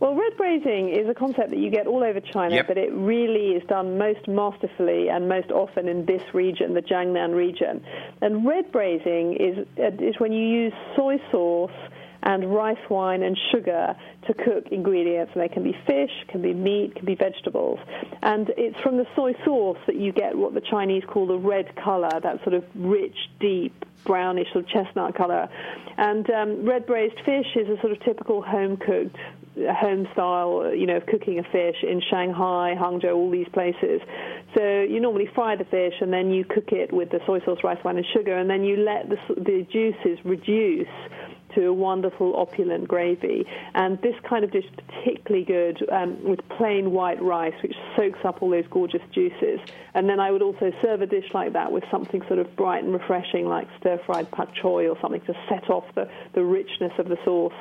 Well, 0.00 0.14
red 0.14 0.34
braising 0.38 0.88
is 0.88 1.08
a 1.10 1.14
concept 1.14 1.50
that 1.50 1.58
you 1.58 1.70
get 1.70 1.86
all 1.86 2.02
over 2.02 2.20
China, 2.20 2.54
Yep. 2.54 2.68
but 2.68 2.78
it 2.78 2.90
really 2.92 3.50
is 3.50 3.62
done 3.68 3.98
most 3.98 4.26
masterfully 4.26 5.10
and 5.10 5.28
most 5.28 5.50
often 5.50 5.88
in 5.88 6.06
this 6.06 6.22
region, 6.32 6.72
the 6.72 6.80
Jiangnan 6.80 7.34
region. 7.34 7.84
And 8.22 8.46
red 8.46 8.72
braising 8.72 9.34
is 9.34 9.66
uh, 9.78 9.90
is 10.02 10.18
when 10.18 10.32
you 10.32 10.46
use 10.46 10.72
soy 10.96 11.20
sauce 11.30 11.70
and 12.22 12.54
rice 12.54 12.78
wine 12.88 13.22
and 13.22 13.38
sugar 13.50 13.94
to 14.26 14.34
cook 14.34 14.68
ingredients. 14.70 15.32
And 15.34 15.42
they 15.42 15.48
can 15.48 15.62
be 15.62 15.76
fish, 15.86 16.10
can 16.28 16.42
be 16.42 16.52
meat, 16.52 16.94
can 16.94 17.04
be 17.04 17.14
vegetables. 17.14 17.78
And 18.22 18.50
it's 18.56 18.78
from 18.80 18.96
the 18.98 19.06
soy 19.16 19.34
sauce 19.44 19.78
that 19.86 19.96
you 19.96 20.12
get 20.12 20.36
what 20.36 20.54
the 20.54 20.60
Chinese 20.60 21.02
call 21.06 21.26
the 21.26 21.38
red 21.38 21.74
color, 21.76 22.10
that 22.22 22.42
sort 22.42 22.54
of 22.54 22.64
rich, 22.74 23.16
deep, 23.38 23.84
brownish 24.04 24.52
sort 24.52 24.64
of 24.64 24.70
chestnut 24.70 25.14
color. 25.14 25.48
And 25.96 26.28
um, 26.30 26.66
red 26.66 26.86
braised 26.86 27.20
fish 27.24 27.56
is 27.56 27.68
a 27.68 27.80
sort 27.80 27.92
of 27.92 28.00
typical 28.02 28.42
home 28.42 28.76
cooked, 28.76 29.16
home 29.56 30.08
style, 30.12 30.72
you 30.74 30.86
know, 30.86 30.96
of 30.96 31.06
cooking 31.06 31.38
a 31.38 31.42
fish 31.42 31.76
in 31.82 32.00
Shanghai, 32.08 32.74
Hangzhou, 32.78 33.14
all 33.14 33.30
these 33.30 33.48
places. 33.52 34.00
So 34.56 34.82
you 34.82 35.00
normally 35.00 35.28
fry 35.34 35.56
the 35.56 35.64
fish 35.64 35.94
and 36.00 36.12
then 36.12 36.30
you 36.30 36.44
cook 36.44 36.72
it 36.72 36.92
with 36.92 37.10
the 37.10 37.20
soy 37.26 37.40
sauce, 37.44 37.58
rice 37.62 37.82
wine, 37.84 37.96
and 37.96 38.06
sugar, 38.14 38.36
and 38.36 38.48
then 38.48 38.64
you 38.64 38.76
let 38.76 39.08
the, 39.08 39.18
the 39.36 39.66
juices 39.70 40.24
reduce 40.24 40.88
to 41.54 41.66
a 41.66 41.72
wonderful 41.72 42.36
opulent 42.36 42.86
gravy. 42.86 43.44
And 43.74 44.00
this 44.02 44.14
kind 44.28 44.44
of 44.44 44.52
dish 44.52 44.64
is 44.64 44.84
particularly 44.86 45.44
good 45.44 45.88
um, 45.90 46.22
with 46.22 46.40
plain 46.48 46.92
white 46.92 47.20
rice, 47.20 47.54
which 47.62 47.74
soaks 47.96 48.20
up 48.24 48.42
all 48.42 48.50
those 48.50 48.66
gorgeous 48.70 49.02
juices. 49.12 49.58
And 49.94 50.08
then 50.08 50.20
I 50.20 50.30
would 50.30 50.42
also 50.42 50.72
serve 50.80 51.02
a 51.02 51.06
dish 51.06 51.26
like 51.34 51.52
that 51.54 51.72
with 51.72 51.84
something 51.90 52.22
sort 52.28 52.38
of 52.38 52.54
bright 52.56 52.84
and 52.84 52.92
refreshing, 52.92 53.46
like 53.46 53.66
stir-fried 53.80 54.30
pak 54.30 54.54
choy 54.54 54.88
or 54.88 54.96
something 55.00 55.22
to 55.22 55.34
set 55.48 55.70
off 55.70 55.84
the, 55.94 56.08
the 56.34 56.44
richness 56.44 56.92
of 56.98 57.08
the 57.08 57.18
sauce. 57.24 57.52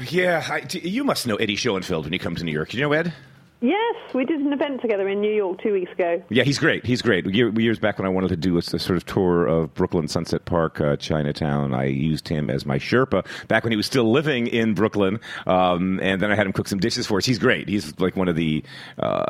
Yeah, 0.00 0.58
you 0.72 1.02
must 1.02 1.26
know 1.26 1.36
Eddie 1.36 1.56
Schoenfeld 1.56 2.04
when 2.04 2.12
he 2.12 2.18
comes 2.18 2.38
to 2.38 2.44
New 2.44 2.52
York. 2.52 2.72
You 2.72 2.80
know 2.80 2.92
Ed? 2.92 3.12
Yes, 3.60 3.96
we 4.14 4.24
did 4.24 4.40
an 4.40 4.52
event 4.52 4.80
together 4.80 5.08
in 5.08 5.20
New 5.20 5.34
York 5.34 5.60
two 5.60 5.72
weeks 5.72 5.90
ago. 5.90 6.22
Yeah, 6.28 6.44
he's 6.44 6.60
great. 6.60 6.86
He's 6.86 7.02
great. 7.02 7.26
Years 7.26 7.80
back 7.80 7.98
when 7.98 8.06
I 8.06 8.08
wanted 8.08 8.28
to 8.28 8.36
do 8.36 8.56
a, 8.56 8.62
sort 8.62 8.90
of 8.90 9.04
tour 9.04 9.46
of 9.46 9.74
Brooklyn, 9.74 10.06
Sunset 10.06 10.44
Park, 10.44 10.80
uh, 10.80 10.94
Chinatown, 10.96 11.74
I 11.74 11.86
used 11.86 12.28
him 12.28 12.50
as 12.50 12.64
my 12.64 12.78
Sherpa 12.78 13.26
back 13.48 13.64
when 13.64 13.72
he 13.72 13.76
was 13.76 13.86
still 13.86 14.12
living 14.12 14.46
in 14.46 14.74
Brooklyn. 14.74 15.18
Um, 15.44 15.98
and 16.00 16.22
then 16.22 16.30
I 16.30 16.36
had 16.36 16.46
him 16.46 16.52
cook 16.52 16.68
some 16.68 16.78
dishes 16.78 17.08
for 17.08 17.18
us. 17.18 17.24
He's 17.24 17.40
great. 17.40 17.68
He's 17.68 17.98
like 17.98 18.14
one 18.14 18.28
of 18.28 18.36
the, 18.36 18.62
uh, 18.96 19.24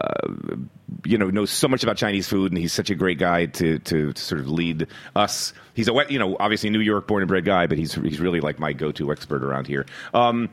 you 1.07 1.17
know, 1.17 1.31
knows 1.31 1.51
so 1.51 1.67
much 1.67 1.83
about 1.83 1.97
Chinese 1.97 2.29
food, 2.29 2.53
and 2.53 2.59
he's 2.61 2.75
such 2.75 2.91
a 2.91 2.95
great 2.95 3.19
guy 3.19 3.47
to, 3.47 3.79
to, 3.79 4.13
to 4.13 4.21
sort 4.21 4.43
of 4.43 4.51
lead 4.51 4.89
us. 5.17 5.55
He's 5.73 5.89
a, 5.89 6.05
you 6.11 6.19
know, 6.19 6.37
obviously 6.39 6.69
New 6.69 6.81
York 6.81 7.07
born 7.07 7.23
and 7.23 7.29
bred 7.29 7.47
guy, 7.47 7.67
but 7.67 7.79
he's, 7.79 7.95
he's 7.95 8.21
really 8.21 8.41
like 8.41 8.59
my 8.59 8.75
go 8.75 8.93
to 8.93 9.11
expert 9.11 9.43
around 9.43 9.69
here. 9.69 9.87
Um, 10.13 10.51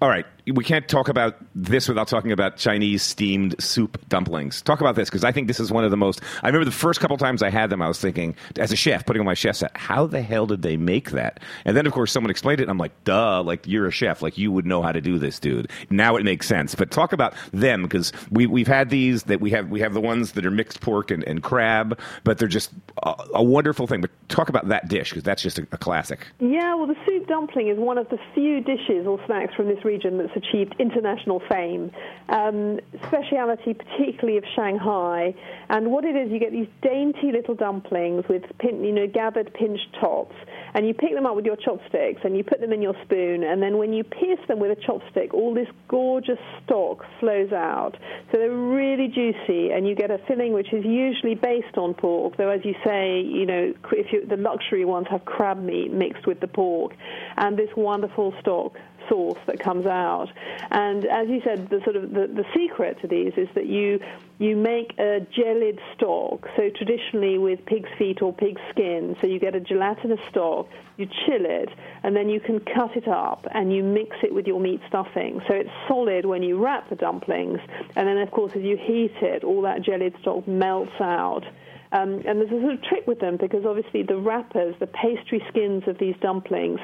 all 0.00 0.08
right, 0.08 0.24
we 0.46 0.64
can't 0.64 0.88
talk 0.88 1.08
about 1.08 1.36
this 1.54 1.88
without 1.88 2.08
talking 2.08 2.32
about 2.32 2.56
Chinese 2.56 3.02
steamed 3.02 3.60
soup 3.62 3.98
dumplings. 4.08 4.62
Talk 4.62 4.80
about 4.80 4.96
this 4.96 5.08
because 5.08 5.24
I 5.24 5.32
think 5.32 5.48
this 5.48 5.60
is 5.60 5.70
one 5.70 5.84
of 5.84 5.90
the 5.90 5.96
most. 5.96 6.20
I 6.42 6.46
remember 6.46 6.64
the 6.64 6.70
first 6.70 7.00
couple 7.00 7.16
times 7.16 7.42
I 7.42 7.50
had 7.50 7.70
them, 7.70 7.82
I 7.82 7.88
was 7.88 8.00
thinking, 8.00 8.34
as 8.58 8.72
a 8.72 8.76
chef, 8.76 9.06
putting 9.06 9.20
on 9.20 9.26
my 9.26 9.34
chef's 9.34 9.60
hat, 9.60 9.72
how 9.74 10.06
the 10.06 10.22
hell 10.22 10.46
did 10.46 10.62
they 10.62 10.76
make 10.76 11.10
that? 11.10 11.40
And 11.64 11.76
then, 11.76 11.86
of 11.86 11.92
course, 11.92 12.12
someone 12.12 12.30
explained 12.30 12.60
it, 12.60 12.64
and 12.64 12.70
I'm 12.70 12.78
like, 12.78 13.04
duh, 13.04 13.42
like 13.42 13.66
you're 13.66 13.86
a 13.86 13.92
chef, 13.92 14.22
like 14.22 14.38
you 14.38 14.52
would 14.52 14.66
know 14.66 14.82
how 14.82 14.92
to 14.92 15.00
do 15.00 15.18
this, 15.18 15.38
dude. 15.38 15.70
Now 15.90 16.16
it 16.16 16.24
makes 16.24 16.46
sense. 16.46 16.74
But 16.74 16.90
talk 16.90 17.12
about 17.12 17.34
them 17.52 17.82
because 17.82 18.12
we 18.30 18.46
we've 18.46 18.68
had 18.68 18.90
these 18.90 19.24
that 19.24 19.40
we 19.40 19.50
have 19.50 19.70
we 19.70 19.80
have 19.80 19.94
the 19.94 20.00
ones 20.00 20.32
that 20.32 20.46
are 20.46 20.50
mixed 20.50 20.80
pork 20.80 21.10
and, 21.10 21.24
and 21.24 21.42
crab, 21.42 21.98
but 22.24 22.38
they're 22.38 22.48
just 22.48 22.70
a, 23.02 23.14
a 23.34 23.42
wonderful 23.42 23.86
thing. 23.86 24.00
But 24.00 24.10
talk 24.28 24.48
about 24.48 24.68
that 24.68 24.88
dish 24.88 25.10
because 25.10 25.22
that's 25.22 25.42
just 25.42 25.58
a, 25.58 25.66
a 25.72 25.78
classic. 25.78 26.26
Yeah, 26.38 26.74
well, 26.74 26.86
the 26.86 26.96
soup 27.06 27.26
dumpling 27.26 27.68
is 27.68 27.78
one 27.78 27.98
of 27.98 28.08
the 28.08 28.18
few 28.34 28.60
dishes 28.60 29.06
or 29.06 29.20
snacks 29.26 29.54
from 29.54 29.66
this 29.66 29.84
region 29.84 30.18
that's 30.18 30.34
achieved 30.42 30.74
international 30.78 31.42
fame. 31.48 31.90
Um, 32.28 32.80
speciality, 33.08 33.74
particularly 33.74 34.38
of 34.38 34.44
Shanghai, 34.54 35.34
and 35.68 35.90
what 35.90 36.04
it 36.04 36.16
is, 36.16 36.30
you 36.30 36.38
get 36.38 36.52
these 36.52 36.68
dainty 36.82 37.32
little 37.32 37.54
dumplings 37.54 38.24
with 38.28 38.42
pin, 38.58 38.84
you 38.84 38.92
know 38.92 39.06
gathered 39.06 39.52
pinched 39.54 39.96
tops, 40.00 40.36
and 40.74 40.86
you 40.86 40.94
pick 40.94 41.14
them 41.14 41.26
up 41.26 41.34
with 41.36 41.44
your 41.44 41.56
chopsticks 41.56 42.20
and 42.24 42.36
you 42.36 42.44
put 42.44 42.60
them 42.60 42.72
in 42.72 42.82
your 42.82 42.94
spoon, 43.04 43.42
and 43.42 43.62
then 43.62 43.78
when 43.78 43.92
you 43.92 44.04
pierce 44.04 44.40
them 44.48 44.58
with 44.58 44.70
a 44.70 44.80
chopstick, 44.80 45.34
all 45.34 45.54
this 45.54 45.68
gorgeous 45.88 46.38
stock 46.64 47.04
flows 47.18 47.52
out. 47.52 47.92
So 48.30 48.38
they're 48.38 48.50
really 48.50 49.08
juicy, 49.08 49.70
and 49.70 49.86
you 49.86 49.94
get 49.94 50.10
a 50.10 50.18
filling 50.28 50.52
which 50.52 50.72
is 50.72 50.84
usually 50.84 51.34
based 51.34 51.76
on 51.76 51.94
pork, 51.94 52.36
though 52.36 52.50
as 52.50 52.64
you 52.64 52.74
say, 52.84 53.20
you 53.20 53.46
know, 53.46 53.74
if 53.92 54.12
you, 54.12 54.26
the 54.26 54.36
luxury 54.36 54.84
ones 54.84 55.06
have 55.10 55.24
crab 55.24 55.62
meat 55.62 55.92
mixed 55.92 56.26
with 56.26 56.40
the 56.40 56.48
pork, 56.48 56.92
and 57.36 57.58
this 57.58 57.70
wonderful 57.76 58.32
stock 58.40 58.76
sauce 59.08 59.38
that 59.46 59.60
comes 59.60 59.86
out. 59.86 60.28
And 60.70 61.04
as 61.06 61.28
you 61.28 61.40
said, 61.44 61.68
the 61.68 61.80
sort 61.84 61.96
of 61.96 62.10
the, 62.10 62.26
the 62.26 62.44
secret 62.54 63.00
to 63.02 63.08
these 63.08 63.32
is 63.36 63.48
that 63.54 63.66
you 63.66 64.00
you 64.38 64.56
make 64.56 64.94
a 64.98 65.26
gelid 65.36 65.78
stock. 65.94 66.48
So 66.56 66.70
traditionally 66.70 67.36
with 67.36 67.64
pig's 67.66 67.90
feet 67.98 68.22
or 68.22 68.32
pig's 68.32 68.60
skin, 68.70 69.14
so 69.20 69.26
you 69.26 69.38
get 69.38 69.54
a 69.54 69.60
gelatinous 69.60 70.20
stock, 70.30 70.66
you 70.96 71.06
chill 71.06 71.44
it, 71.44 71.68
and 72.02 72.16
then 72.16 72.30
you 72.30 72.40
can 72.40 72.58
cut 72.60 72.96
it 72.96 73.06
up 73.06 73.46
and 73.52 73.70
you 73.70 73.82
mix 73.82 74.16
it 74.22 74.34
with 74.34 74.46
your 74.46 74.58
meat 74.58 74.80
stuffing. 74.88 75.42
So 75.46 75.54
it's 75.54 75.70
solid 75.86 76.24
when 76.24 76.42
you 76.42 76.62
wrap 76.62 76.88
the 76.88 76.96
dumplings, 76.96 77.60
and 77.96 78.08
then 78.08 78.18
of 78.18 78.30
course 78.30 78.52
as 78.56 78.62
you 78.62 78.76
heat 78.76 79.14
it, 79.20 79.44
all 79.44 79.62
that 79.62 79.82
gelid 79.82 80.18
stock 80.20 80.48
melts 80.48 80.98
out. 81.00 81.44
Um, 81.92 82.22
and 82.24 82.40
there's 82.40 82.52
a 82.52 82.60
sort 82.60 82.74
of 82.74 82.82
trick 82.82 83.06
with 83.06 83.18
them 83.18 83.36
because 83.36 83.64
obviously 83.64 84.02
the 84.02 84.16
wrappers, 84.16 84.76
the 84.78 84.86
pastry 84.86 85.42
skins 85.48 85.82
of 85.88 85.98
these 85.98 86.14
dumplings, 86.20 86.78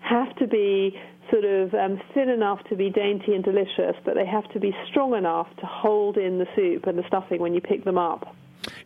have 0.00 0.34
to 0.36 0.46
be 0.46 0.98
sort 1.32 1.44
of 1.44 1.74
um, 1.74 2.00
thin 2.12 2.28
enough 2.28 2.62
to 2.68 2.76
be 2.76 2.90
dainty 2.90 3.34
and 3.34 3.42
delicious, 3.42 3.96
but 4.04 4.14
they 4.14 4.26
have 4.26 4.48
to 4.52 4.60
be 4.60 4.76
strong 4.88 5.14
enough 5.14 5.48
to 5.56 5.66
hold 5.66 6.18
in 6.18 6.38
the 6.38 6.46
soup 6.54 6.86
and 6.86 6.98
the 6.98 7.06
stuffing 7.06 7.40
when 7.40 7.54
you 7.54 7.60
pick 7.60 7.84
them 7.84 7.96
up. 7.96 8.36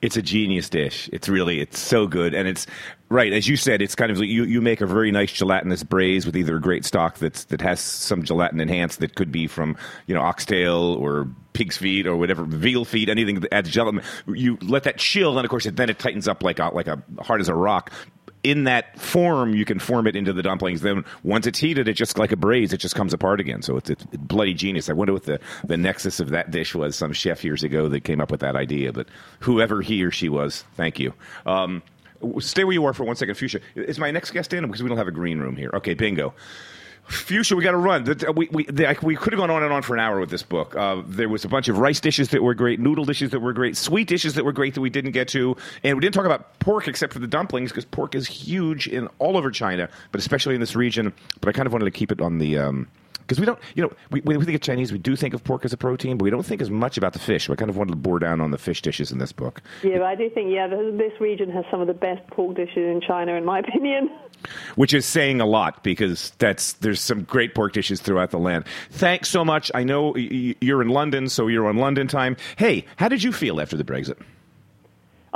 It's 0.01 0.17
a 0.17 0.23
genius 0.23 0.71
dish. 0.71 1.11
It's 1.13 1.29
really 1.29 1.61
it's 1.61 1.79
so 1.79 2.07
good, 2.07 2.33
and 2.33 2.49
it's 2.49 2.67
right 3.11 3.33
as 3.33 3.47
you 3.47 3.57
said. 3.57 3.83
It's 3.83 3.95
kind 3.95 4.11
of 4.11 4.19
you 4.19 4.45
you 4.45 4.63
make 4.63 4.81
a 4.81 4.87
very 4.87 5.11
nice 5.11 5.33
gelatinous 5.33 5.83
braise 5.83 6.25
with 6.25 6.35
either 6.35 6.57
a 6.57 6.61
great 6.61 6.85
stock 6.85 7.19
that's 7.19 7.45
that 7.47 7.61
has 7.61 7.81
some 7.81 8.23
gelatin 8.23 8.61
enhanced 8.61 9.01
that 9.01 9.17
could 9.17 9.31
be 9.31 9.47
from 9.47 9.77
you 10.07 10.15
know 10.15 10.23
oxtail 10.23 10.95
or 10.95 11.29
pig's 11.53 11.77
feet 11.77 12.07
or 12.07 12.17
whatever 12.17 12.45
veal 12.45 12.85
feet 12.85 13.09
anything 13.11 13.41
that 13.41 13.53
adds 13.53 13.71
gelatin. 13.71 14.01
You 14.27 14.57
let 14.63 14.85
that 14.85 14.97
chill, 14.97 15.37
and 15.37 15.45
of 15.45 15.51
course 15.51 15.67
it, 15.67 15.77
then 15.77 15.91
it 15.91 15.99
tightens 15.99 16.27
up 16.27 16.43
like 16.43 16.59
a, 16.59 16.69
like 16.69 16.87
a 16.87 17.03
hard 17.21 17.41
as 17.41 17.49
a 17.49 17.55
rock. 17.55 17.93
In 18.47 18.63
that 18.63 18.97
form, 18.97 19.55
you 19.55 19.65
can 19.65 19.81
form 19.81 20.07
it 20.07 20.15
into 20.15 20.33
the 20.33 20.41
dumplings. 20.41 20.83
Then 20.83 21.05
once 21.25 21.49
it's 21.49 21.59
heated, 21.59 21.89
it 21.89 21.95
just 21.95 22.17
like 22.17 22.31
a 22.31 22.37
braise, 22.37 22.73
it 22.73 22.77
just 22.79 22.95
comes 22.95 23.13
apart 23.13 23.41
again. 23.41 23.61
So 23.61 23.77
it's, 23.77 23.91
it's 23.91 24.05
bloody 24.05 24.55
genius. 24.55 24.89
I 24.89 24.93
wonder 24.93 25.13
what 25.13 25.25
the, 25.25 25.41
the 25.65 25.77
nexus 25.77 26.21
of 26.21 26.31
that 26.31 26.53
dish 26.53 26.73
was. 26.73 26.95
Some 26.95 27.13
chef 27.13 27.43
years 27.43 27.65
ago 27.65 27.89
that 27.89 28.05
came 28.05 28.21
up 28.21 28.31
with 28.31 28.41
that 28.41 28.55
idea, 28.55 28.93
but 28.93 29.09
whoever 29.41 29.83
he 29.83 30.05
or 30.05 30.13
she 30.13 30.29
was, 30.29 30.63
thank 30.75 31.01
you. 31.01 31.13
Um, 31.45 31.83
stay 32.39 32.63
where 32.63 32.73
you 32.73 32.85
are 32.85 32.95
for 32.95 33.03
one 33.03 33.17
second, 33.17 33.35
Fuchsia. 33.35 33.61
Is 33.75 33.99
my 33.99 34.13
next 34.13 34.31
guest 34.31 34.53
in? 34.53 34.65
Because 34.65 34.81
we 34.81 34.89
don't 34.89 34.99
have 34.99 35.09
a 35.09 35.13
green 35.13 35.41
room 35.41 35.57
here. 35.57 35.71
Okay, 35.75 35.95
bingo. 35.95 36.33
Fuchsia, 37.09 37.55
we 37.55 37.63
got 37.63 37.71
to 37.73 37.77
run. 37.77 38.05
We, 38.35 38.49
we, 38.51 38.67
we 39.03 39.17
could 39.17 39.33
have 39.33 39.39
gone 39.39 39.51
on 39.51 39.63
and 39.63 39.73
on 39.73 39.83
for 39.83 39.95
an 39.95 40.01
hour 40.01 40.19
with 40.19 40.31
this 40.31 40.43
book. 40.43 40.75
Uh, 40.75 41.03
there 41.07 41.29
was 41.29 41.45
a 41.45 41.49
bunch 41.49 41.69
of 41.69 41.79
rice 41.79 42.01
dishes 42.01 42.31
that 42.31 42.43
were 42.43 42.55
great, 42.55 42.81
noodle 42.81 43.05
dishes 43.05 43.31
that 43.31 43.41
were 43.41 43.53
great, 43.53 43.77
sweet 43.77 44.09
dishes 44.09 44.35
that 44.35 44.45
were 44.45 44.53
great 44.53 44.75
that 44.75 44.81
we 44.81 44.91
didn't 44.91 45.13
get 45.13 45.29
to, 45.29 45.57
and 45.85 45.97
we 45.97 46.01
didn't 46.01 46.15
talk 46.15 46.27
about 46.27 46.59
pork 46.59 46.89
except 46.89 47.13
for 47.13 47.19
the 47.21 47.27
dumplings 47.27 47.71
because 47.71 47.85
pork 47.85 48.15
is 48.15 48.27
huge 48.27 48.89
in 48.89 49.09
all 49.19 49.37
over 49.37 49.51
China, 49.51 49.89
but 50.11 50.21
especially 50.21 50.55
in 50.55 50.61
this 50.61 50.75
region. 50.75 51.13
But 51.41 51.49
I 51.49 51.53
kind 51.53 51.67
of 51.67 51.73
wanted 51.73 51.87
to 51.87 51.91
keep 51.93 52.11
it 52.11 52.21
on 52.21 52.39
the. 52.39 52.59
Um, 52.59 52.89
because 53.27 53.41
we 53.41 53.47
don't, 53.47 53.59
you 53.75 53.83
know, 53.83 53.93
we, 54.11 54.21
when 54.21 54.39
we 54.39 54.45
think 54.45 54.55
of 54.55 54.61
Chinese, 54.61 54.93
we 54.93 54.99
do 54.99 55.17
think 55.17 55.35
of 55.35 55.43
pork 55.43 55.65
as 55.65 55.73
a 55.73 55.77
protein, 55.77 56.17
but 56.17 56.25
we 56.25 56.31
don't 56.31 56.45
think 56.47 56.63
as 56.63 56.71
much 56.71 56.97
about 56.97 57.13
the 57.13 57.19
fish. 57.19 57.49
We 57.49 57.57
kind 57.57 57.69
of 57.69 57.77
wanted 57.77 57.91
to 57.91 57.97
bore 57.97 58.19
down 58.21 58.41
on 58.41 58.53
the 58.53 58.59
fish 58.59 58.83
dishes 58.83 59.11
in 59.11 59.19
this 59.19 59.33
book. 59.33 59.61
Yeah, 59.83 59.99
but 59.99 60.05
I 60.05 60.15
do 60.15 60.31
think, 60.31 60.53
yeah, 60.53 60.69
this 60.69 61.21
region 61.21 61.51
has 61.51 61.65
some 61.71 61.81
of 61.81 61.89
the 61.89 61.95
best 61.95 62.25
pork 62.29 62.57
dishes 62.57 62.77
in 62.77 63.01
China, 63.01 63.35
in 63.35 63.45
my 63.45 63.59
opinion. 63.67 64.11
which 64.77 64.95
is 64.95 65.05
saying 65.05 65.41
a 65.41 65.47
lot 65.47 65.83
because 65.83 66.31
that's 66.39 66.75
there's 66.75 67.01
some 67.01 67.23
great 67.25 67.55
pork 67.55 67.73
dishes 67.73 68.01
throughout 68.01 68.31
the 68.31 68.39
land. 68.39 68.65
Thanks 68.91 69.29
so 69.29 69.45
much. 69.45 69.71
I 69.75 69.83
know 69.83 70.15
you're 70.17 70.83
in 70.83 70.89
London, 70.89 71.29
so 71.29 71.49
you're 71.49 71.67
on 71.67 71.79
London 71.79 72.07
time. 72.07 72.37
Hey, 72.57 72.85
how 72.97 73.09
did 73.09 73.23
you 73.23 73.33
feel 73.33 73.61
after 73.61 73.77
the 73.77 73.85
Brexit? 73.85 74.19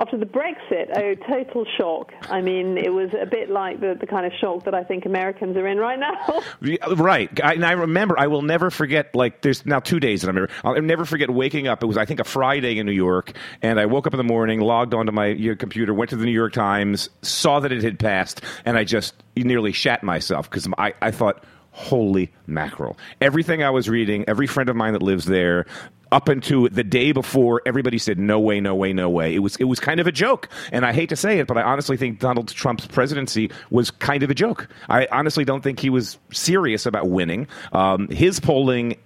After 0.01 0.17
the 0.17 0.25
Brexit, 0.25 0.97
oh, 0.97 1.15
total 1.29 1.67
shock. 1.77 2.15
I 2.31 2.41
mean, 2.41 2.79
it 2.79 2.91
was 2.91 3.11
a 3.21 3.27
bit 3.27 3.51
like 3.51 3.81
the, 3.81 3.95
the 4.01 4.07
kind 4.07 4.25
of 4.25 4.33
shock 4.41 4.65
that 4.65 4.75
I 4.75 4.83
think 4.83 5.05
Americans 5.05 5.59
are 5.59 5.67
in 5.67 5.77
right 5.77 5.99
now. 5.99 6.41
Right, 6.97 7.29
I, 7.43 7.55
and 7.55 7.67
I 7.67 7.73
remember. 7.73 8.19
I 8.19 8.29
will 8.29 8.41
never 8.41 8.71
forget. 8.71 9.15
Like, 9.15 9.43
there's 9.43 9.67
now 9.67 9.79
two 9.81 10.01
days 10.01 10.23
that 10.23 10.29
I 10.29 10.31
remember. 10.31 10.51
I'll 10.65 10.81
never 10.81 11.05
forget 11.05 11.29
waking 11.29 11.69
up. 11.69 11.83
It 11.83 11.87
was, 11.87 11.99
I 11.99 12.07
think, 12.07 12.19
a 12.19 12.25
Friday 12.25 12.79
in 12.79 12.87
New 12.87 12.93
York, 12.93 13.33
and 13.61 13.79
I 13.79 13.85
woke 13.87 14.07
up 14.07 14.15
in 14.15 14.19
the 14.19 14.25
morning, 14.25 14.61
logged 14.61 14.95
onto 14.95 15.13
my 15.13 15.35
computer, 15.59 15.93
went 15.93 16.11
to 16.11 16.17
the 16.17 16.25
New 16.25 16.33
York 16.33 16.55
Times, 16.55 17.11
saw 17.21 17.61
that 17.61 17.73
it 17.73 17.83
had 17.83 17.99
passed, 17.99 18.41
and 18.65 18.79
I 18.79 18.85
just 18.85 19.15
nearly 19.37 19.73
shat 19.73 20.03
myself 20.03 20.49
because 20.49 20.67
I, 20.79 20.95
I 21.03 21.11
thought, 21.11 21.45
holy 21.73 22.33
mackerel! 22.47 22.97
Everything 23.21 23.63
I 23.63 23.71
was 23.71 23.89
reading, 23.89 24.25
every 24.29 24.47
friend 24.47 24.71
of 24.71 24.77
mine 24.77 24.95
that 24.95 25.03
lives 25.03 25.27
there. 25.27 25.67
Up 26.13 26.29
until 26.29 26.69
the 26.69 26.85
day 26.85 27.13
before, 27.13 27.63
everybody 27.67 27.99
said 27.99 28.19
no 28.19 28.41
way, 28.41 28.61
no 28.61 28.75
way, 28.75 28.93
no 28.93 29.09
way. 29.09 29.35
It 29.35 29.41
was 29.41 29.57
it 29.57 29.65
was 29.65 29.81
kind 29.81 30.01
of 30.01 30.07
a 30.07 30.13
joke, 30.13 30.49
and 30.73 30.85
I 30.85 30.93
hate 30.93 31.09
to 31.11 31.17
say 31.17 31.39
it, 31.39 31.47
but 31.47 31.57
I 31.57 31.63
honestly 31.63 31.97
think 31.97 32.19
Donald 32.19 32.49
Trump's 32.49 32.87
presidency 32.87 33.51
was 33.71 33.91
kind 33.91 34.23
of 34.23 34.31
a 34.31 34.35
joke. 34.35 34.69
I 34.89 35.07
honestly 35.13 35.45
don't 35.45 35.63
think 35.63 35.79
he 35.79 35.91
was 35.91 36.19
serious 36.33 36.87
about 36.87 37.09
winning. 37.09 37.47
Um, 37.73 38.09
his 38.09 38.41
polling 38.41 38.97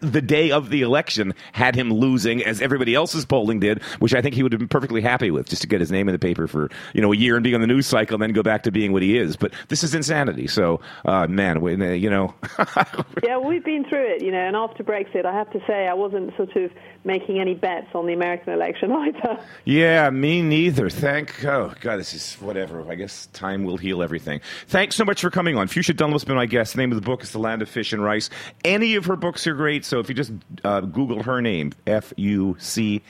the 0.00 0.20
day 0.22 0.50
of 0.50 0.70
the 0.70 0.82
election 0.82 1.34
had 1.52 1.74
him 1.76 1.90
losing 1.92 2.42
as 2.44 2.60
everybody 2.60 2.94
else's 2.94 3.24
polling 3.24 3.60
did, 3.60 3.82
which 4.00 4.14
I 4.14 4.20
think 4.22 4.34
he 4.34 4.42
would 4.42 4.52
have 4.52 4.58
been 4.58 4.68
perfectly 4.68 5.00
happy 5.00 5.30
with, 5.30 5.48
just 5.48 5.62
to 5.62 5.68
get 5.68 5.80
his 5.80 5.90
name 5.92 6.08
in 6.08 6.12
the 6.12 6.18
paper 6.18 6.46
for 6.46 6.70
you 6.94 7.00
know 7.02 7.12
a 7.12 7.16
year 7.16 7.36
and 7.36 7.44
be 7.44 7.54
on 7.54 7.60
the 7.60 7.66
news 7.66 7.86
cycle, 7.86 8.14
and 8.14 8.22
then 8.22 8.32
go 8.32 8.42
back 8.42 8.62
to 8.64 8.70
being 8.72 8.92
what 8.92 9.02
he 9.02 9.16
is. 9.16 9.36
But 9.36 9.52
this 9.68 9.84
is 9.84 9.94
insanity. 9.94 10.46
So, 10.48 10.80
uh, 11.04 11.26
man, 11.26 11.60
we- 11.60 11.76
you 11.96 12.10
know, 12.10 12.34
Yeah, 13.22 13.38
we've 13.38 13.64
been 13.64 13.84
through 13.84 14.06
it, 14.14 14.22
you 14.22 14.30
know, 14.32 14.38
and 14.38 14.56
after 14.56 14.82
Brexit, 14.82 15.24
I 15.24 15.32
have 15.32 15.50
to 15.52 15.60
say 15.66 15.86
I 15.88 15.94
wasn't 15.94 16.34
sort 16.36 16.54
of 16.56 16.70
making 17.04 17.38
any 17.38 17.54
bets 17.54 17.86
on 17.94 18.06
the 18.06 18.12
American 18.12 18.52
election 18.52 18.90
either. 18.92 19.38
yeah, 19.64 20.10
me 20.10 20.42
neither. 20.42 20.90
Thank 20.90 21.44
oh 21.44 21.72
god, 21.80 21.98
this 21.98 22.14
is 22.14 22.34
whatever. 22.40 22.84
I 22.90 22.94
guess 22.96 23.26
time 23.28 23.64
will 23.64 23.76
heal 23.76 24.02
everything. 24.02 24.40
Thanks 24.68 24.96
so 24.96 25.04
much 25.04 25.20
for 25.20 25.30
coming 25.30 25.56
on. 25.56 25.68
Fuchsia 25.68 25.94
Dunlop's 25.94 26.24
been 26.24 26.36
my 26.36 26.46
guest. 26.46 26.72
The 26.74 26.78
name 26.78 26.90
of 26.92 26.96
the 26.96 27.04
book 27.06 27.22
is 27.22 27.30
The 27.32 27.38
Land 27.38 27.62
of 27.62 27.68
Fish 27.68 27.92
and 27.92 28.02
Rice. 28.02 28.30
Any 28.64 28.96
of 28.96 29.04
her 29.06 29.16
books 29.16 29.46
are 29.46 29.54
great. 29.54 29.75
So 29.84 30.00
if 30.00 30.08
you 30.08 30.14
just 30.14 30.32
uh, 30.64 30.80
Google 30.80 31.22
her 31.22 31.42
name, 31.42 31.72
F 31.86 32.12
U 32.16 32.56
C. 32.58 33.02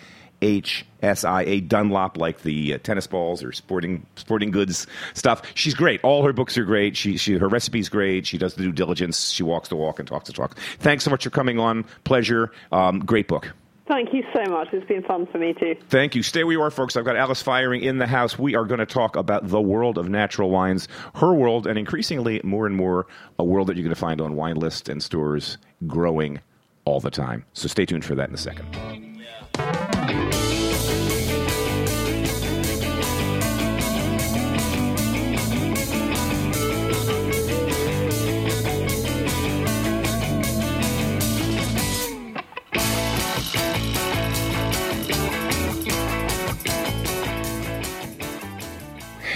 H 0.43 0.85
S 1.03 1.25
I 1.25 1.45
A 1.45 1.61
Dunlop, 1.63 2.19
like 2.19 2.43
the 2.43 2.75
uh, 2.75 2.79
tennis 2.79 3.07
balls 3.07 3.43
or 3.43 3.53
sporting 3.53 4.05
sporting 4.17 4.51
goods 4.51 4.87
stuff. 5.15 5.41
She's 5.55 5.73
great. 5.73 5.99
All 6.05 6.25
her 6.25 6.35
books 6.35 6.59
are 6.59 6.65
great. 6.65 6.95
She, 6.95 7.17
she 7.17 7.39
her 7.39 7.49
recipe's 7.49 7.89
great. 7.89 8.27
She 8.27 8.37
does 8.37 8.55
the 8.55 8.65
due 8.65 8.73
diligence. 8.73 9.31
She 9.31 9.43
walks 9.43 9.71
the 9.71 9.77
walk 9.77 9.99
and 9.99 10.07
talks 10.07 10.27
the 10.27 10.35
talk. 10.35 10.59
Thanks 10.79 11.05
so 11.05 11.11
much 11.11 11.25
for 11.25 11.31
coming 11.31 11.59
on. 11.59 11.87
Pleasure. 12.05 12.53
Um, 12.71 13.01
great 13.01 13.29
book. 13.29 13.51
Thank 13.89 14.13
you 14.13 14.25
so 14.35 14.51
much. 14.51 14.69
It's 14.73 14.87
been 14.87 15.05
fun 15.05 15.27
for 15.27 15.39
me 15.39 15.55
too. 15.55 15.77
Thank 15.89 16.15
you. 16.15 16.23
Stay 16.23 16.45
where 16.45 16.53
you 16.53 16.61
are, 16.61 16.71
folks. 16.71 16.97
I've 16.97 17.05
got 17.05 17.17
Alice 17.17 17.43
Feiring 17.43 17.83
in 17.83 17.99
the 17.99 18.07
house. 18.07 18.39
We 18.39 18.57
are 18.57 18.65
going 18.65 18.81
to 18.81 18.87
talk 18.87 19.17
about 19.17 19.49
the 19.49 19.61
world 19.61 19.97
of 19.97 20.09
natural 20.09 20.51
wines, 20.51 20.87
her 21.15 21.33
world, 21.33 21.67
and 21.67 21.79
increasingly 21.79 22.43
more 22.45 22.67
and 22.67 22.77
more 22.77 23.07
a 23.39 23.45
world 23.45 23.69
that 23.69 23.77
you're 23.77 23.85
going 23.85 23.95
to 23.95 24.01
find 24.01 24.21
on 24.21 24.37
wine 24.37 24.57
lists 24.57 24.89
and 24.91 25.03
stores 25.03 25.57
growing 25.87 26.41
all 26.87 27.01
the 27.01 27.11
time. 27.11 27.45
So 27.53 27.69
stay 27.69 27.85
tuned 27.85 28.05
for 28.05 28.15
that 28.15 28.31
in 28.31 28.35
a 28.35 28.39
second. 28.39 29.06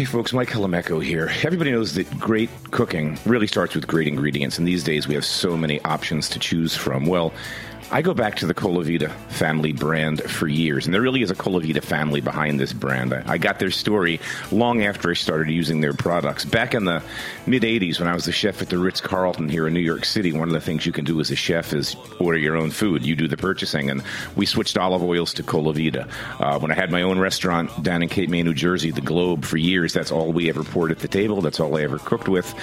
Hey 0.01 0.07
folks, 0.07 0.33
Mike 0.33 0.49
Colameco 0.49 1.05
here. 1.05 1.31
Everybody 1.43 1.73
knows 1.73 1.93
that 1.97 2.09
great 2.19 2.49
cooking 2.71 3.19
really 3.27 3.47
starts 3.47 3.75
with 3.75 3.87
great 3.87 4.09
ingredients, 4.09 4.57
and 4.57 4.67
these 4.67 4.83
days 4.83 5.07
we 5.07 5.13
have 5.15 5.27
so 5.27 5.59
many 5.59 5.79
options 5.83 6.31
to 6.31 6.39
choose 6.39 6.75
from. 6.75 7.05
Well, 7.05 7.35
I 7.93 8.03
go 8.03 8.15
back 8.15 8.37
to 8.37 8.47
the 8.47 8.55
Colavita 8.55 9.11
family 9.31 9.73
brand 9.73 10.23
for 10.23 10.47
years, 10.47 10.85
and 10.85 10.95
there 10.95 11.01
really 11.01 11.23
is 11.23 11.33
a 11.33 11.35
Colavita 11.35 11.83
family 11.83 12.21
behind 12.21 12.61
this 12.61 12.73
brand. 12.73 13.13
I, 13.13 13.37
got 13.37 13.59
their 13.59 13.73
story 13.73 14.21
long 14.53 14.85
after 14.85 15.11
I 15.11 15.15
started 15.15 15.51
using 15.51 15.81
their 15.81 15.93
products. 15.93 16.45
Back 16.45 16.75
in 16.75 16.85
the 16.85 17.03
mid 17.47 17.65
80s, 17.65 17.99
when 17.99 18.07
I 18.07 18.15
was 18.15 18.27
the 18.27 18.33
chef 18.33 18.63
at 18.63 18.69
the 18.69 18.79
Ritz 18.79 19.01
Carlton 19.01 19.49
here 19.49 19.67
in 19.67 19.75
New 19.75 19.81
York 19.81 20.05
City, 20.05 20.33
one 20.33 20.47
of 20.47 20.55
the 20.55 20.61
things 20.61 20.87
you 20.87 20.93
can 20.93 21.05
do 21.05 21.19
as 21.19 21.33
a 21.33 21.37
chef 21.37 21.73
is 21.73 21.97
order 22.21 22.39
your 22.39 22.57
own 22.57 22.71
food. 22.71 23.05
You 23.05 23.17
do 23.17 23.27
the 23.27 23.37
purchasing, 23.37 23.91
and 23.91 24.05
we 24.37 24.47
switched 24.47 24.79
olive 24.79 25.03
oils 25.03 25.35
to 25.35 25.43
Colavita. 25.43 26.09
Uh, 26.39 26.61
when 26.61 26.71
I 26.71 26.75
had 26.77 26.93
my 26.93 27.03
own 27.03 27.19
restaurant 27.19 27.83
down 27.83 28.05
in 28.05 28.09
Cape 28.09 28.31
May, 28.31 28.45
New 28.45 28.55
Jersey, 28.55 28.93
the 28.93 29.01
Globe, 29.01 29.45
for 29.45 29.57
years, 29.57 29.93
that's 29.93 30.13
all 30.13 30.33
we 30.33 30.49
ever 30.49 30.63
poured 30.63 30.93
at 30.93 31.01
the 31.01 31.09
table. 31.09 31.41
That's 31.41 31.59
all 31.59 31.77
I 31.77 31.83
ever 31.83 31.99
cooked 31.99 32.29
with. 32.29 32.55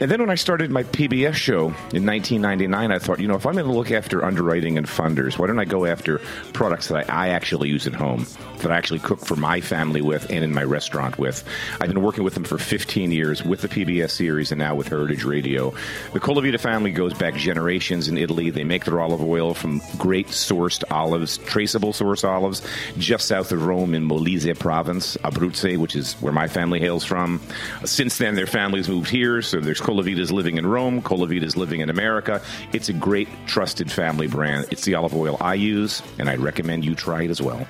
And 0.00 0.08
then 0.08 0.20
when 0.20 0.30
I 0.30 0.36
started 0.36 0.70
my 0.70 0.84
PBS 0.84 1.34
show 1.34 1.66
in 1.92 2.06
1999, 2.06 2.92
I 2.92 2.98
thought, 3.00 3.18
you 3.18 3.26
know, 3.26 3.34
if 3.34 3.44
I'm 3.44 3.54
going 3.54 3.66
to 3.66 3.72
look 3.72 3.90
after 3.90 4.24
underwriting 4.24 4.78
and 4.78 4.86
funders, 4.86 5.38
why 5.38 5.48
don't 5.48 5.58
I 5.58 5.64
go 5.64 5.86
after 5.86 6.20
products 6.52 6.86
that 6.86 7.10
I, 7.10 7.26
I 7.26 7.28
actually 7.30 7.68
use 7.68 7.88
at 7.88 7.94
home, 7.94 8.24
that 8.58 8.70
I 8.70 8.76
actually 8.76 9.00
cook 9.00 9.18
for 9.18 9.34
my 9.34 9.60
family 9.60 10.00
with 10.00 10.30
and 10.30 10.44
in 10.44 10.54
my 10.54 10.62
restaurant 10.62 11.18
with? 11.18 11.42
I've 11.80 11.88
been 11.88 12.02
working 12.02 12.22
with 12.22 12.34
them 12.34 12.44
for 12.44 12.58
15 12.58 13.10
years 13.10 13.42
with 13.42 13.60
the 13.60 13.66
PBS 13.66 14.12
series 14.12 14.52
and 14.52 14.60
now 14.60 14.76
with 14.76 14.86
Heritage 14.86 15.24
Radio. 15.24 15.74
The 16.12 16.20
Colavita 16.20 16.60
family 16.60 16.92
goes 16.92 17.12
back 17.12 17.34
generations 17.34 18.06
in 18.06 18.16
Italy. 18.16 18.50
They 18.50 18.62
make 18.62 18.84
their 18.84 19.00
olive 19.00 19.20
oil 19.20 19.52
from 19.52 19.82
great 19.96 20.28
sourced 20.28 20.84
olives, 20.92 21.38
traceable 21.38 21.92
source 21.92 22.22
olives, 22.22 22.62
just 22.98 23.26
south 23.26 23.50
of 23.50 23.66
Rome 23.66 23.94
in 23.94 24.08
Molise 24.08 24.56
province, 24.56 25.16
Abruzzo, 25.24 25.76
which 25.76 25.96
is 25.96 26.14
where 26.14 26.32
my 26.32 26.46
family 26.46 26.78
hails 26.78 27.04
from. 27.04 27.40
Since 27.84 28.18
then, 28.18 28.36
their 28.36 28.46
families 28.46 28.88
moved 28.88 29.10
here, 29.10 29.42
so 29.42 29.58
there's 29.58 29.80
Colavitas 29.88 30.30
living 30.30 30.58
in 30.58 30.66
Rome, 30.66 31.00
Colavita 31.00 31.44
is 31.44 31.56
living 31.56 31.80
in 31.80 31.88
America. 31.88 32.42
It's 32.74 32.90
a 32.90 32.92
great, 32.92 33.26
trusted 33.46 33.90
family 33.90 34.26
brand. 34.26 34.66
It's 34.70 34.84
the 34.84 34.94
olive 34.94 35.14
oil 35.14 35.38
I 35.40 35.54
use, 35.54 36.02
and 36.18 36.28
I'd 36.28 36.40
recommend 36.40 36.84
you 36.84 36.94
try 36.94 37.22
it 37.22 37.30
as 37.30 37.40
well. 37.40 37.66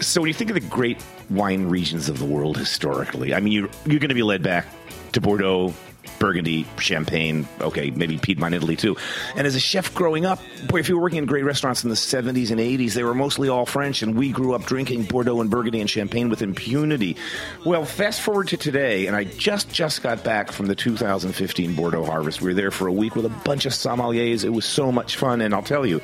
So, 0.00 0.20
when 0.20 0.26
you 0.26 0.34
think 0.34 0.50
of 0.50 0.54
the 0.54 0.68
great 0.68 1.00
wine 1.30 1.66
regions 1.66 2.08
of 2.08 2.18
the 2.18 2.24
world 2.24 2.58
historically, 2.58 3.34
I 3.34 3.38
mean, 3.38 3.52
you're, 3.52 3.68
you're 3.86 4.00
going 4.00 4.08
to 4.08 4.16
be 4.16 4.24
led 4.24 4.42
back 4.42 4.66
to 5.12 5.20
Bordeaux, 5.20 5.72
Burgundy, 6.24 6.64
Champagne, 6.78 7.46
okay, 7.60 7.90
maybe 7.90 8.16
Piedmont, 8.16 8.54
Italy 8.54 8.76
too. 8.76 8.96
And 9.36 9.46
as 9.46 9.56
a 9.56 9.60
chef 9.60 9.94
growing 9.94 10.24
up, 10.24 10.40
boy, 10.68 10.78
if 10.78 10.88
you 10.88 10.96
were 10.96 11.02
working 11.02 11.18
in 11.18 11.26
great 11.26 11.44
restaurants 11.44 11.84
in 11.84 11.90
the 11.90 11.96
70s 11.96 12.50
and 12.50 12.58
80s, 12.58 12.94
they 12.94 13.04
were 13.04 13.14
mostly 13.14 13.50
all 13.50 13.66
French, 13.66 14.00
and 14.00 14.14
we 14.16 14.30
grew 14.30 14.54
up 14.54 14.64
drinking 14.64 15.02
Bordeaux 15.02 15.42
and 15.42 15.50
Burgundy 15.50 15.82
and 15.82 15.90
Champagne 15.90 16.30
with 16.30 16.40
impunity. 16.40 17.18
Well, 17.66 17.84
fast 17.84 18.22
forward 18.22 18.48
to 18.48 18.56
today, 18.56 19.06
and 19.06 19.14
I 19.14 19.24
just 19.24 19.70
just 19.70 20.02
got 20.02 20.24
back 20.24 20.50
from 20.50 20.64
the 20.64 20.74
2015 20.74 21.74
Bordeaux 21.74 22.06
harvest. 22.06 22.40
We 22.40 22.48
were 22.48 22.54
there 22.54 22.70
for 22.70 22.86
a 22.86 22.92
week 22.92 23.16
with 23.16 23.26
a 23.26 23.34
bunch 23.44 23.66
of 23.66 23.72
sommeliers. 23.72 24.46
It 24.46 24.48
was 24.48 24.64
so 24.64 24.90
much 24.90 25.16
fun, 25.16 25.42
and 25.42 25.54
I'll 25.54 25.60
tell 25.60 25.84
you, 25.84 26.00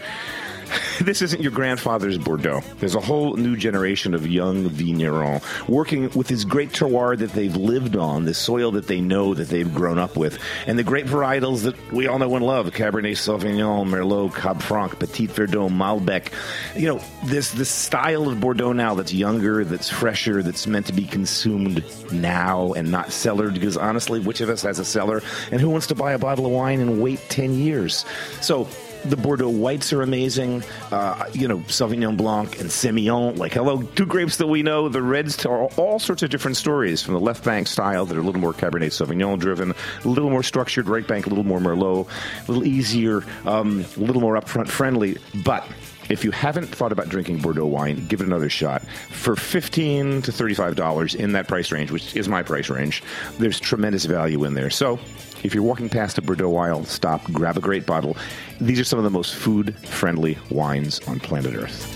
this 1.00 1.22
isn't 1.22 1.42
your 1.42 1.52
grandfather's 1.52 2.18
Bordeaux. 2.18 2.62
There's 2.78 2.94
a 2.94 3.00
whole 3.00 3.36
new 3.36 3.56
generation 3.56 4.14
of 4.14 4.26
young 4.26 4.68
vignerons 4.68 5.42
working 5.68 6.10
with 6.10 6.28
this 6.28 6.44
great 6.44 6.70
terroir 6.70 7.18
that 7.18 7.32
they've 7.32 7.54
lived 7.54 7.96
on, 7.96 8.24
this 8.24 8.38
soil 8.38 8.70
that 8.72 8.86
they 8.86 9.00
know 9.00 9.34
that 9.34 9.48
they've 9.48 9.72
grown 9.72 9.98
up 9.98 10.16
with, 10.16 10.38
and 10.66 10.78
the 10.78 10.84
great 10.84 11.06
varietals 11.06 11.62
that 11.62 11.92
we 11.92 12.06
all 12.06 12.18
know 12.18 12.34
and 12.34 12.44
love: 12.44 12.66
Cabernet 12.70 13.16
Sauvignon, 13.16 13.88
Merlot, 13.88 14.34
Cab 14.34 14.60
Franc, 14.62 14.98
Petit 14.98 15.28
Verdot, 15.28 15.70
Malbec. 15.70 16.32
You 16.78 16.88
know, 16.88 17.00
this 17.24 17.50
this 17.52 17.70
style 17.70 18.28
of 18.28 18.40
Bordeaux 18.40 18.72
now 18.72 18.94
that's 18.94 19.12
younger, 19.12 19.64
that's 19.64 19.88
fresher, 19.88 20.42
that's 20.42 20.66
meant 20.66 20.86
to 20.86 20.92
be 20.92 21.04
consumed 21.04 21.84
now 22.12 22.72
and 22.72 22.90
not 22.90 23.12
cellared. 23.12 23.54
Because 23.54 23.76
honestly, 23.76 24.20
which 24.20 24.40
of 24.40 24.48
us 24.48 24.62
has 24.62 24.78
a 24.78 24.84
cellar, 24.84 25.22
and 25.50 25.60
who 25.60 25.70
wants 25.70 25.86
to 25.88 25.94
buy 25.94 26.12
a 26.12 26.18
bottle 26.18 26.46
of 26.46 26.52
wine 26.52 26.80
and 26.80 27.02
wait 27.02 27.20
ten 27.28 27.54
years? 27.54 28.04
So 28.40 28.68
the 29.04 29.16
Bordeaux 29.16 29.48
whites 29.48 29.92
are 29.92 30.02
amazing. 30.02 30.62
Uh, 30.90 31.24
you 31.32 31.48
know, 31.48 31.58
Sauvignon 31.58 32.16
Blanc 32.16 32.60
and 32.60 32.68
Semillon. 32.68 33.36
Like, 33.36 33.52
hello, 33.52 33.82
two 33.82 34.06
grapes 34.06 34.36
that 34.38 34.46
we 34.46 34.62
know. 34.62 34.88
The 34.88 35.02
reds 35.02 35.36
tell 35.36 35.70
all 35.76 35.98
sorts 35.98 36.22
of 36.22 36.30
different 36.30 36.56
stories 36.56 37.02
from 37.02 37.14
the 37.14 37.20
left 37.20 37.44
bank 37.44 37.66
style 37.66 38.06
that 38.06 38.16
are 38.16 38.20
a 38.20 38.22
little 38.22 38.40
more 38.40 38.52
Cabernet 38.52 38.90
Sauvignon 38.90 39.38
driven, 39.38 39.72
a 40.04 40.08
little 40.08 40.30
more 40.30 40.42
structured, 40.42 40.88
right 40.88 41.06
bank, 41.06 41.26
a 41.26 41.28
little 41.28 41.44
more 41.44 41.58
Merlot, 41.58 42.08
a 42.46 42.52
little 42.52 42.66
easier, 42.66 43.24
um, 43.46 43.84
a 43.96 44.00
little 44.00 44.20
more 44.20 44.34
upfront 44.34 44.68
friendly. 44.68 45.18
But 45.44 45.66
if 46.10 46.24
you 46.24 46.32
haven't 46.32 46.66
thought 46.66 46.92
about 46.92 47.08
drinking 47.08 47.38
Bordeaux 47.38 47.64
wine, 47.66 48.06
give 48.06 48.20
it 48.20 48.26
another 48.26 48.50
shot. 48.50 48.82
For 49.10 49.36
fifteen 49.36 50.20
to 50.22 50.32
thirty-five 50.32 50.76
dollars 50.76 51.14
in 51.14 51.32
that 51.32 51.48
price 51.48 51.72
range, 51.72 51.90
which 51.90 52.14
is 52.14 52.28
my 52.28 52.42
price 52.42 52.68
range, 52.68 53.02
there's 53.38 53.58
tremendous 53.58 54.04
value 54.04 54.44
in 54.44 54.54
there. 54.54 54.70
So, 54.70 54.98
if 55.42 55.54
you're 55.54 55.62
walking 55.62 55.88
past 55.88 56.18
a 56.18 56.22
Bordeaux 56.22 56.50
wine, 56.50 56.84
stop, 56.84 57.24
grab 57.32 57.56
a 57.56 57.60
great 57.60 57.86
bottle. 57.86 58.16
These 58.60 58.80
are 58.80 58.84
some 58.84 58.98
of 58.98 59.04
the 59.04 59.10
most 59.10 59.34
food-friendly 59.34 60.36
wines 60.50 61.00
on 61.08 61.20
planet 61.20 61.54
Earth. 61.54 61.86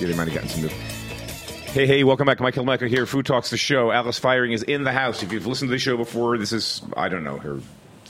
Yeah, 0.00 0.08
they 0.08 0.16
might 0.16 0.28
have 0.28 0.34
gotten 0.34 0.48
some 0.48 0.62
new. 0.62 0.68
Hey, 0.68 1.86
hey, 1.86 2.02
welcome 2.02 2.26
back. 2.26 2.40
Michael 2.40 2.64
Michael 2.64 2.88
here. 2.88 3.04
Food 3.04 3.26
Talks, 3.26 3.50
the 3.50 3.56
show. 3.58 3.90
Alice 3.90 4.18
Feiring 4.18 4.54
is 4.54 4.62
in 4.62 4.84
the 4.84 4.92
house. 4.92 5.22
If 5.22 5.32
you've 5.32 5.46
listened 5.46 5.68
to 5.68 5.72
the 5.72 5.78
show 5.78 5.96
before, 5.98 6.38
this 6.38 6.52
is, 6.52 6.80
I 6.96 7.08
don't 7.08 7.24
know, 7.24 7.36
her 7.36 7.60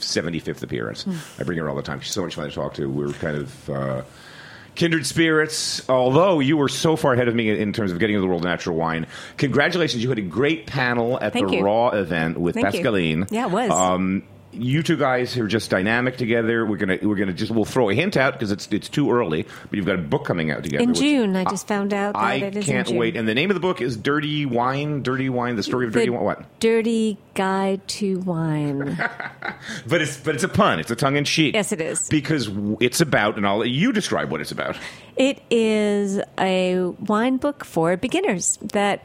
75th 0.01 0.63
appearance. 0.63 1.05
I 1.39 1.43
bring 1.43 1.57
her 1.57 1.69
all 1.69 1.75
the 1.75 1.81
time. 1.81 1.99
She's 1.99 2.13
so 2.13 2.23
much 2.23 2.35
fun 2.35 2.47
to 2.49 2.55
talk 2.55 2.75
to. 2.75 2.89
We're 2.89 3.13
kind 3.13 3.37
of 3.37 3.69
uh, 3.69 4.01
kindred 4.75 5.05
spirits. 5.05 5.87
Although 5.89 6.39
you 6.39 6.57
were 6.57 6.69
so 6.69 6.95
far 6.95 7.13
ahead 7.13 7.27
of 7.27 7.35
me 7.35 7.49
in 7.49 7.73
terms 7.73 7.91
of 7.91 7.99
getting 7.99 8.15
into 8.15 8.21
the 8.21 8.27
world 8.27 8.41
of 8.43 8.49
natural 8.49 8.75
wine. 8.75 9.07
Congratulations. 9.37 10.01
You 10.01 10.09
had 10.09 10.19
a 10.19 10.23
great 10.23 10.67
panel 10.67 11.19
at 11.19 11.33
Thank 11.33 11.49
the 11.49 11.57
you. 11.57 11.63
Raw 11.63 11.89
event 11.89 12.39
with 12.39 12.55
Thank 12.55 12.73
you. 12.73 12.81
Pascaline. 12.81 13.27
Yeah, 13.31 13.45
it 13.47 13.51
was. 13.51 13.71
Um, 13.71 14.23
you 14.51 14.81
two 14.83 14.97
guys 14.97 15.37
are 15.37 15.47
just 15.47 15.69
dynamic 15.69 16.17
together. 16.17 16.65
We're 16.65 16.77
gonna 16.77 16.97
we're 17.01 17.15
gonna 17.15 17.33
just 17.33 17.51
we'll 17.51 17.65
throw 17.65 17.89
a 17.89 17.93
hint 17.93 18.17
out 18.17 18.33
because 18.33 18.51
it's 18.51 18.67
it's 18.71 18.89
too 18.89 19.11
early. 19.11 19.43
But 19.43 19.73
you've 19.73 19.85
got 19.85 19.95
a 19.95 20.01
book 20.01 20.25
coming 20.25 20.51
out 20.51 20.63
together 20.63 20.83
In 20.83 20.93
June, 20.93 21.35
I 21.35 21.43
just 21.45 21.67
found 21.67 21.93
out 21.93 22.13
that 22.13 22.19
I 22.19 22.35
it 22.35 22.63
can't 22.63 22.89
wait. 22.89 23.15
And 23.15 23.27
the 23.27 23.35
name 23.35 23.49
of 23.49 23.53
the 23.55 23.59
book 23.59 23.81
is 23.81 23.95
Dirty 23.97 24.45
Wine. 24.45 25.03
Dirty 25.03 25.29
Wine. 25.29 25.55
The 25.55 25.63
story 25.63 25.85
of 25.85 25.93
Dirty 25.93 26.09
Wine. 26.09 26.23
What? 26.23 26.59
Dirty 26.59 27.17
Guide 27.35 27.87
to 27.87 28.19
Wine. 28.19 28.97
But 29.87 30.01
it's 30.01 30.17
but 30.17 30.35
it's 30.35 30.43
a 30.43 30.47
pun. 30.49 30.79
It's 30.79 30.91
a 30.91 30.95
tongue 30.95 31.15
in 31.15 31.25
cheek. 31.25 31.53
Yes, 31.53 31.71
it 31.71 31.81
is. 31.81 32.07
because 32.09 32.49
it's 32.79 33.01
about, 33.01 33.37
and 33.37 33.45
I'll 33.45 33.57
let 33.57 33.69
you 33.69 33.91
describe 33.91 34.31
what 34.31 34.41
it's 34.41 34.51
about. 34.51 34.77
It 35.15 35.41
is 35.49 36.21
a 36.39 36.75
wine 36.77 37.37
book 37.37 37.65
for 37.65 37.97
beginners 37.97 38.57
that 38.61 39.01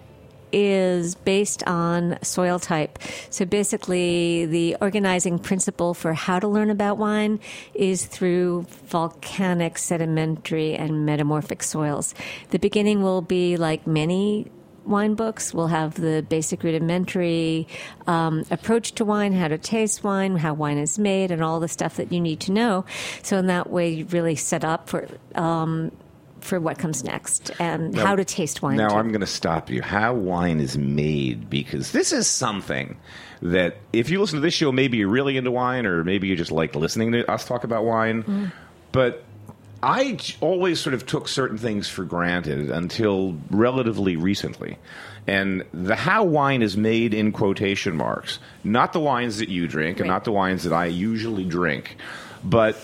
is 0.55 1.17
based 1.17 1.65
on 1.65 2.17
soil 2.23 2.61
type. 2.61 2.99
So 3.29 3.45
basically, 3.45 4.47
the 4.47 4.77
organizing 4.81 5.39
principle 5.41 5.95
for 5.95 6.15
how 6.15 6.39
to 6.39 6.47
learn 6.47 6.71
about 6.71 6.97
wine 6.97 7.41
is 7.75 8.07
through 8.07 8.67
volcanic, 8.87 9.77
sedimentary, 9.79 10.75
and 10.75 11.05
metamorphic 11.05 11.63
soils. 11.63 12.15
The 12.51 12.61
beginning 12.61 13.03
will 13.03 13.21
be 13.21 13.57
like 13.57 13.87
many 13.87 14.51
wine 14.87 15.15
books 15.15 15.55
will 15.55 15.69
have 15.69 15.95
the 15.95 16.25
basic 16.29 16.63
rudimentary 16.63 17.67
um, 18.07 18.45
approach 18.51 18.93
to 18.93 19.05
wine, 19.05 19.33
how 19.33 19.49
to 19.49 19.59
taste 19.59 20.05
wine, 20.05 20.37
how 20.37 20.55
wine 20.55 20.79
is 20.79 20.99
made, 20.99 21.31
and 21.31 21.43
all 21.43 21.59
the 21.59 21.69
stuff 21.69 21.97
that 21.97 22.13
you 22.13 22.21
need 22.21 22.41
to 22.41 22.53
know. 22.53 22.85
So 23.23 23.39
in 23.39 23.47
that 23.47 23.71
way, 23.71 23.89
you 23.89 24.05
really 24.07 24.37
set 24.37 24.65
up 24.65 24.89
for 24.89 25.09
um, 25.35 25.91
for 26.45 26.61
what 26.61 26.79
comes 26.79 27.03
next 27.03 27.51
and 27.59 27.97
how 27.97 28.15
to 28.15 28.25
taste 28.25 28.63
wine. 28.63 28.77
Now 28.77 28.91
too. 28.91 28.97
I'm 28.97 29.09
going 29.09 29.21
to 29.21 29.27
stop 29.27 29.71
you. 29.71 29.83
How 29.83 30.13
wine 30.15 30.61
is 30.61 30.77
made 30.77 31.49
because 31.49 31.93
this 31.93 32.13
is 32.13 32.27
something 32.27 32.97
that 33.43 33.79
if 33.93 34.11
you 34.11 34.21
listen 34.21 34.37
to 34.37 34.43
this 34.43 34.55
show, 34.55 34.71
maybe 34.71 34.99
you're 34.99 35.09
really 35.09 35.37
into 35.37 35.51
wine, 35.51 35.87
or 35.87 36.05
maybe 36.05 36.29
you 36.29 36.37
just 36.37 36.53
like 36.53 36.75
listening 36.75 37.13
to 37.13 37.31
us 37.31 37.45
talk 37.45 37.65
about 37.65 37.85
wine. 37.85 38.23
Mm. 38.23 38.53
But 38.93 39.25
I 39.83 40.19
always 40.41 40.81
sort 40.81 40.95
of 40.95 41.05
took 41.07 41.29
certain 41.29 41.59
things 41.59 41.89
for 41.89 42.05
granted 42.05 42.71
until 42.71 43.37
relatively 43.51 44.17
recently. 44.17 44.79
And 45.27 45.65
the 45.73 45.97
how 45.97 46.25
wine 46.25 46.63
is 46.63 46.77
made 46.77 47.15
in 47.15 47.33
quotation 47.33 47.97
marks, 47.97 48.39
not 48.63 48.93
the 48.93 49.01
wines 49.01 49.39
that 49.39 49.49
you 49.49 49.67
drink 49.67 49.99
and 49.99 50.09
Right. 50.09 50.15
not 50.15 50.25
the 50.25 50.33
wines 50.33 50.65
that 50.65 50.73
I 50.73 50.87
usually 50.87 51.45
drink, 51.45 51.97
but 52.45 52.77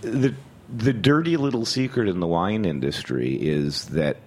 the 0.00 0.34
the 0.74 0.92
dirty 0.92 1.36
little 1.36 1.64
secret 1.64 2.08
in 2.08 2.20
the 2.20 2.26
wine 2.26 2.64
industry 2.64 3.34
is 3.34 3.86
that 3.86 4.18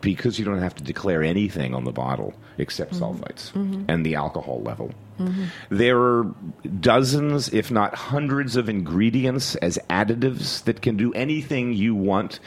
because 0.00 0.38
you 0.38 0.44
don't 0.44 0.60
have 0.60 0.74
to 0.76 0.84
declare 0.84 1.22
anything 1.22 1.74
on 1.74 1.84
the 1.84 1.92
bottle 1.92 2.34
except 2.58 2.92
mm-hmm. 2.92 3.04
sulfites 3.04 3.52
mm-hmm. 3.52 3.84
and 3.88 4.04
the 4.04 4.14
alcohol 4.14 4.62
level. 4.62 4.92
Mm-hmm. 5.18 5.44
There 5.70 5.98
are 5.98 6.34
dozens, 6.80 7.52
if 7.52 7.70
not 7.70 7.94
hundreds, 7.94 8.56
of 8.56 8.68
ingredients 8.68 9.54
as 9.56 9.78
additives 9.88 10.64
that 10.64 10.82
can 10.82 10.96
do 10.96 11.12
anything 11.14 11.72
you 11.72 11.94
want 11.94 12.40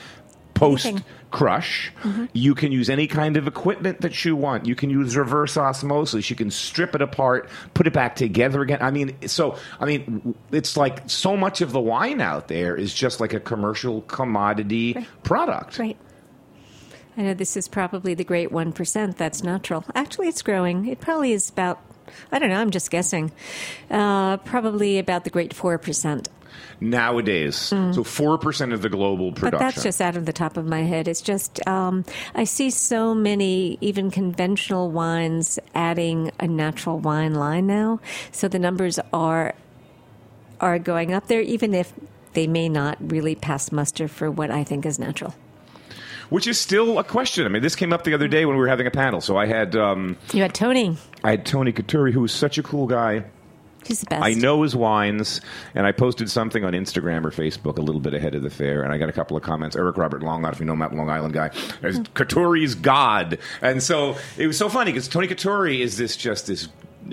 post 0.57 1.03
crush. 1.31 1.91
You 2.33 2.55
can 2.55 2.71
use 2.71 2.89
any 2.89 3.07
kind 3.07 3.37
of 3.37 3.47
equipment 3.47 4.01
that 4.01 4.25
you 4.25 4.35
want. 4.35 4.65
You 4.65 4.75
can 4.75 4.89
use 4.89 5.15
reverse 5.15 5.57
osmosis. 5.57 6.29
You 6.29 6.35
can 6.35 6.51
strip 6.51 6.95
it 6.95 7.01
apart, 7.01 7.49
put 7.73 7.87
it 7.87 7.93
back 7.93 8.15
together 8.15 8.61
again. 8.61 8.79
I 8.81 8.91
mean, 8.91 9.15
so 9.27 9.57
I 9.79 9.85
mean, 9.85 10.35
it's 10.51 10.77
like 10.77 11.09
so 11.09 11.37
much 11.37 11.61
of 11.61 11.71
the 11.71 11.81
wine 11.81 12.21
out 12.21 12.47
there 12.47 12.75
is 12.75 12.93
just 12.93 13.19
like 13.19 13.33
a 13.33 13.39
commercial 13.39 14.01
commodity 14.03 15.05
product. 15.23 15.79
Right. 15.79 15.97
I 17.17 17.23
know 17.23 17.33
this 17.33 17.57
is 17.57 17.67
probably 17.67 18.13
the 18.13 18.23
great 18.23 18.51
1% 18.51 19.17
that's 19.17 19.43
natural. 19.43 19.83
Actually, 19.95 20.27
it's 20.27 20.43
growing. 20.43 20.87
It 20.87 21.01
probably 21.01 21.31
is 21.31 21.49
about, 21.49 21.81
I 22.31 22.37
don't 22.37 22.49
know, 22.49 22.61
I'm 22.61 22.69
just 22.69 22.91
guessing, 22.91 23.31
uh, 23.89 24.37
probably 24.37 24.99
about 24.99 25.23
the 25.23 25.31
great 25.31 25.55
4%. 25.55 26.27
Nowadays, 26.79 27.55
so 27.55 28.03
four 28.03 28.37
percent 28.37 28.71
of 28.71 28.81
the 28.81 28.89
global 28.89 29.31
production. 29.31 29.47
Mm. 29.47 29.51
But 29.51 29.59
that's 29.59 29.83
just 29.83 29.99
out 29.99 30.15
of 30.15 30.25
the 30.25 30.33
top 30.33 30.57
of 30.57 30.65
my 30.65 30.81
head. 30.83 31.07
It's 31.07 31.21
just, 31.21 31.65
um, 31.67 32.05
I 32.35 32.43
see 32.43 32.69
so 32.69 33.15
many, 33.15 33.77
even 33.81 34.11
conventional 34.11 34.91
wines, 34.91 35.57
adding 35.73 36.31
a 36.39 36.47
natural 36.47 36.99
wine 36.99 37.33
line 37.33 37.65
now. 37.65 37.99
So 38.31 38.47
the 38.47 38.59
numbers 38.59 38.99
are 39.11 39.55
are 40.59 40.79
going 40.79 41.13
up 41.13 41.27
there, 41.27 41.41
even 41.41 41.73
if 41.73 41.93
they 42.33 42.45
may 42.47 42.69
not 42.69 42.97
really 42.99 43.33
pass 43.35 43.71
muster 43.71 44.07
for 44.07 44.29
what 44.29 44.51
I 44.51 44.63
think 44.63 44.85
is 44.85 44.99
natural. 44.99 45.33
which 46.29 46.47
is 46.47 46.59
still 46.59 46.99
a 46.99 47.03
question. 47.03 47.45
I 47.45 47.49
mean, 47.49 47.61
this 47.61 47.75
came 47.75 47.93
up 47.93 48.03
the 48.03 48.13
other 48.13 48.27
day 48.27 48.45
when 48.45 48.55
we 48.55 48.61
were 48.61 48.67
having 48.67 48.87
a 48.87 48.91
panel. 48.91 49.21
So 49.21 49.37
I 49.37 49.45
had 49.45 49.75
um, 49.75 50.17
You 50.33 50.41
had 50.41 50.53
Tony. 50.53 50.97
I 51.23 51.31
had 51.31 51.45
Tony 51.45 51.71
Coturri, 51.71 52.11
who 52.11 52.21
was 52.21 52.31
such 52.31 52.57
a 52.57 52.63
cool 52.63 52.87
guy. 52.87 53.23
He's 53.87 54.01
the 54.01 54.05
best. 54.07 54.23
I 54.23 54.33
know 54.33 54.63
his 54.63 54.75
wines, 54.75 55.41
and 55.73 55.85
I 55.87 55.91
posted 55.91 56.29
something 56.29 56.63
on 56.63 56.73
Instagram 56.73 57.25
or 57.25 57.31
Facebook 57.31 57.77
a 57.77 57.81
little 57.81 58.01
bit 58.01 58.13
ahead 58.13 58.35
of 58.35 58.43
the 58.43 58.49
fair, 58.49 58.83
and 58.83 58.91
I 58.93 58.97
got 58.97 59.09
a 59.09 59.13
couple 59.13 59.37
of 59.37 59.43
comments. 59.43 59.75
Eric 59.75 59.97
Robert 59.97 60.21
Long, 60.23 60.41
not 60.41 60.53
if 60.53 60.59
you 60.59 60.65
know 60.65 60.73
him, 60.73 60.79
that 60.79 60.93
Long 60.93 61.09
Island 61.09 61.33
guy, 61.33 61.51
as 61.81 61.99
Coturri's 61.99 62.75
God, 62.75 63.39
and 63.61 63.81
so 63.81 64.15
it 64.37 64.47
was 64.47 64.57
so 64.57 64.69
funny 64.69 64.91
because 64.91 65.07
Tony 65.07 65.27
Coturri 65.27 65.79
is 65.79 65.97
this 65.97 66.15
just 66.17 66.47
this. 66.47 66.67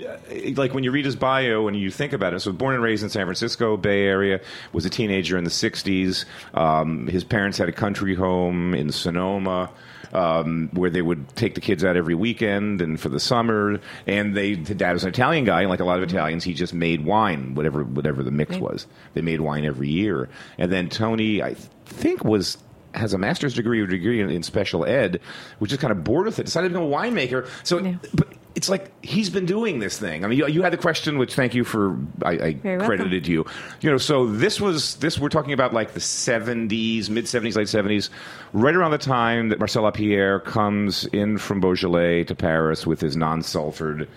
uh, 0.05 0.17
Like 0.55 0.73
when 0.73 0.83
you 0.83 0.91
read 0.91 1.05
his 1.05 1.15
bio 1.15 1.67
and 1.67 1.77
you 1.77 1.89
think 1.89 2.13
about 2.13 2.33
it, 2.33 2.39
so 2.41 2.51
born 2.51 2.73
and 2.75 2.83
raised 2.83 3.03
in 3.03 3.09
San 3.09 3.25
Francisco 3.25 3.77
Bay 3.77 4.03
Area, 4.03 4.41
was 4.73 4.85
a 4.85 4.89
teenager 4.89 5.37
in 5.37 5.43
the 5.43 5.49
'60s. 5.49 6.25
Um, 6.53 7.07
his 7.07 7.23
parents 7.23 7.57
had 7.57 7.69
a 7.69 7.73
country 7.73 8.15
home 8.15 8.73
in 8.73 8.91
Sonoma 8.91 9.69
um, 10.13 10.69
where 10.73 10.89
they 10.89 11.01
would 11.01 11.35
take 11.35 11.55
the 11.55 11.61
kids 11.61 11.83
out 11.83 11.97
every 11.97 12.15
weekend 12.15 12.81
and 12.81 12.99
for 12.99 13.09
the 13.09 13.19
summer. 13.19 13.79
And 14.07 14.35
they, 14.35 14.55
the 14.55 14.75
dad 14.75 14.93
was 14.93 15.03
an 15.03 15.09
Italian 15.09 15.45
guy, 15.45 15.61
and 15.61 15.69
like 15.69 15.79
a 15.79 15.85
lot 15.85 15.97
of 15.97 16.09
Italians, 16.09 16.43
he 16.43 16.53
just 16.53 16.73
made 16.73 17.05
wine, 17.05 17.55
whatever 17.55 17.83
whatever 17.83 18.23
the 18.23 18.31
mix 18.31 18.57
was. 18.57 18.87
They 19.13 19.21
made 19.21 19.41
wine 19.41 19.65
every 19.65 19.89
year. 19.89 20.29
And 20.57 20.71
then 20.71 20.89
Tony, 20.89 21.41
I 21.41 21.55
think, 21.85 22.23
was 22.23 22.57
has 22.95 23.13
a 23.13 23.17
master's 23.17 23.53
degree 23.53 23.79
or 23.81 23.87
degree 23.87 24.21
in, 24.21 24.29
in 24.29 24.43
special 24.43 24.85
ed, 24.85 25.19
which 25.59 25.71
is 25.71 25.77
kind 25.77 25.91
of 25.91 26.03
bored 26.03 26.25
with 26.25 26.39
it. 26.39 26.45
Decided 26.45 26.69
to 26.69 26.73
become 26.79 26.91
a 26.91 26.95
winemaker. 26.95 27.47
So, 27.63 27.79
Yeah. 27.79 27.95
but. 28.13 28.27
It's 28.55 28.69
like 28.69 28.89
he's 29.05 29.29
been 29.29 29.45
doing 29.45 29.79
this 29.79 29.99
thing. 29.99 30.23
I 30.23 30.29
mean, 30.29 30.39
you, 30.39 30.47
you 30.47 30.61
had 30.61 30.71
the 30.71 30.77
question, 30.77 31.17
which 31.17 31.35
thank 31.35 31.53
you 31.53 31.65
for 31.65 31.97
I, 32.23 32.29
I 32.31 32.53
Very 32.53 32.77
welcome. 32.77 32.85
credited 32.85 33.27
you. 33.27 33.45
You 33.81 33.91
know, 33.91 33.97
so 33.97 34.27
this 34.31 34.61
was 34.61 34.95
this. 34.95 35.19
We're 35.19 35.27
talking 35.27 35.51
about 35.51 35.73
like 35.73 35.91
the 35.91 35.99
seventies, 35.99 37.09
mid 37.09 37.27
seventies, 37.27 37.57
late 37.57 37.67
seventies, 37.67 38.09
right 38.53 38.73
around 38.73 38.91
the 38.91 38.97
time 38.97 39.49
that 39.49 39.59
Marcel 39.59 39.83
Lapierre 39.83 40.39
comes 40.39 41.03
in 41.07 41.37
from 41.37 41.59
Beaujolais 41.59 42.23
to 42.23 42.33
Paris 42.35 42.87
with 42.87 43.01
his 43.01 43.17
non-sulfured 43.17 44.07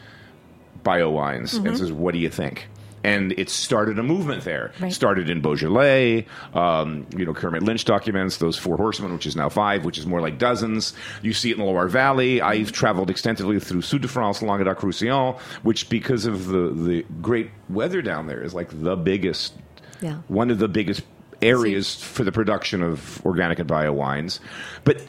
bio 0.84 1.10
wines 1.10 1.54
Mm-hmm. 1.54 1.66
and 1.66 1.76
says, 1.76 1.90
"What 1.90 2.12
do 2.12 2.18
you 2.20 2.30
think?" 2.30 2.68
And 3.04 3.32
it 3.38 3.48
started 3.48 3.98
a 3.98 4.02
movement 4.02 4.44
there. 4.44 4.72
Right. 4.80 4.92
Started 4.92 5.30
in 5.30 5.40
Beaujolais, 5.40 6.26
um, 6.54 7.06
you 7.16 7.24
know, 7.24 7.32
Kermit 7.32 7.62
Lynch 7.62 7.84
documents 7.84 8.38
those 8.38 8.56
four 8.58 8.76
horsemen, 8.76 9.12
which 9.12 9.26
is 9.26 9.36
now 9.36 9.48
five, 9.48 9.84
which 9.84 9.98
is 9.98 10.06
more 10.06 10.20
like 10.20 10.38
dozens. 10.38 10.94
You 11.22 11.32
see 11.32 11.50
it 11.50 11.54
in 11.54 11.58
the 11.60 11.64
Loire 11.64 11.88
Valley. 11.88 12.40
I've 12.40 12.72
traveled 12.72 13.10
extensively 13.10 13.60
through 13.60 13.82
Sud 13.82 14.02
de 14.02 14.08
France, 14.08 14.42
Languedoc-Roussillon, 14.42 15.36
which, 15.62 15.88
because 15.88 16.26
of 16.26 16.46
the 16.46 16.68
the 16.70 17.06
great 17.22 17.50
weather 17.68 18.02
down 18.02 18.26
there, 18.26 18.42
is 18.42 18.54
like 18.54 18.68
the 18.82 18.96
biggest, 18.96 19.54
Yeah. 20.00 20.18
one 20.28 20.50
of 20.50 20.58
the 20.58 20.68
biggest 20.68 21.02
areas 21.40 21.94
for 22.02 22.24
the 22.24 22.32
production 22.32 22.82
of 22.82 23.24
organic 23.24 23.58
and 23.60 23.68
bio 23.68 23.92
wines. 23.92 24.40
But 24.84 25.02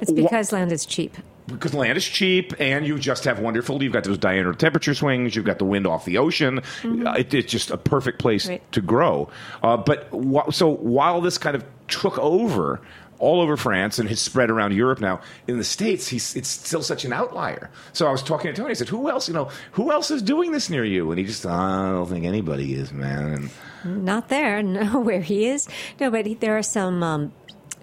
It's 0.00 0.10
because 0.12 0.52
land 0.52 0.72
is 0.72 0.84
cheap. 0.84 1.16
Because 1.50 1.74
land 1.74 1.96
is 1.98 2.04
cheap 2.04 2.52
and 2.58 2.86
you 2.86 2.98
just 2.98 3.24
have 3.24 3.38
wonderful 3.40 3.82
you've 3.82 3.92
got 3.92 4.04
those 4.04 4.18
diurnal 4.18 4.54
temperature 4.54 4.94
swings 4.94 5.34
you've 5.36 5.44
got 5.44 5.58
the 5.58 5.64
wind 5.64 5.86
off 5.86 6.04
the 6.04 6.18
ocean 6.18 6.60
Uh, 6.84 7.12
it, 7.18 7.32
it's 7.34 7.50
just 7.52 7.70
a 7.70 7.76
perfect 7.76 8.18
place 8.18 8.44
Mm-hmm. 8.44 8.50
Right. 8.52 8.72
to 8.72 8.80
grow 8.80 9.28
uh, 9.62 9.76
but 9.76 10.08
wh- 10.12 10.50
so 10.52 10.68
while 10.68 11.20
this 11.20 11.38
kind 11.38 11.54
of 11.56 11.64
took 11.88 12.18
over 12.18 12.80
all 13.18 13.42
over 13.42 13.54
France 13.58 13.98
and 13.98 14.08
has 14.08 14.18
spread 14.18 14.48
around 14.48 14.72
Europe 14.72 14.98
now. 14.98 15.20
In 15.46 15.58
the 15.58 15.64
States, 15.64 16.08
he's 16.08 16.34
it's 16.36 16.48
still 16.48 16.80
such 16.82 17.04
an 17.04 17.12
outlier. 17.12 17.68
So 17.92 18.06
I 18.06 18.10
was 18.12 18.22
talking 18.22 18.50
to 18.50 18.56
Tony. 18.58 18.70
I 18.70 18.72
said, 18.72 18.88
"Who 18.88 19.10
else? 19.10 19.28
You 19.28 19.34
know, 19.34 19.50
who 19.72 19.92
else 19.92 20.10
is 20.10 20.22
doing 20.22 20.52
this 20.52 20.70
near 20.70 20.86
you?" 20.86 21.10
And 21.10 21.18
he 21.18 21.26
just, 21.26 21.44
"I 21.44 21.90
don't 21.90 22.08
think 22.08 22.24
anybody 22.24 22.72
is, 22.72 22.92
man." 22.92 23.50
And 23.84 24.04
Not 24.06 24.30
there, 24.30 24.62
no, 24.78 25.00
where 25.00 25.20
he 25.20 25.44
is. 25.48 25.68
No, 26.00 26.10
but 26.10 26.24
he, 26.24 26.32
there 26.32 26.56
are 26.56 26.62
some 26.62 27.02
um, 27.02 27.32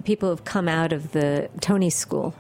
people 0.05 0.29
who've 0.29 0.43
come 0.43 0.67
out 0.67 0.91
of 0.91 1.11
the 1.11 1.51
Tony 1.61 1.91
School, 1.91 2.33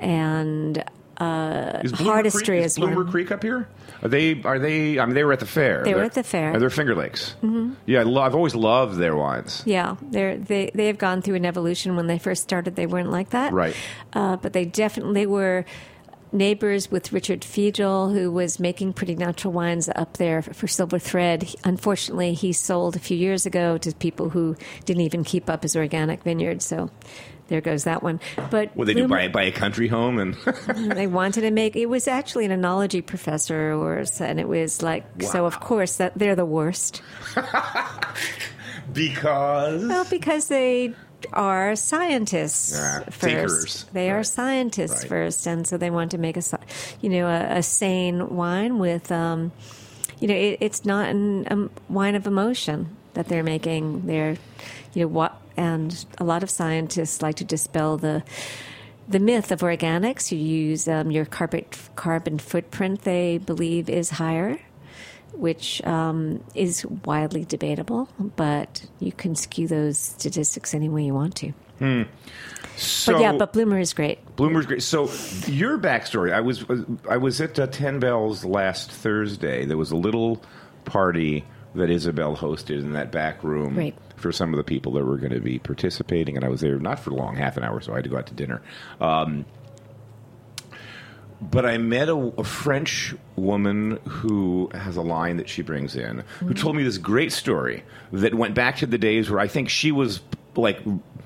and 0.00 0.82
uh, 1.18 1.80
Is 1.84 1.92
Bloomer 1.92 2.22
Hardistry 2.22 2.44
Creek, 2.46 2.64
is 2.64 2.72
is 2.72 2.78
Bloomer 2.78 3.02
one. 3.04 3.10
Creek 3.10 3.30
up 3.30 3.42
here? 3.42 3.68
Are 4.02 4.08
they? 4.08 4.40
Are 4.42 4.58
they? 4.58 4.98
I 4.98 5.04
mean, 5.04 5.14
they 5.14 5.22
were 5.24 5.32
at 5.34 5.40
the 5.40 5.46
fair. 5.46 5.84
They 5.84 5.92
were 5.92 5.98
They're- 6.00 6.06
at 6.06 6.14
the 6.14 6.22
fair. 6.22 6.54
uh, 6.54 6.58
They're 6.58 6.70
Finger 6.70 6.94
Lakes. 6.94 7.34
Mm-hmm. 7.42 7.74
Yeah, 7.84 8.02
I 8.04 8.26
I've 8.26 8.34
always 8.34 8.54
loved 8.54 8.96
their 8.96 9.14
wines. 9.14 9.62
Yeah, 9.66 9.96
they're, 10.00 10.38
they 10.38 10.70
they 10.74 10.86
have 10.86 10.96
gone 10.96 11.20
through 11.20 11.34
an 11.36 11.44
evolution. 11.44 11.94
When 11.96 12.06
they 12.06 12.18
first 12.18 12.42
started, 12.42 12.74
they 12.76 12.86
weren't 12.86 13.10
like 13.10 13.30
that, 13.30 13.52
Right. 13.52 13.76
Uh, 14.14 14.36
but 14.36 14.54
they 14.54 14.64
definitely 14.64 15.26
were 15.26 15.66
neighbors 16.32 16.90
with 16.90 17.12
Richard 17.12 17.40
Figiel, 17.40 18.12
who 18.14 18.30
was 18.30 18.60
making 18.60 18.92
pretty 18.92 19.16
natural 19.16 19.52
wines 19.52 19.88
up 19.94 20.16
there 20.16 20.40
for 20.42 20.68
Silver 20.68 20.98
Thread. 20.98 21.52
Unfortunately, 21.64 22.34
he 22.34 22.52
sold 22.52 22.94
a 22.96 23.00
few 23.00 23.16
years 23.16 23.46
ago 23.46 23.76
to 23.78 23.92
people 23.96 24.30
who 24.30 24.56
didn't 24.84 25.02
even 25.02 25.24
keep 25.24 25.50
up 25.50 25.64
his 25.64 25.74
organic 25.76 26.22
vineyard. 26.22 26.62
So 26.62 26.88
there 27.50 27.60
goes 27.60 27.84
that 27.84 28.02
one. 28.02 28.18
But 28.50 28.74
What 28.74 28.86
they 28.86 28.94
do 28.94 29.06
buy 29.06 29.28
buy 29.28 29.42
a 29.42 29.52
country 29.52 29.86
home 29.88 30.18
and 30.18 30.34
they 30.96 31.06
wanted 31.06 31.42
to 31.42 31.50
make 31.50 31.76
it 31.76 31.86
was 31.86 32.08
actually 32.08 32.46
an 32.46 32.52
enology 32.52 33.04
professor 33.04 33.74
or 33.74 34.02
and 34.20 34.40
it 34.40 34.48
was 34.48 34.80
like 34.82 35.04
so 35.20 35.44
of 35.44 35.60
course 35.60 35.98
that 35.98 36.14
they're 36.16 36.34
the 36.36 36.46
worst 36.46 37.02
because 38.92 39.82
well 39.88 40.04
because 40.10 40.48
they 40.48 40.94
are 41.32 41.76
scientists 41.76 42.72
Yeah, 42.72 43.00
first 43.04 43.20
thinkers. 43.20 43.84
they 43.92 44.10
are 44.10 44.22
scientists 44.24 45.02
Right. 45.02 45.08
first 45.08 45.46
and 45.46 45.66
so 45.66 45.76
they 45.76 45.90
want 45.90 46.12
to 46.12 46.18
make 46.18 46.36
a 46.36 46.42
you 47.00 47.08
know 47.10 47.26
a, 47.26 47.58
a 47.58 47.62
sane 47.62 48.34
wine 48.36 48.78
with 48.78 49.12
um 49.12 49.52
you 50.18 50.28
know 50.28 50.34
it, 50.34 50.58
it's 50.60 50.84
not 50.84 51.14
a 51.14 51.68
wine 51.88 52.14
of 52.14 52.26
emotion 52.26 52.96
that 53.14 53.28
they're 53.28 53.42
making 53.44 54.06
they're 54.06 54.36
you 54.94 55.02
know 55.02 55.08
what 55.08 55.36
and 55.60 56.06
a 56.16 56.24
lot 56.24 56.42
of 56.42 56.48
scientists 56.48 57.20
like 57.20 57.36
to 57.36 57.44
dispel 57.44 57.98
the 57.98 58.22
the 59.06 59.18
myth 59.18 59.52
of 59.52 59.60
organics. 59.60 60.32
You 60.32 60.38
use 60.38 60.88
um, 60.88 61.10
your 61.10 61.26
carbon 61.26 61.66
carbon 61.96 62.38
footprint. 62.38 63.02
They 63.02 63.38
believe 63.38 63.90
is 63.90 64.08
higher, 64.08 64.58
which 65.34 65.84
um, 65.84 66.42
is 66.54 66.86
widely 67.04 67.44
debatable, 67.44 68.08
but 68.36 68.86
you 69.00 69.12
can 69.12 69.34
skew 69.34 69.68
those 69.68 69.98
statistics 69.98 70.72
any 70.72 70.88
way 70.88 71.04
you 71.04 71.14
want 71.14 71.36
to. 71.36 71.52
so 72.76 73.12
but 73.12 73.20
yeah, 73.20 73.32
but 73.32 73.52
Bloomer 73.52 73.78
is 73.78 73.92
great. 73.92 74.18
Bloomer's 74.36 74.64
great. 74.64 74.82
So 74.82 75.10
your 75.46 75.78
backstory. 75.78 76.32
I 76.32 76.40
was 76.40 76.64
I 77.08 77.18
was 77.18 77.40
at 77.42 77.58
uh, 77.58 77.66
Ten 77.66 78.00
Bells 78.00 78.46
last 78.46 78.90
Thursday. 78.90 79.66
There 79.66 79.76
was 79.76 79.90
a 79.90 79.96
little 79.96 80.42
party 80.86 81.44
that 81.74 81.88
Isabel 81.90 82.36
hosted 82.36 82.80
in 82.80 82.92
that 82.92 83.12
back 83.12 83.44
room 83.44 83.76
Right. 83.76 83.94
for 84.16 84.32
some 84.32 84.52
of 84.52 84.56
the 84.58 84.64
people 84.64 84.92
that 84.92 85.04
were 85.04 85.16
going 85.18 85.32
to 85.32 85.40
be 85.40 85.58
participating, 85.58 86.36
and 86.36 86.44
I 86.44 86.48
was 86.48 86.60
there 86.60 86.78
not 86.78 86.98
for 86.98 87.10
long, 87.12 87.36
half 87.36 87.56
an 87.56 87.62
hour, 87.64 87.80
so 87.80 87.92
I 87.92 87.96
had 87.96 88.04
to 88.04 88.10
go 88.10 88.18
out 88.18 88.26
to 88.26 88.34
dinner. 88.34 88.60
Um, 89.00 89.44
but 91.40 91.64
I 91.64 91.78
met 91.78 92.08
a, 92.08 92.14
a 92.16 92.44
French 92.44 93.14
woman 93.36 93.98
who 94.06 94.68
has 94.74 94.96
a 94.96 95.02
line 95.02 95.38
that 95.38 95.48
she 95.48 95.62
brings 95.62 95.96
in, 95.96 96.22
who 96.40 96.52
told 96.52 96.76
me 96.76 96.82
this 96.82 96.98
great 96.98 97.32
story 97.32 97.82
that 98.12 98.34
went 98.34 98.54
back 98.54 98.76
to 98.78 98.86
the 98.86 98.98
days 98.98 99.30
where 99.30 99.40
I 99.40 99.48
think 99.48 99.70
she 99.70 99.90
was 99.90 100.20
like 100.54 100.80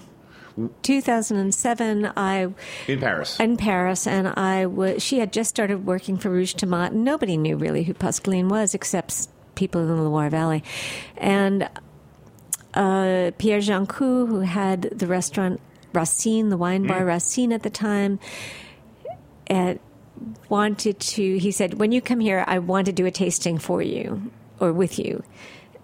2007, 0.82 2.12
I 2.16 2.48
In 2.88 2.98
Paris. 3.00 3.38
in 3.40 3.56
Paris, 3.56 4.06
and 4.08 4.26
I 4.28 4.66
was. 4.66 5.02
She 5.02 5.18
had 5.20 5.32
just 5.32 5.50
started 5.50 5.86
working 5.86 6.18
for 6.18 6.30
Rouge 6.30 6.54
Tomate. 6.54 6.88
and 6.90 7.04
Nobody 7.04 7.36
knew 7.36 7.56
really 7.56 7.84
who 7.84 7.94
Pascaline 7.94 8.48
was, 8.48 8.74
except 8.74 9.28
people 9.54 9.80
in 9.80 9.86
the 9.88 9.94
Loire 10.02 10.30
Valley, 10.30 10.62
and 11.16 11.68
uh, 12.74 13.30
Pierre 13.38 13.60
Jancou, 13.60 14.26
who 14.28 14.40
had 14.40 14.82
the 14.82 15.06
restaurant 15.06 15.60
Racine, 15.92 16.48
the 16.48 16.56
wine 16.56 16.86
bar 16.86 17.00
mm. 17.00 17.06
Racine 17.06 17.52
at 17.52 17.62
the 17.62 17.70
time, 17.70 18.18
and 19.46 19.78
wanted 20.48 20.98
to. 21.00 21.38
He 21.38 21.50
said, 21.50 21.74
"When 21.74 21.92
you 21.92 22.00
come 22.00 22.20
here, 22.20 22.44
I 22.46 22.58
want 22.58 22.86
to 22.86 22.92
do 22.92 23.06
a 23.06 23.10
tasting 23.10 23.58
for 23.58 23.82
you 23.82 24.30
or 24.60 24.72
with 24.72 24.98
you," 24.98 25.22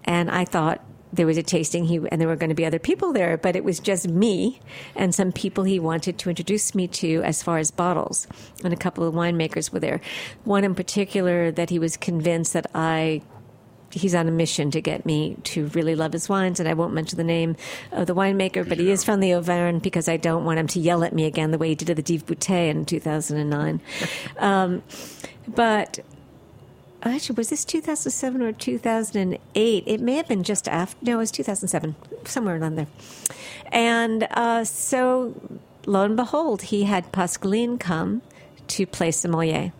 and 0.03 0.29
I 0.29 0.45
thought. 0.45 0.83
There 1.13 1.27
was 1.27 1.37
a 1.37 1.43
tasting, 1.43 1.85
he 1.85 1.95
and 2.11 2.19
there 2.19 2.27
were 2.27 2.35
going 2.35 2.49
to 2.49 2.55
be 2.55 2.65
other 2.65 2.79
people 2.79 3.13
there, 3.13 3.37
but 3.37 3.55
it 3.55 3.63
was 3.63 3.79
just 3.79 4.09
me 4.09 4.59
and 4.97 5.15
some 5.15 5.31
people 5.31 5.63
he 5.63 5.79
wanted 5.79 6.17
to 6.17 6.29
introduce 6.29 6.75
me 6.75 6.89
to 6.89 7.21
as 7.23 7.41
far 7.41 7.57
as 7.57 7.71
bottles, 7.71 8.27
and 8.65 8.73
a 8.73 8.75
couple 8.75 9.07
of 9.07 9.13
winemakers 9.13 9.71
were 9.71 9.79
there. 9.79 10.01
One 10.43 10.65
in 10.65 10.75
particular 10.75 11.51
that 11.51 11.69
he 11.69 11.79
was 11.79 11.95
convinced 11.95 12.51
that 12.51 12.69
I 12.75 13.21
he's 13.95 14.13
on 14.13 14.27
a 14.27 14.31
mission 14.31 14.71
to 14.71 14.81
get 14.81 15.05
me 15.05 15.37
to 15.43 15.67
really 15.67 15.95
love 15.95 16.13
his 16.13 16.27
wines, 16.27 16.59
and 16.59 16.67
I 16.67 16.73
won't 16.73 16.93
mention 16.93 17.17
the 17.17 17.23
name 17.23 17.55
of 17.91 18.07
the 18.07 18.13
winemaker, 18.13 18.67
but 18.67 18.77
he 18.77 18.91
is 18.91 19.03
from 19.03 19.21
the 19.21 19.33
Auvergne 19.33 19.79
because 19.79 20.09
I 20.09 20.17
don't 20.17 20.43
want 20.43 20.59
him 20.59 20.67
to 20.67 20.79
yell 20.79 21.03
at 21.03 21.13
me 21.13 21.25
again 21.25 21.51
the 21.51 21.57
way 21.57 21.69
he 21.69 21.75
did 21.75 21.89
at 21.89 21.95
the 21.95 22.03
Dive 22.03 22.25
Bouteille 22.25 22.69
in 22.69 22.85
2009. 22.85 23.81
um, 24.37 24.83
but 25.47 25.99
actually, 27.03 27.35
was 27.35 27.49
this 27.49 27.63
2007 27.63 28.41
or 28.41 28.51
2008? 28.51 29.83
It 29.87 30.01
may 30.01 30.15
have 30.15 30.27
been 30.27 30.43
just 30.43 30.67
after. 30.67 30.97
No, 31.05 31.13
it 31.13 31.17
was 31.17 31.31
2007, 31.31 31.95
somewhere 32.25 32.57
around 32.57 32.75
there. 32.75 32.87
And 33.71 34.27
uh, 34.31 34.65
so, 34.65 35.61
lo 35.85 36.03
and 36.03 36.17
behold, 36.17 36.63
he 36.63 36.83
had 36.83 37.11
Pascaline 37.11 37.79
come 37.79 38.21
to 38.67 38.85
play 38.85 39.11
sommelier. 39.11 39.71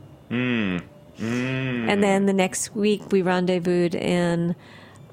And 1.17 2.03
then 2.03 2.25
the 2.25 2.33
next 2.33 2.75
week 2.75 3.11
we 3.11 3.21
rendezvoused 3.21 3.95
in 3.95 4.55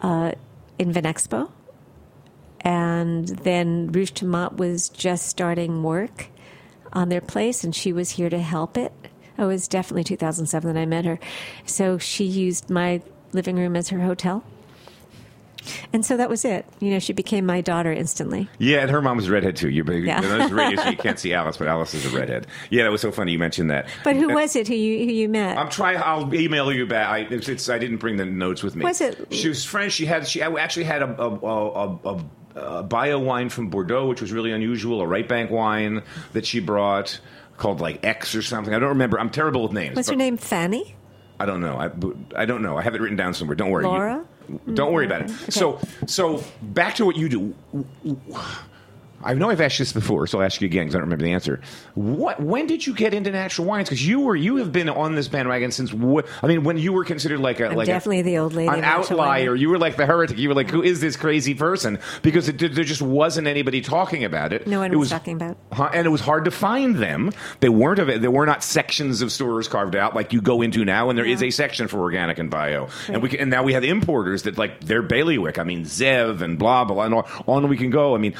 uh, 0.01 0.33
in 0.79 0.93
Vinexpo, 0.93 1.51
and 2.61 3.29
then 3.29 3.93
Rouge 3.93 4.13
Tomate 4.13 4.57
was 4.57 4.89
just 4.89 5.27
starting 5.27 5.83
work 5.83 6.29
on 6.93 7.09
their 7.09 7.21
place, 7.21 7.65
and 7.65 7.75
she 7.75 7.93
was 7.93 8.11
here 8.11 8.31
to 8.31 8.41
help 8.41 8.77
it. 8.77 8.93
Oh, 9.39 9.45
it 9.45 9.47
was 9.49 9.69
definitely 9.69 10.05
2007 10.05 10.75
that 10.75 10.81
I 10.81 10.87
met 10.87 11.05
her. 11.05 11.19
So 11.67 11.99
she 11.99 12.25
used 12.25 12.69
my 12.69 13.01
living 13.33 13.57
room 13.57 13.77
as 13.77 13.89
her 13.89 14.01
hotel. 14.01 14.45
And 15.93 16.05
so 16.05 16.17
that 16.17 16.29
was 16.29 16.45
it. 16.45 16.65
You 16.81 16.91
know, 16.91 16.99
she 16.99 17.13
became 17.13 17.47
my 17.47 17.61
daughter 17.61 17.93
instantly. 17.93 18.49
Yeah, 18.59 18.79
and 18.79 18.91
her 18.91 19.01
mom 19.03 19.17
was 19.17 19.29
a 19.29 19.33
redhead 19.33 19.57
too. 19.57 19.69
You, 19.69 19.85
Yeah. 19.85 20.21
you 20.21 20.29
know, 20.29 20.39
this 20.39 20.47
is 20.47 20.53
radio, 20.53 20.83
so 20.83 20.91
you 20.91 20.97
can't 20.97 21.19
see 21.19 21.33
Alice, 21.35 21.57
but 21.57 21.69
Alice 21.69 21.95
is 21.95 22.05
a 22.07 22.11
redhead. 22.17 22.47
Yeah, 22.71 22.85
that 22.85 22.91
was 22.93 23.01
so 23.01 23.13
funny 23.13 23.33
you 23.33 23.39
mentioned 23.39 23.71
that. 23.71 23.87
But 24.05 24.17
who 24.17 24.31
Uh, 24.31 24.35
was 24.35 24.57
it 24.57 24.69
who 24.69 24.75
you, 24.75 25.05
who 25.07 25.13
you 25.13 25.29
met? 25.29 25.57
I'm 25.59 25.69
trying. 25.71 25.99
I'll 26.03 26.33
email 26.35 26.73
you 26.73 26.87
back. 26.87 27.09
I, 27.09 27.19
it's, 27.33 27.49
it's, 27.49 27.69
I 27.69 27.79
didn't 27.79 27.99
bring 27.99 28.17
the 28.17 28.25
notes 28.27 28.63
with 28.63 28.75
me. 28.77 28.85
Was 28.85 29.01
it- 29.01 29.29
She 29.33 29.49
was 29.49 29.65
French. 29.65 29.93
She 29.93 30.07
had. 30.07 30.27
She 30.27 30.43
actually 30.43 30.85
had 30.85 31.03
a, 31.03 31.23
a, 31.23 31.29
a, 31.39 31.99
a, 32.05 32.25
a 32.79 32.83
bio 32.83 33.19
wine 33.19 33.49
from 33.49 33.69
Bordeaux, 33.71 34.07
which 34.09 34.21
was 34.21 34.33
really 34.33 34.53
unusual. 34.53 35.01
A 35.01 35.07
right 35.07 35.27
bank 35.29 35.51
wine 35.51 36.03
that 36.33 36.45
she 36.47 36.61
brought 36.61 37.21
called 37.57 37.81
like 37.81 38.05
X 38.05 38.35
or 38.35 38.43
something. 38.43 38.75
I 38.75 38.79
don't 38.79 38.89
remember. 38.91 39.21
I'm 39.21 39.31
terrible 39.31 39.63
with 39.63 39.73
names. 39.73 39.95
What's 39.97 40.09
her 40.11 40.17
name? 40.17 40.37
Fanny? 40.37 40.97
I 41.41 41.47
don't 41.47 41.61
know. 41.61 41.77
I, 41.77 41.91
I 42.43 42.45
don't 42.45 42.63
know. 42.63 42.77
I 42.77 42.83
have 42.83 42.95
it 42.95 43.01
written 43.01 43.17
down 43.17 43.35
somewhere. 43.35 43.55
Don't 43.57 43.71
worry. 43.71 43.85
You- 43.85 43.91
Laura? 43.91 44.25
Don't 44.75 44.93
worry 44.93 45.07
about 45.07 45.23
it. 45.23 45.29
Mm-hmm. 45.29 45.51
So, 45.51 45.81
so 46.07 46.45
back 46.63 46.95
to 46.97 47.05
what 47.05 47.17
you 47.17 47.29
do. 47.29 47.55
I 49.25 49.35
know 49.35 49.51
I've 49.51 49.61
asked 49.61 49.79
this 49.79 49.93
before, 49.93 50.27
so 50.27 50.39
I'll 50.39 50.45
ask 50.47 50.61
you 50.61 50.67
again 50.67 50.85
because 50.85 50.95
I 50.95 50.99
don't 50.99 51.05
remember 51.07 51.25
the 51.25 51.33
answer. 51.33 51.61
What? 51.95 52.41
When 52.41 52.67
did 52.67 52.87
you 52.87 52.95
get 52.95 53.15
into 53.15 53.31
natural 53.31 53.67
wines? 53.67 53.89
Because 53.89 54.07
you 54.07 54.21
were 54.21 54.37
you 54.37 54.57
have 54.57 54.73
been 54.73 54.89
on 54.89 55.15
this 55.15 55.29
bandwagon 55.29 55.71
since. 55.71 55.91
Wh- 55.91 56.21
I 56.43 56.47
mean, 56.47 56.65
when 56.65 56.79
you 56.79 56.93
were 56.93 57.05
considered 57.05 57.41
like 57.41 57.61
a 57.61 57.69
I'm 57.69 57.77
like 57.77 57.87
definitely 57.87 58.21
a, 58.21 58.23
the 58.25 58.39
old 58.39 58.53
lady 58.53 58.69
an 58.69 58.85
outlier. 58.85 59.51
wine. 59.53 59.61
You 59.61 59.69
were 59.71 59.79
like 59.79 59.97
the 59.97 60.07
heretic. 60.07 60.39
You 60.39 60.49
were 60.49 60.55
like, 60.55 60.71
who 60.71 60.83
is 60.83 61.01
this 61.01 61.17
crazy 61.17 61.55
person? 61.55 61.99
Because 62.23 62.49
it, 62.49 62.59
there 62.59 62.85
just 62.85 63.03
wasn't 63.03 63.47
anybody 63.47 63.81
talking 63.81 64.25
about 64.25 64.53
it. 64.53 64.67
No 64.67 64.81
one 64.81 64.93
it 64.93 64.97
was 64.97 65.11
talking 65.11 65.35
about. 65.37 65.57
Huh, 65.73 65.91
and 65.93 66.07
it 66.07 66.11
was 66.11 66.21
hard 66.21 66.45
to 66.47 66.51
find 66.51 66.97
them. 66.97 67.33
They 67.61 67.69
weren't 67.69 67.99
of 67.99 68.21
There 68.21 68.31
were 68.31 68.47
not 68.47 68.63
sections 68.65 69.23
of 69.23 69.31
stores 69.33 69.69
carved 69.69 69.97
out 69.97 70.15
like 70.15 70.33
you 70.33 70.41
go 70.41 70.63
into 70.63 70.85
now, 70.85 71.09
and 71.11 71.19
there 71.19 71.25
is 71.27 71.41
Yeah. 71.43 71.49
a 71.49 71.51
section 71.53 71.89
for 71.89 72.01
organic 72.01 72.39
and 72.39 72.51
bio. 72.51 72.89
And 73.09 73.23
we 73.23 73.29
can, 73.29 73.41
and 73.41 73.51
now 73.51 73.63
we 73.63 73.73
have 73.75 73.85
importers 73.85 74.43
that 74.45 74.59
like 74.59 74.81
they're 74.81 75.03
bailiwick. 75.03 75.59
I 75.59 75.65
mean 75.65 75.85
Zev 75.85 76.41
and 76.41 76.59
blah 76.59 76.85
blah, 76.85 77.05
and 77.05 77.15
on, 77.15 77.25
on 77.47 77.69
we 77.69 77.77
can 77.77 77.91
go. 77.91 78.15
I 78.15 78.19
mean 78.19 78.35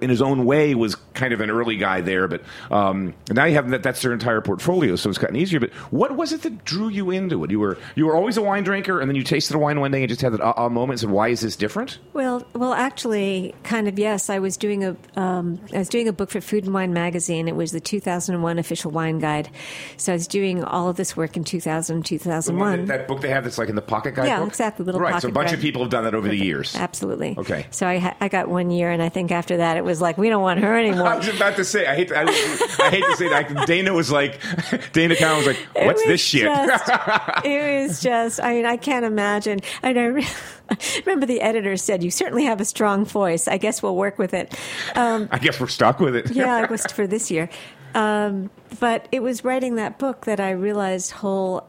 In 0.00 0.10
his 0.10 0.22
own 0.22 0.44
way 0.44 0.74
was 0.74 0.94
kind 1.14 1.32
of 1.32 1.40
an 1.40 1.50
early 1.50 1.76
guy 1.76 2.00
there, 2.00 2.28
but 2.28 2.42
um, 2.70 3.14
now 3.30 3.44
you 3.44 3.54
have 3.54 3.70
that. 3.70 3.82
That's 3.82 4.02
their 4.02 4.12
entire 4.12 4.40
portfolio, 4.40 4.96
so 4.96 5.08
it's 5.08 5.18
gotten 5.18 5.36
easier. 5.36 5.60
But 5.60 5.70
what 5.90 6.16
was 6.16 6.32
it 6.32 6.42
that 6.42 6.64
drew 6.64 6.88
you 6.88 7.10
into 7.10 7.42
it? 7.44 7.50
You 7.50 7.60
were 7.60 7.78
you 7.94 8.06
were 8.06 8.14
always 8.16 8.36
a 8.36 8.42
wine 8.42 8.64
drinker, 8.64 9.00
and 9.00 9.08
then 9.08 9.16
you 9.16 9.22
tasted 9.22 9.54
a 9.56 9.58
wine 9.58 9.80
one 9.80 9.90
day 9.90 10.00
and 10.02 10.08
just 10.08 10.20
had 10.20 10.32
that 10.32 10.40
aha 10.40 10.68
moment 10.68 10.92
and 10.92 11.00
said, 11.00 11.10
"Why 11.10 11.28
is 11.28 11.40
this 11.40 11.56
different?" 11.56 11.98
Well, 12.12 12.46
well, 12.54 12.72
actually, 12.74 13.54
kind 13.64 13.88
of 13.88 13.98
yes. 13.98 14.30
I 14.30 14.38
was 14.38 14.56
doing 14.56 14.84
a 14.84 14.96
um, 15.16 15.60
I 15.74 15.78
was 15.78 15.88
doing 15.88 16.08
a 16.08 16.12
book 16.12 16.30
for 16.30 16.40
Food 16.40 16.64
and 16.64 16.74
Wine 16.74 16.92
magazine. 16.92 17.48
It 17.48 17.56
was 17.56 17.72
the 17.72 17.80
2001 17.80 18.58
official 18.58 18.90
wine 18.90 19.18
guide. 19.18 19.48
So 19.96 20.12
I 20.12 20.16
was 20.16 20.26
doing 20.26 20.62
all 20.64 20.88
of 20.88 20.96
this 20.96 21.16
work 21.16 21.36
in 21.36 21.44
2000, 21.44 21.98
The 21.98 22.02
2001. 22.04 22.86
that, 22.86 22.86
that 22.86 23.08
book 23.08 23.20
they 23.20 23.28
have 23.28 23.44
that's 23.44 23.58
like 23.58 23.68
in 23.68 23.74
the 23.76 23.82
pocket 23.82 24.14
guide. 24.14 24.26
Yeah, 24.26 24.44
exactly, 24.46 24.84
little 24.84 25.00
right. 25.00 25.20
so 25.20 25.28
a 25.28 25.32
bunch 25.32 25.52
of 25.52 25.60
people 25.60 25.82
have 25.82 25.90
done 25.90 26.04
that 26.04 26.14
over 26.14 26.28
the 26.28 26.36
years. 26.36 26.74
Absolutely. 26.76 27.34
Okay. 27.38 27.66
So 27.70 27.86
I 27.86 27.98
ha- 27.98 28.16
I 28.20 28.28
got 28.28 28.48
one 28.48 28.70
year, 28.70 28.90
and 28.90 29.02
I 29.02 29.08
think 29.08 29.30
after 29.30 29.58
that 29.58 29.69
that. 29.70 29.76
It 29.76 29.84
was 29.84 30.00
like 30.00 30.18
we 30.18 30.28
don't 30.28 30.42
want 30.42 30.60
her 30.60 30.76
anymore. 30.78 31.06
I 31.06 31.16
was 31.16 31.28
about 31.28 31.56
to 31.56 31.64
say. 31.64 31.86
I 31.86 31.94
hate. 31.94 32.08
To, 32.08 32.18
I, 32.18 32.22
I 32.24 32.90
hate 32.90 33.04
to 33.04 33.16
say 33.16 33.28
that. 33.28 33.66
Dana 33.66 33.92
was 33.92 34.10
like, 34.10 34.40
Dana 34.92 35.14
Cowan 35.16 35.38
was 35.38 35.46
like, 35.46 35.56
"What's 35.74 36.00
was 36.00 36.06
this 36.08 36.20
shit?" 36.20 36.44
just- 36.44 36.88
it 37.44 37.86
was 37.88 38.00
just. 38.02 38.40
I 38.42 38.54
mean, 38.54 38.66
I 38.66 38.76
can't 38.76 39.04
imagine. 39.04 39.60
I 39.82 39.90
re- 39.90 40.26
remember 41.06 41.26
the 41.26 41.40
editor 41.40 41.76
said, 41.76 42.02
"You 42.02 42.10
certainly 42.10 42.44
have 42.44 42.60
a 42.60 42.64
strong 42.64 43.04
voice. 43.04 43.46
I 43.48 43.56
guess 43.58 43.82
we'll 43.82 43.96
work 43.96 44.18
with 44.18 44.34
it." 44.34 44.58
Um, 44.96 45.28
I 45.30 45.38
guess 45.38 45.60
we're 45.60 45.68
stuck 45.68 46.00
with 46.00 46.16
it. 46.16 46.30
yeah, 46.32 46.62
it 46.64 46.70
was 46.70 46.84
for 46.86 47.06
this 47.06 47.30
year. 47.30 47.48
Um, 47.94 48.50
but 48.78 49.08
it 49.12 49.20
was 49.20 49.44
writing 49.44 49.76
that 49.76 49.98
book 49.98 50.26
that 50.26 50.38
I 50.40 50.50
realized 50.52 51.10
whole 51.10 51.66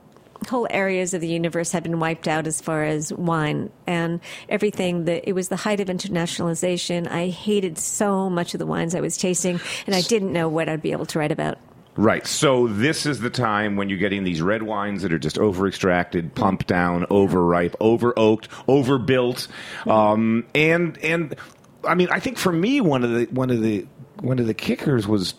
whole 0.50 0.68
areas 0.70 1.14
of 1.14 1.22
the 1.22 1.28
universe 1.28 1.72
had 1.72 1.84
been 1.84 2.00
wiped 2.00 2.28
out 2.28 2.48
as 2.48 2.62
far 2.62 2.84
as 2.84 3.14
wine 3.14 3.72
and 3.86 4.20
everything 4.50 5.06
that 5.06 5.28
it 5.28 5.34
was 5.34 5.50
the 5.50 5.56
height 5.56 5.80
of 5.80 5.88
internationalization. 5.88 7.10
I 7.10 7.30
hated 7.30 7.78
so 7.78 8.30
much 8.30 8.54
of 8.54 8.60
the 8.60 8.66
wines 8.66 8.96
I 8.96 9.02
was 9.02 9.18
tasting 9.18 9.60
and 9.86 9.96
I 9.96 10.02
didn't 10.02 10.34
know 10.34 10.50
what 10.50 10.70
I'd 10.70 10.82
be 10.82 10.92
able 10.92 11.06
to 11.08 11.20
write 11.20 11.32
about. 11.32 11.58
Right. 11.98 12.26
So 12.26 12.68
this 12.68 13.06
is 13.06 13.20
the 13.20 13.30
time 13.30 13.76
when 13.76 13.90
you're 13.90 14.00
getting 14.00 14.24
these 14.24 14.42
red 14.42 14.64
wines 14.64 15.02
that 15.02 15.12
are 15.12 15.20
just 15.20 15.38
over 15.38 15.68
extracted, 15.68 16.34
pumped 16.34 16.68
down, 16.68 17.06
overripe, 17.10 17.76
over 17.82 18.18
oaked, 18.18 18.48
overbuilt, 18.68 19.48
um, 19.86 20.46
and 20.56 20.98
and 21.00 21.36
I 21.84 21.96
mean, 21.96 22.08
I 22.10 22.22
think 22.22 22.38
for 22.38 22.52
me 22.52 22.80
one 22.80 23.04
of 23.04 23.12
the 23.12 23.26
one 23.26 23.50
of 23.50 23.62
the 23.62 23.86
one 24.22 24.40
of 24.40 24.48
the 24.48 24.54
kickers 24.54 25.06
was 25.06 25.34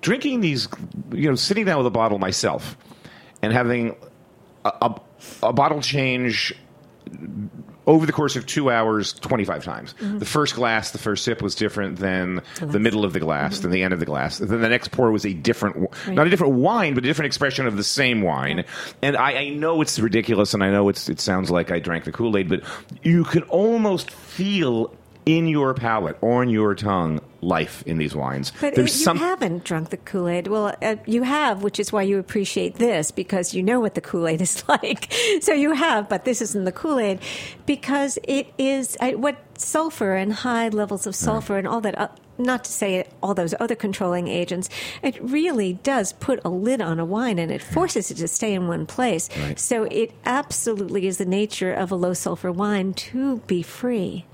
drinking 0.00 0.40
these, 0.40 0.68
you 1.10 1.28
know, 1.28 1.34
sitting 1.34 1.64
down 1.64 1.78
with 1.78 1.86
a 1.86 1.90
bottle 1.90 2.18
myself 2.18 2.76
and 3.42 3.52
having 3.52 3.96
a, 4.80 5.00
a, 5.42 5.52
bottle 5.52 5.80
change 5.80 6.54
over 7.86 8.04
the 8.04 8.12
course 8.12 8.36
of 8.36 8.44
two 8.44 8.70
hours 8.70 9.14
25 9.14 9.64
times. 9.64 9.94
Mm-hmm. 9.94 10.18
The 10.18 10.24
first 10.26 10.54
glass 10.54 10.90
the 10.90 10.98
first 10.98 11.24
sip 11.24 11.40
was 11.40 11.54
different 11.54 11.96
than 11.96 12.42
the 12.60 12.78
middle 12.78 13.04
of 13.04 13.14
the 13.14 13.20
glass 13.20 13.54
mm-hmm. 13.54 13.62
than 13.62 13.70
the 13.70 13.82
end 13.82 13.94
of 13.94 14.00
the 14.00 14.06
glass. 14.06 14.38
Then 14.38 14.60
the 14.60 14.68
next 14.68 14.90
pour 14.90 15.10
was 15.10 15.24
a 15.24 15.32
different 15.32 15.76
w- 15.80 16.14
not 16.14 16.26
a 16.26 16.30
different 16.30 16.54
wine 16.54 16.94
but 16.94 17.04
a 17.04 17.06
different 17.06 17.26
expression 17.26 17.66
of 17.66 17.76
the 17.76 17.84
same 17.84 18.20
wine. 18.20 18.64
And 19.00 19.16
I, 19.16 19.32
I 19.38 19.48
know 19.48 19.80
it's 19.80 19.98
ridiculous 19.98 20.52
and 20.54 20.62
i 20.62 20.70
know 20.70 20.88
it's, 20.88 21.08
it 21.08 21.20
sounds 21.20 21.50
like 21.50 21.70
i 21.70 21.78
drank 21.78 22.04
the 22.04 22.12
kool-aid 22.12 22.48
but 22.48 22.62
you 23.02 23.24
can 23.24 23.42
almost 23.44 24.10
feel 24.10 24.94
in 25.28 25.46
your 25.46 25.74
palate 25.74 26.16
or 26.22 26.42
in 26.42 26.48
your 26.48 26.74
tongue 26.74 27.20
life 27.42 27.82
in 27.86 27.98
these 27.98 28.16
wines 28.16 28.50
But 28.62 28.74
there's 28.74 28.98
you 28.98 29.04
some 29.04 29.18
haven't 29.18 29.62
drunk 29.62 29.90
the 29.90 29.98
Kool 29.98 30.26
Aid. 30.26 30.46
Well, 30.46 30.74
uh, 30.80 30.96
you 31.04 31.22
have, 31.22 31.62
which 31.62 31.78
is 31.78 31.92
why 31.92 32.02
you 32.02 32.18
appreciate 32.18 32.76
this 32.76 33.10
because 33.10 33.52
you 33.52 33.62
know 33.62 33.78
what 33.78 33.94
the 33.94 34.00
Kool 34.00 34.26
Aid 34.26 34.40
is 34.40 34.64
like. 34.68 35.12
so 35.42 35.52
you 35.52 35.72
have, 35.72 36.08
but 36.08 36.24
this 36.24 36.40
isn't 36.40 36.64
the 36.64 36.72
Kool 36.72 36.98
Aid 36.98 37.20
because 37.66 38.18
it 38.24 38.52
is 38.56 38.96
I, 39.02 39.16
what 39.16 39.36
sulfur 39.58 40.14
and 40.14 40.32
high 40.32 40.68
levels 40.70 41.06
of 41.06 41.14
sulfur 41.14 41.58
and 41.58 41.68
all 41.68 41.82
that. 41.82 42.18
Not 42.38 42.64
to 42.64 42.72
say 42.72 43.04
all 43.22 43.34
those 43.34 43.54
other 43.60 43.74
controlling 43.74 44.28
agents, 44.28 44.68
it 45.02 45.18
really 45.20 45.74
does 45.82 46.12
put 46.14 46.40
a 46.44 46.48
lid 46.48 46.80
on 46.80 46.98
a 47.00 47.04
wine 47.04 47.38
and 47.38 47.50
it 47.50 47.62
forces 47.62 48.10
it 48.10 48.14
to 48.16 48.28
stay 48.28 48.54
in 48.54 48.68
one 48.68 48.86
place. 48.86 49.28
Right. 49.36 49.58
So 49.58 49.84
it 49.84 50.12
absolutely 50.24 51.06
is 51.06 51.18
the 51.18 51.26
nature 51.26 51.72
of 51.72 51.90
a 51.90 51.96
low 51.96 52.14
sulfur 52.14 52.52
wine 52.52 52.94
to 52.94 53.38
be 53.46 53.62
free. 53.62 54.24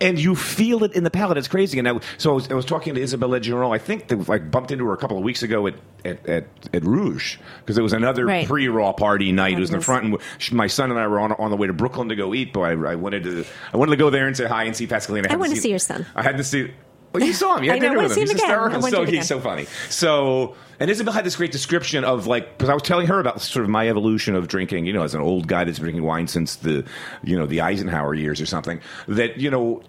and 0.00 0.18
you 0.18 0.34
feel 0.34 0.82
it 0.82 0.92
in 0.94 1.04
the 1.04 1.10
palate. 1.10 1.38
It's 1.38 1.46
crazy. 1.48 1.78
And 1.78 1.88
I, 1.88 2.00
so 2.18 2.32
I 2.32 2.34
was, 2.34 2.50
I 2.50 2.54
was 2.54 2.64
talking 2.64 2.94
to 2.94 3.00
Isabelle 3.00 3.28
Legeron. 3.30 3.72
I 3.72 3.78
think 3.78 4.08
that 4.08 4.28
I 4.28 4.38
bumped 4.38 4.72
into 4.72 4.84
her 4.86 4.92
a 4.92 4.96
couple 4.96 5.16
of 5.16 5.22
weeks 5.22 5.42
ago 5.42 5.66
at 5.68 5.74
at, 6.04 6.26
at, 6.28 6.46
at 6.74 6.84
Rouge 6.84 7.36
because 7.60 7.78
it 7.78 7.82
was 7.82 7.92
another 7.92 8.26
Right. 8.26 8.44
pre-raw 8.48 8.92
party 8.92 9.30
night. 9.30 9.56
It 9.56 9.60
was 9.60 9.70
in 9.70 9.76
the 9.78 9.84
front, 9.84 10.04
and 10.04 10.18
she, 10.38 10.52
my 10.52 10.66
son 10.66 10.90
and 10.90 10.98
I 10.98 11.06
were 11.06 11.20
on, 11.20 11.30
on 11.34 11.50
the 11.52 11.56
way 11.56 11.68
to 11.68 11.72
Brooklyn 11.72 12.08
to 12.08 12.16
go 12.16 12.34
eat. 12.34 12.52
But 12.52 12.62
I, 12.62 12.70
I 12.72 12.94
wanted 12.96 13.22
to 13.22 13.44
I 13.72 13.76
wanted 13.76 13.92
to 13.92 13.96
go 13.98 14.10
there 14.10 14.26
and 14.26 14.36
say 14.36 14.46
hi 14.46 14.64
and 14.64 14.74
see 14.76 14.88
Pascalina. 14.88 15.26
I 15.26 15.28
hadn't 15.28 15.38
wanna 15.38 15.54
see 15.54 15.70
your 15.70 15.78
son. 15.78 16.04
I 16.16 16.22
had 16.24 16.38
to 16.38 16.44
see. 16.44 16.72
Well, 17.12 17.22
you 17.24 17.32
saw 17.32 17.56
him. 17.56 17.64
You 17.64 17.70
had 17.70 17.76
I 17.76 17.80
dinner 17.80 17.96
wanna 17.96 18.08
with 18.08 18.16
him. 18.16 18.20
He's 18.22 18.30
him 18.30 18.36
again. 18.36 18.50
I 18.50 18.74
hysterical. 18.74 18.90
So 18.90 19.04
he's 19.04 19.28
so 19.28 19.40
funny. 19.40 19.66
So, 19.90 20.54
and 20.80 20.90
Isabel 20.90 21.12
had 21.12 21.24
this 21.24 21.36
great 21.36 21.52
description 21.52 22.04
of 22.04 22.26
like 22.26 22.56
because 22.56 22.70
I 22.70 22.74
was 22.74 22.82
telling 22.82 23.06
her 23.08 23.20
about 23.20 23.40
sort 23.42 23.64
of 23.64 23.70
my 23.70 23.88
evolution 23.88 24.34
of 24.34 24.48
drinking. 24.48 24.86
You 24.86 24.92
know, 24.92 25.02
as 25.02 25.14
an 25.14 25.20
old 25.20 25.46
guy 25.46 25.64
that's 25.64 25.78
been 25.78 25.84
drinking 25.84 26.04
wine 26.04 26.26
since 26.26 26.56
the 26.56 26.84
you 27.22 27.38
know 27.38 27.46
the 27.46 27.60
Eisenhower 27.60 28.14
years 28.14 28.40
or 28.40 28.46
something. 28.46 28.80
That 29.08 29.38
you 29.38 29.50
know 29.50 29.82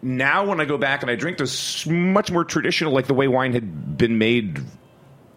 now 0.00 0.46
when 0.46 0.60
I 0.60 0.64
go 0.64 0.78
back 0.78 1.02
and 1.02 1.10
I 1.10 1.16
drink 1.16 1.38
this 1.38 1.86
much 1.86 2.30
more 2.30 2.44
traditional, 2.44 2.92
like 2.92 3.06
the 3.06 3.14
way 3.14 3.28
wine 3.28 3.52
had 3.52 3.98
been 3.98 4.18
made 4.18 4.60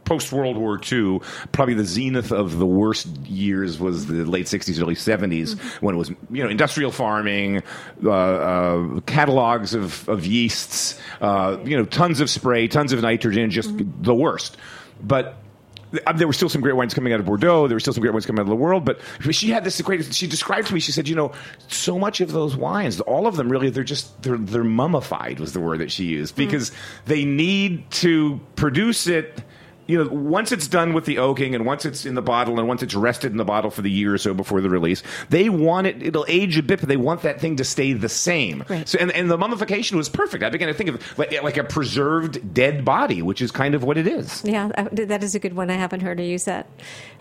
post 0.08 0.32
World 0.32 0.58
War 0.58 0.80
II, 0.92 1.20
probably 1.52 1.74
the 1.74 1.86
zenith 1.86 2.32
of 2.32 2.58
the 2.58 2.66
worst 2.66 3.08
years 3.28 3.80
was 3.80 4.08
the 4.08 4.26
late 4.26 4.46
'60s, 4.46 4.82
early 4.82 4.96
'70s, 4.96 5.60
when 5.82 5.96
it 5.96 5.98
was 5.98 6.10
you 6.32 6.44
know 6.44 6.50
industrial 6.50 6.92
farming, 6.92 7.62
uh, 8.04 8.12
uh, 8.12 9.00
catalogs 9.02 9.74
of, 9.74 10.08
of 10.08 10.26
yeasts, 10.26 11.00
uh, 11.22 11.58
you 11.64 11.78
know 11.78 11.86
tons 11.86 12.22
of 12.22 12.30
spray, 12.30 12.68
tons 12.68 12.94
of 12.94 13.02
nitrogen, 13.02 13.50
just 13.50 13.72
the 14.02 14.16
worst. 14.16 14.58
But 15.04 15.38
uh, 16.06 16.14
there 16.14 16.28
were 16.28 16.34
still 16.34 16.50
some 16.50 16.62
great 16.62 16.76
wines 16.76 16.94
coming 16.94 17.14
out 17.14 17.20
of 17.20 17.26
Bordeaux. 17.26 17.68
There 17.68 17.76
were 17.76 17.80
still 17.80 17.94
some 17.94 18.02
great 18.02 18.14
wines 18.14 18.26
coming 18.26 18.40
out 18.40 18.44
of 18.44 18.50
the 18.50 18.56
world. 18.56 18.86
But 18.86 19.00
she 19.32 19.50
had 19.50 19.64
this 19.64 19.80
great. 19.82 20.14
She 20.14 20.28
described 20.28 20.68
to 20.68 20.74
me. 20.74 20.80
She 20.80 20.92
said, 20.92 21.08
you 21.08 21.16
know, 21.16 21.32
so 21.68 21.98
much 21.98 22.22
of 22.22 22.32
those 22.32 22.56
wines, 22.56 23.00
all 23.02 23.28
of 23.28 23.36
them, 23.36 23.50
really, 23.50 23.70
they're 23.70 23.84
just 23.84 24.22
they're 24.22 24.38
they're 24.38 24.64
mummified 24.64 25.40
was 25.40 25.54
the 25.54 25.60
word 25.60 25.80
that 25.80 25.92
she 25.92 26.06
used 26.06 26.36
because 26.36 26.72
they 27.06 27.26
need 27.26 27.90
to 27.92 28.40
produce 28.56 29.08
it. 29.08 29.44
You 29.88 30.04
know, 30.04 30.10
once 30.10 30.52
it's 30.52 30.68
done 30.68 30.94
with 30.94 31.06
the 31.06 31.18
oaking, 31.18 31.56
and 31.56 31.66
once 31.66 31.86
it's 31.86 32.06
in 32.06 32.16
the 32.16 32.22
bottle, 32.22 32.60
and 32.60 32.68
once 32.68 32.84
it's 32.84 32.94
rested 32.94 33.32
in 33.32 33.38
the 33.38 33.46
bottle 33.46 33.72
for 33.72 33.82
the 33.82 33.90
year 33.90 34.14
or 34.14 34.18
so 34.18 34.34
before 34.34 34.62
the 34.62 34.70
release, 34.70 35.02
they 35.30 35.50
want 35.50 35.88
it. 35.88 36.04
It'll 36.04 36.26
age 36.28 36.58
a 36.58 36.64
bit, 36.64 36.80
but 36.80 36.90
they 36.90 36.98
want 36.98 37.22
that 37.22 37.40
thing 37.40 37.56
to 37.56 37.64
stay 37.64 37.94
the 37.94 38.10
same. 38.10 38.64
Right. 38.68 38.88
So, 38.88 38.98
and, 39.00 39.12
and 39.12 39.32
the 39.32 39.38
mummification 39.38 39.98
was 39.98 40.10
perfect. 40.10 40.44
I 40.44 40.50
began 40.50 40.68
to 40.68 40.74
think 40.74 40.90
of 40.90 41.18
like, 41.18 41.42
like 41.42 41.58
a 41.58 41.64
preserved 41.64 42.54
dead 42.54 42.84
body, 42.84 43.22
which 43.22 43.42
is 43.42 43.52
kind 43.52 43.76
of 43.76 43.84
what 43.84 43.98
it 43.98 44.08
is. 44.08 44.44
Yeah, 44.44 44.70
uh, 44.78 44.90
that 44.92 45.24
is 45.24 45.36
a 45.36 45.40
good 45.40 45.56
one. 45.56 45.70
I 45.70 45.76
haven't 45.76 46.02
heard 46.02 46.20
her 46.20 46.26
use 46.26 46.44
that. 46.46 46.68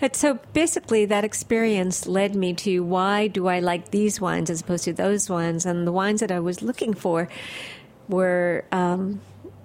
But 0.00 0.16
so 0.16 0.40
basically, 0.52 1.06
that 1.06 1.24
experience 1.24 2.06
led 2.06 2.34
me 2.34 2.52
to 2.54 2.80
why 2.80 3.28
do 3.28 3.46
I 3.46 3.60
like 3.60 3.90
these 3.90 4.20
wines 4.20 4.50
as 4.50 4.60
opposed 4.60 4.84
to 4.84 4.92
those 4.92 5.30
wines? 5.30 5.64
And 5.66 5.86
the 5.86 5.92
wines 5.92 6.20
that 6.20 6.32
I 6.32 6.40
was 6.40 6.62
looking 6.62 6.94
for 6.94 7.28
were, 8.08 8.64
um, 8.72 9.20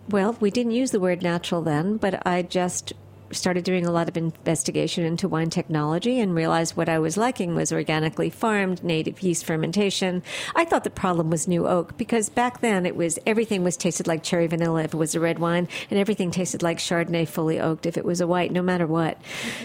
well, 0.10 0.36
we 0.40 0.52
didn't 0.52 0.74
use 0.74 0.92
the 0.92 1.00
word 1.00 1.22
natural 1.22 1.62
then, 1.62 1.98
but 1.98 2.26
I 2.26 2.42
just 2.42 2.94
started 3.32 3.64
doing 3.64 3.86
a 3.86 3.92
lot 3.92 4.08
of 4.08 4.18
investigation 4.18 5.04
into 5.04 5.28
wine 5.28 5.50
technology 5.50 6.20
and 6.20 6.36
realized 6.36 6.76
what 6.76 6.90
I 6.90 7.00
was 7.00 7.18
liking 7.18 7.56
was 7.56 7.72
organically 7.72 8.30
farmed, 8.30 8.84
native 8.84 9.22
yeast 9.22 9.46
fermentation. 9.46 10.24
I 10.56 10.66
thought 10.66 10.84
the 10.84 10.90
problem 10.90 11.30
was 11.30 11.48
new 11.48 11.68
oak 11.68 11.98
because 11.98 12.30
back 12.30 12.62
then 12.62 12.86
it 12.86 12.96
was 12.96 13.20
everything 13.26 13.64
was 13.64 13.78
tasted 13.78 14.08
like 14.08 14.24
cherry 14.24 14.48
vanilla 14.48 14.84
if 14.84 14.94
it 14.94 14.98
was 14.98 15.16
a 15.16 15.20
red 15.20 15.40
wine, 15.40 15.68
and 15.90 16.00
everything 16.00 16.32
tasted 16.32 16.64
like 16.64 16.78
Chardonnay 16.78 17.28
fully 17.28 17.60
oaked 17.60 17.86
if 17.86 17.98
it 17.98 18.06
was 18.06 18.22
a 18.22 18.28
white, 18.28 18.52
no 18.52 18.62
matter 18.62 18.88
what. 18.88 19.22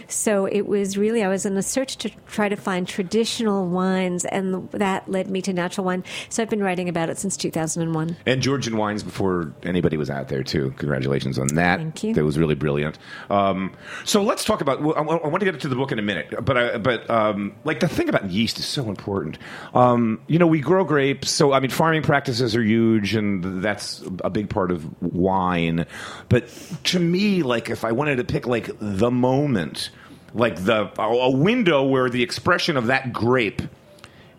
So 0.09 0.47
it 0.47 0.67
was 0.67 0.97
really 0.97 1.23
I 1.23 1.29
was 1.29 1.47
in 1.47 1.57
a 1.57 1.63
search 1.63 1.97
to 1.99 2.11
try 2.27 2.49
to 2.49 2.57
find 2.57 2.87
traditional 2.87 3.67
wines, 3.67 4.25
and 4.25 4.71
that 4.71 5.09
led 5.11 5.31
me 5.31 5.43
to 5.43 5.53
natural 5.53 5.85
wine. 5.85 6.05
So 6.29 6.43
I've 6.43 6.51
been 6.51 6.63
writing 6.63 6.89
about 6.89 7.11
it 7.11 7.19
since 7.19 7.37
2001. 7.37 8.17
And 8.27 8.43
Georgian 8.43 8.77
wines 8.77 9.03
before 9.03 9.53
anybody 9.63 9.97
was 9.97 10.11
out 10.11 10.29
there 10.29 10.43
too. 10.43 10.73
Congratulations 10.79 11.39
on 11.39 11.49
that. 11.55 11.79
Thank 11.79 12.05
you. 12.05 12.15
That 12.15 12.25
was 12.25 12.39
really 12.39 12.55
brilliant. 12.55 12.99
Um, 13.31 13.56
so 14.05 14.23
let's 14.23 14.45
talk 14.45 14.61
about. 14.61 14.81
I, 14.81 15.01
I 15.01 15.29
want 15.29 15.41
to 15.41 15.45
get 15.45 15.61
to 15.61 15.69
the 15.69 15.77
book 15.77 15.93
in 15.93 15.99
a 15.99 16.03
minute, 16.03 16.45
but 16.45 16.57
I, 16.57 16.79
but 16.79 17.09
um, 17.11 17.55
like 17.65 17.81
the 17.81 17.89
thing 17.89 18.09
about 18.09 18.31
yeast 18.31 18.59
is 18.59 18.67
so 18.67 18.89
important. 18.89 19.39
Um, 19.75 20.21
you 20.27 20.39
know, 20.39 20.47
we 20.47 20.61
grow 20.61 20.85
grapes, 20.85 21.31
so 21.31 21.53
I 21.53 21.61
mean, 21.61 21.71
farming 21.71 22.03
practices 22.03 22.55
are 22.57 22.63
huge, 22.63 23.15
and 23.15 23.63
that's 23.63 24.03
a 24.23 24.31
big 24.31 24.51
part 24.51 24.71
of 24.71 25.03
wine. 25.03 25.87
But 26.29 26.49
to 26.85 26.99
me, 26.99 27.43
like 27.43 27.71
if 27.71 27.85
I 27.85 27.93
wanted 27.93 28.17
to 28.17 28.25
pick 28.25 28.47
like 28.47 28.71
the 28.79 29.11
moment, 29.11 29.91
like 30.35 30.57
the 30.65 30.91
a 31.01 31.31
window 31.31 31.85
where 31.85 32.11
the 32.11 32.23
expression 32.23 32.77
of 32.77 32.87
that 32.87 33.13
grape 33.13 33.63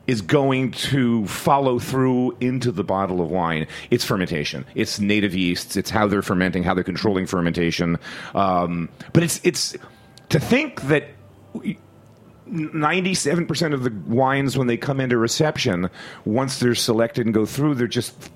is 0.08 0.22
going 0.22 0.72
to 0.72 1.28
follow 1.28 1.80
through 1.80 2.36
into 2.40 2.72
the 2.72 2.84
bottle 2.84 3.22
of 3.22 3.30
wine. 3.30 3.68
It's 3.92 4.04
fermentation. 4.04 4.66
It's 4.74 5.00
native 5.00 5.36
yeasts. 5.36 5.76
It's 5.76 5.90
how 5.90 6.08
they're 6.08 6.22
fermenting, 6.22 6.64
how 6.64 6.74
they're 6.74 6.84
controlling 6.84 7.28
fermentation. 7.28 7.98
Um, 8.34 8.90
but 9.14 9.24
it's 9.24 9.40
it's 9.44 9.76
to 10.30 10.40
think 10.40 10.82
that. 10.84 11.10
97% 12.52 13.74
of 13.74 13.84
the 13.84 13.92
wines 14.08 14.58
when 14.58 14.68
they 14.68 14.78
come 14.78 15.00
into 15.00 15.18
reception 15.18 15.90
once 16.26 16.60
they're 16.60 16.76
selected 16.76 17.26
and 17.26 17.34
go 17.34 17.46
through 17.46 17.76
they're 17.76 17.88
just 17.88 18.32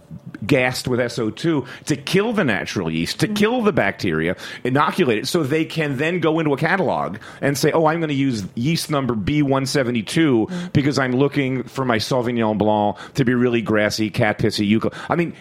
gassed 0.46 0.88
with 0.88 1.00
SO2 1.00 1.66
to 1.86 1.96
kill 1.96 2.34
the 2.34 2.44
natural 2.44 2.92
yeast 2.92 3.20
to 3.20 3.28
kill 3.28 3.62
the 3.62 3.72
bacteria 3.72 4.36
inoculate 4.64 5.20
it 5.20 5.28
so 5.28 5.44
they 5.44 5.64
can 5.64 5.98
then 5.98 6.20
go 6.20 6.40
into 6.40 6.52
a 6.54 6.58
catalog 6.58 7.18
and 7.42 7.58
say 7.58 7.72
oh 7.72 7.86
I'm 7.86 8.00
going 8.00 8.10
to 8.10 8.14
use 8.16 8.44
yeast 8.56 8.90
number 8.90 9.14
B172 9.16 10.74
because 10.74 11.00
I'm 11.00 11.14
looking 11.14 11.64
for 11.64 11.86
my 11.86 11.98
Sauvignon 11.98 12.58
Blanc 12.58 12.98
to 13.16 13.24
be 13.26 13.34
really 13.34 13.62
grassy 13.62 14.10
cat 14.10 14.40
pissy 14.40 14.70
eucalypt 14.70 14.96
I 15.10 15.16
mean 15.16 15.34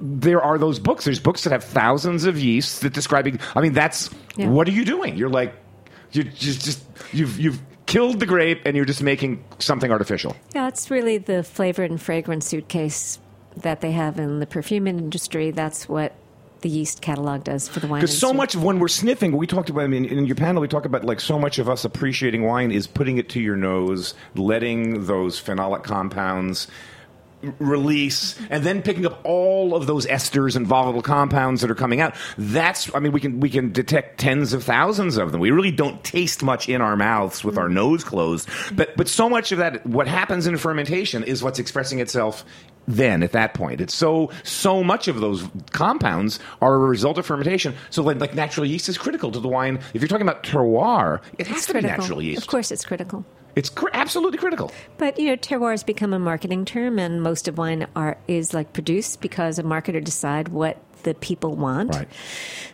there 0.00 0.42
are 0.42 0.58
those 0.58 0.78
books. 0.78 1.04
There's 1.04 1.20
books 1.20 1.44
that 1.44 1.50
have 1.50 1.64
thousands 1.64 2.24
of 2.24 2.38
yeasts 2.38 2.80
that 2.80 2.92
describing 2.92 3.40
I 3.56 3.60
mean 3.60 3.72
that's 3.72 4.10
Yeah. 4.36 4.48
what 4.48 4.68
are 4.68 4.72
you 4.72 4.84
doing? 4.84 5.16
You're 5.16 5.30
like 5.30 5.54
you 6.12 6.22
just 6.24 6.64
just 6.64 6.82
you've 7.12 7.38
you've 7.40 7.60
killed 7.94 8.18
the 8.18 8.26
grape 8.26 8.60
and 8.64 8.76
you're 8.76 8.84
just 8.84 9.02
making 9.02 9.44
something 9.60 9.92
artificial. 9.92 10.34
Yeah, 10.52 10.66
it's 10.66 10.90
really 10.90 11.18
the 11.18 11.44
flavor 11.44 11.84
and 11.84 12.00
fragrance 12.02 12.44
suitcase 12.44 13.20
that 13.58 13.80
they 13.82 13.92
have 13.92 14.18
in 14.18 14.40
the 14.40 14.46
perfume 14.46 14.88
industry, 14.88 15.52
that's 15.52 15.88
what 15.88 16.12
the 16.62 16.68
yeast 16.68 17.02
catalog 17.02 17.44
does 17.44 17.68
for 17.68 17.78
the 17.78 17.86
wine. 17.86 18.00
Because 18.00 18.18
so 18.18 18.32
much 18.32 18.56
of 18.56 18.64
when 18.64 18.80
we're 18.80 18.88
sniffing, 18.88 19.36
we 19.36 19.46
talked 19.46 19.70
about 19.70 19.82
I 19.82 19.86
mean, 19.86 20.06
in 20.06 20.26
your 20.26 20.34
panel. 20.34 20.60
We 20.60 20.66
talk 20.66 20.86
about 20.86 21.04
like 21.04 21.20
so 21.20 21.38
much 21.38 21.60
of 21.60 21.68
us 21.68 21.84
appreciating 21.84 22.42
wine 22.42 22.72
is 22.72 22.88
putting 22.88 23.18
it 23.18 23.28
to 23.28 23.40
your 23.40 23.54
nose, 23.54 24.14
letting 24.34 25.06
those 25.06 25.40
phenolic 25.40 25.84
compounds 25.84 26.66
release 27.58 28.38
and 28.50 28.64
then 28.64 28.82
picking 28.82 29.06
up 29.06 29.20
all 29.24 29.74
of 29.74 29.86
those 29.86 30.06
esters 30.06 30.56
and 30.56 30.66
volatile 30.66 31.02
compounds 31.02 31.60
that 31.60 31.70
are 31.70 31.74
coming 31.74 32.00
out 32.00 32.14
that's 32.38 32.92
i 32.94 32.98
mean 32.98 33.12
we 33.12 33.20
can 33.20 33.40
we 33.40 33.50
can 33.50 33.72
detect 33.72 34.18
tens 34.18 34.52
of 34.52 34.62
thousands 34.64 35.16
of 35.16 35.32
them. 35.32 35.40
We 35.40 35.50
really 35.50 35.70
don't 35.70 36.02
taste 36.04 36.42
much 36.42 36.68
in 36.68 36.80
our 36.80 36.96
mouths 36.96 37.44
with 37.44 37.58
our 37.58 37.68
nose 37.68 38.04
closed 38.04 38.48
but 38.74 38.96
but 38.96 39.08
so 39.08 39.28
much 39.28 39.52
of 39.52 39.58
that 39.58 39.84
what 39.86 40.06
happens 40.08 40.46
in 40.46 40.56
fermentation 40.56 41.22
is 41.24 41.42
what's 41.42 41.58
expressing 41.58 42.00
itself 42.00 42.44
then 42.86 43.22
at 43.22 43.32
that 43.32 43.54
point. 43.54 43.80
It's 43.80 43.94
so 43.94 44.30
so 44.42 44.84
much 44.84 45.08
of 45.08 45.20
those 45.20 45.42
compounds 45.70 46.38
are 46.60 46.74
a 46.74 46.78
result 46.78 47.16
of 47.16 47.24
fermentation. 47.24 47.74
So 47.88 48.02
like, 48.02 48.20
like 48.20 48.34
natural 48.34 48.66
yeast 48.66 48.90
is 48.90 48.98
critical 48.98 49.32
to 49.32 49.40
the 49.40 49.48
wine. 49.48 49.80
If 49.94 50.02
you're 50.02 50.08
talking 50.08 50.28
about 50.28 50.42
terroir 50.42 51.20
it 51.38 51.46
has 51.46 51.56
It's 51.56 51.66
to 51.66 51.72
critical. 51.72 51.96
be 51.96 52.00
natural 52.00 52.22
yeast. 52.22 52.42
Of 52.42 52.46
course, 52.48 52.70
it's 52.70 52.84
critical. 52.84 53.24
It's 53.56 53.70
cr- 53.70 53.88
absolutely 53.92 54.38
critical 54.38 54.70
But 54.98 55.18
you 55.18 55.28
know, 55.28 55.36
terroir 55.36 55.72
has 55.72 55.82
become 55.84 56.12
a 56.12 56.18
marketing 56.18 56.64
term, 56.64 56.98
and 56.98 57.22
most 57.22 57.48
of 57.48 57.58
wine 57.58 57.86
are 57.94 58.16
is 58.28 58.54
like 58.54 58.72
produced 58.72 59.20
because 59.20 59.58
a 59.58 59.62
marketer 59.62 60.02
decide 60.02 60.48
what 60.48 60.78
the 61.04 61.14
people 61.14 61.54
want. 61.54 61.94
Right. 61.94 62.08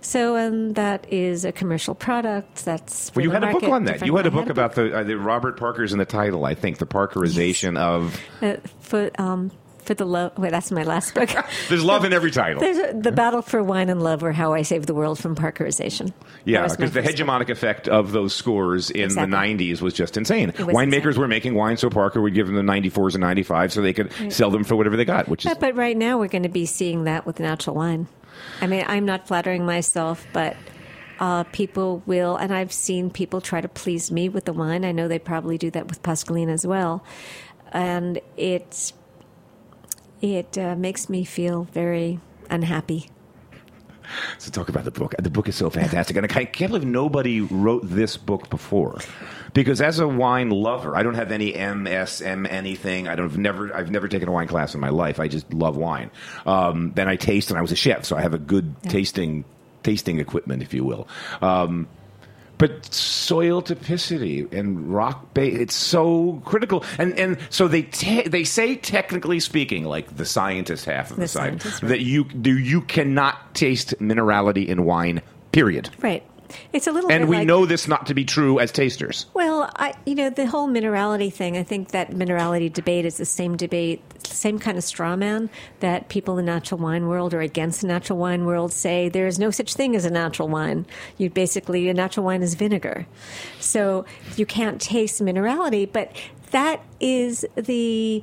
So, 0.00 0.36
and 0.36 0.74
that 0.76 1.06
is 1.12 1.44
a 1.44 1.52
commercial 1.52 1.94
product. 1.94 2.64
That's 2.64 3.10
for 3.10 3.18
Well, 3.20 3.24
you 3.24 3.30
had 3.32 3.44
a 3.44 3.52
book 3.52 3.64
on 3.64 3.84
that. 3.84 4.06
You 4.06 4.16
had 4.16 4.26
a 4.26 4.30
book 4.30 4.48
about 4.48 4.74
the, 4.74 4.96
uh, 4.96 5.02
the 5.02 5.18
Robert 5.18 5.58
Parker's 5.58 5.92
in 5.92 5.98
the 5.98 6.04
title, 6.04 6.44
I 6.44 6.54
think, 6.54 6.78
the 6.78 6.86
Parkerization 6.86 7.76
of. 7.76 8.18
uh, 8.40 8.56
for 8.80 9.10
um 9.20 9.50
for 9.90 9.94
the 9.94 10.04
love. 10.04 10.38
Wait, 10.38 10.52
that's 10.52 10.70
my 10.70 10.84
last 10.84 11.14
book. 11.14 11.30
There's 11.68 11.82
love 11.84 12.04
in 12.04 12.12
every 12.12 12.30
title. 12.30 12.60
There's 12.60 12.78
a, 12.78 12.92
the 12.96 13.10
battle 13.10 13.42
for 13.42 13.60
wine 13.60 13.88
and 13.88 14.00
love, 14.00 14.22
or 14.22 14.30
how 14.30 14.52
I 14.52 14.62
saved 14.62 14.86
the 14.86 14.94
world 14.94 15.18
from 15.18 15.34
Parkerization. 15.34 16.12
Yeah, 16.44 16.62
because 16.62 16.76
the 16.92 17.02
first 17.02 17.18
book. 17.18 17.26
hegemonic 17.26 17.48
effect 17.50 17.88
of 17.88 18.12
those 18.12 18.32
scores 18.32 18.90
in 18.90 19.02
Exactly. 19.06 19.30
the 19.56 19.64
90s 19.72 19.80
was 19.82 19.92
just 19.94 20.16
insane. 20.16 20.52
was 20.58 20.68
Winemakers 20.68 21.06
insane. 21.06 21.20
were 21.20 21.26
making 21.28 21.54
wine, 21.54 21.76
so 21.76 21.90
Parker 21.90 22.20
would 22.20 22.34
give 22.34 22.46
them 22.46 22.54
the 22.54 22.62
94s 22.62 23.16
and 23.16 23.24
95s 23.24 23.72
so 23.72 23.82
they 23.82 23.92
could 23.92 24.12
sell 24.32 24.50
them 24.52 24.62
for 24.62 24.76
whatever 24.76 24.96
they 24.96 25.04
got, 25.04 25.26
which 25.26 25.44
is. 25.44 25.52
But 25.58 25.74
right 25.74 25.96
now 25.96 26.18
we're 26.20 26.28
going 26.28 26.44
to 26.44 26.48
be 26.48 26.66
seeing 26.66 27.02
that 27.04 27.26
with 27.26 27.40
natural 27.40 27.74
wine. 27.74 28.06
I 28.60 28.68
mean, 28.68 28.84
I'm 28.86 29.04
not 29.06 29.26
flattering 29.26 29.66
myself, 29.66 30.24
but 30.32 30.56
uh, 31.18 31.42
people 31.50 32.04
will, 32.06 32.36
and 32.36 32.54
I've 32.54 32.72
seen 32.72 33.10
people 33.10 33.40
try 33.40 33.60
to 33.60 33.68
please 33.68 34.12
me 34.12 34.28
with 34.28 34.44
the 34.44 34.52
wine. 34.52 34.84
I 34.84 34.92
know 34.92 35.08
they 35.08 35.18
probably 35.18 35.58
do 35.58 35.68
that 35.72 35.88
with 35.88 36.00
Pascaline 36.04 36.48
as 36.48 36.64
well, 36.64 37.04
and 37.72 38.20
it's 38.36 38.92
it 40.20 40.56
uh, 40.58 40.76
makes 40.76 41.08
me 41.08 41.24
feel 41.24 41.64
very 41.72 42.20
unhappy. 42.48 43.10
So 44.38 44.50
talk 44.50 44.68
about 44.68 44.84
the 44.84 44.90
book. 44.90 45.14
The 45.18 45.30
book 45.30 45.48
is 45.48 45.56
so 45.56 45.70
fantastic, 45.70 46.16
and 46.16 46.24
I 46.24 46.44
can't 46.44 46.72
believe 46.72 46.84
nobody 46.84 47.40
wrote 47.40 47.82
this 47.84 48.16
book 48.16 48.50
before. 48.50 48.98
Because 49.54 49.80
as 49.80 49.98
a 49.98 50.08
wine 50.08 50.50
lover, 50.50 50.96
I 50.96 51.02
don't 51.02 51.14
have 51.14 51.30
any 51.30 51.52
MSM 51.52 52.50
anything. 52.50 53.08
I 53.08 53.14
don't 53.14 53.28
have 53.28 53.38
never. 53.38 53.74
I've 53.74 53.90
never 53.90 54.08
taken 54.08 54.28
a 54.28 54.32
wine 54.32 54.48
class 54.48 54.74
in 54.74 54.80
my 54.80 54.88
life. 54.88 55.20
I 55.20 55.28
just 55.28 55.52
love 55.52 55.76
wine. 55.76 56.10
Um, 56.46 56.92
then 56.94 57.08
I 57.08 57.16
taste, 57.16 57.50
and 57.50 57.58
I 57.58 57.62
was 57.62 57.72
a 57.72 57.76
chef, 57.76 58.04
so 58.04 58.16
I 58.16 58.22
have 58.22 58.34
a 58.34 58.38
good 58.38 58.74
tasting 58.84 59.44
tasting 59.82 60.18
equipment, 60.18 60.62
if 60.62 60.74
you 60.74 60.84
will. 60.84 61.08
Um, 61.40 61.88
but 62.60 62.94
soil 62.94 63.62
typicity 63.62 64.50
and 64.52 64.92
rock 64.94 65.34
base 65.34 65.58
it's 65.58 65.74
so 65.74 66.40
critical 66.44 66.84
and 66.98 67.18
and 67.18 67.38
so 67.50 67.66
they 67.66 67.82
te- 67.82 68.28
they 68.28 68.44
say 68.44 68.76
technically 68.76 69.40
speaking 69.40 69.84
like 69.84 70.16
the 70.16 70.24
scientist 70.24 70.84
half 70.84 71.10
of 71.10 71.16
the, 71.16 71.22
The 71.22 71.28
side 71.28 71.64
right. 71.64 71.88
that 71.88 72.00
you 72.00 72.24
do 72.24 72.56
you 72.58 72.82
cannot 72.82 73.54
taste 73.54 73.94
minerality 73.98 74.66
in 74.68 74.84
wine 74.84 75.22
period 75.52 75.90
Right. 76.00 76.22
It's 76.72 76.86
a 76.86 76.92
little 76.92 77.10
and 77.10 77.28
we 77.28 77.38
like, 77.38 77.46
know 77.46 77.66
this 77.66 77.88
not 77.88 78.06
to 78.06 78.14
be 78.14 78.24
true 78.24 78.58
as 78.58 78.72
tasters 78.72 79.26
Well, 79.34 79.70
I, 79.76 79.94
you 80.06 80.14
know, 80.14 80.30
the 80.30 80.46
whole 80.46 80.68
minerality 80.68 81.32
thing, 81.32 81.56
I 81.56 81.62
think 81.62 81.90
that 81.90 82.10
minerality 82.10 82.72
debate 82.72 83.04
is 83.04 83.16
the 83.16 83.24
same 83.24 83.56
debate, 83.56 84.02
same 84.26 84.58
kind 84.58 84.78
of 84.78 84.84
straw 84.84 85.16
man 85.16 85.50
that 85.80 86.08
people 86.08 86.38
in 86.38 86.46
the 86.46 86.52
natural 86.52 86.80
wine 86.80 87.06
world 87.08 87.34
or 87.34 87.40
against 87.40 87.80
the 87.80 87.86
natural 87.86 88.18
wine 88.18 88.44
world 88.44 88.72
say 88.72 89.08
there 89.08 89.26
is 89.26 89.38
no 89.38 89.50
such 89.50 89.74
thing 89.74 89.94
as 89.96 90.04
a 90.04 90.10
natural 90.10 90.48
wine. 90.48 90.86
You 91.18 91.30
basically, 91.30 91.88
a 91.88 91.94
natural 91.94 92.26
wine 92.26 92.42
is 92.42 92.54
vinegar. 92.54 93.06
So 93.58 94.04
you 94.36 94.46
can't 94.46 94.80
taste 94.80 95.22
minerality, 95.22 95.90
but 95.90 96.16
that 96.50 96.82
is 96.98 97.46
the, 97.54 98.22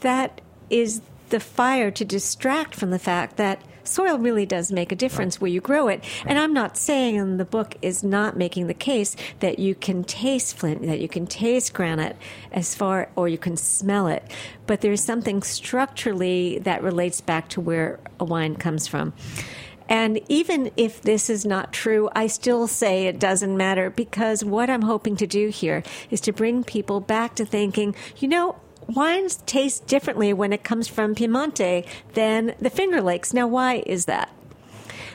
that 0.00 0.40
is 0.70 1.00
the 1.30 1.40
fire 1.40 1.90
to 1.90 2.04
distract 2.04 2.74
from 2.74 2.90
the 2.90 2.98
fact 2.98 3.36
that 3.36 3.62
soil 3.84 4.18
really 4.18 4.46
does 4.46 4.72
make 4.72 4.92
a 4.92 4.96
difference 4.96 5.40
where 5.40 5.50
you 5.50 5.60
grow 5.60 5.88
it. 5.88 6.02
And 6.26 6.38
I'm 6.38 6.52
not 6.52 6.76
saying, 6.76 7.36
the 7.36 7.44
book 7.44 7.76
is 7.82 8.02
not 8.02 8.36
making 8.36 8.66
the 8.66 8.74
case 8.74 9.16
that 9.40 9.58
you 9.58 9.74
can 9.74 10.04
taste 10.04 10.56
flint, 10.56 10.82
that 10.86 11.00
you 11.00 11.08
can 11.08 11.26
taste 11.26 11.74
granite 11.74 12.16
as 12.52 12.74
far, 12.74 13.10
or 13.16 13.28
you 13.28 13.38
can 13.38 13.56
smell 13.56 14.08
it. 14.08 14.24
But 14.66 14.80
there's 14.80 15.02
something 15.02 15.42
structurally 15.42 16.58
that 16.60 16.82
relates 16.82 17.20
back 17.20 17.48
to 17.50 17.60
where 17.60 18.00
a 18.18 18.24
wine 18.24 18.56
comes 18.56 18.86
from. 18.86 19.12
And 19.88 20.20
even 20.30 20.70
if 20.76 21.02
this 21.02 21.28
is 21.28 21.44
not 21.44 21.72
true, 21.72 22.08
I 22.14 22.26
still 22.26 22.66
say 22.66 23.06
it 23.06 23.18
doesn't 23.18 23.54
matter 23.54 23.90
because 23.90 24.42
what 24.42 24.70
I'm 24.70 24.82
hoping 24.82 25.16
to 25.16 25.26
do 25.26 25.48
here 25.48 25.82
is 26.10 26.22
to 26.22 26.32
bring 26.32 26.64
people 26.64 27.00
back 27.00 27.34
to 27.36 27.44
thinking, 27.44 27.94
you 28.16 28.28
know, 28.28 28.56
wines 28.88 29.36
taste 29.46 29.86
differently 29.86 30.32
when 30.32 30.52
it 30.52 30.64
comes 30.64 30.88
from 30.88 31.14
Piemonte 31.14 31.86
than 32.14 32.54
the 32.60 32.70
Finger 32.70 33.00
Lakes. 33.00 33.32
Now, 33.32 33.46
why 33.46 33.82
is 33.86 34.06
that? 34.06 34.30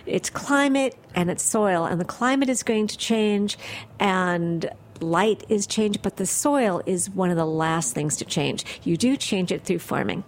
It's 0.05 0.29
climate 0.29 0.95
and 1.13 1.29
it's 1.29 1.43
soil, 1.43 1.85
and 1.85 1.99
the 1.99 2.05
climate 2.05 2.49
is 2.49 2.63
going 2.63 2.87
to 2.87 2.97
change, 2.97 3.57
and 3.99 4.69
light 4.99 5.43
is 5.49 5.67
changed, 5.67 6.01
but 6.01 6.17
the 6.17 6.25
soil 6.25 6.81
is 6.85 7.09
one 7.09 7.29
of 7.29 7.37
the 7.37 7.45
last 7.45 7.93
things 7.93 8.17
to 8.17 8.25
change. 8.25 8.65
You 8.83 8.97
do 8.97 9.15
change 9.17 9.51
it 9.51 9.63
through 9.63 9.79
farming 9.79 10.23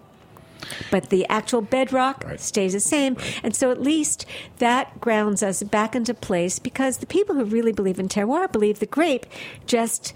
but 0.90 1.10
the 1.10 1.26
actual 1.28 1.60
bedrock 1.60 2.24
Right. 2.24 2.40
stays 2.40 2.72
the 2.72 2.80
same. 2.80 3.16
And 3.42 3.54
so 3.54 3.70
at 3.70 3.80
least 3.80 4.26
that 4.58 5.00
grounds 5.00 5.42
us 5.42 5.62
back 5.62 5.94
into 5.94 6.14
place 6.14 6.58
because 6.58 6.98
the 6.98 7.06
people 7.06 7.34
who 7.34 7.44
really 7.44 7.72
believe 7.72 7.98
in 7.98 8.08
terroir 8.08 8.50
believe 8.50 8.78
the 8.78 8.86
grape 8.86 9.26
just 9.66 10.12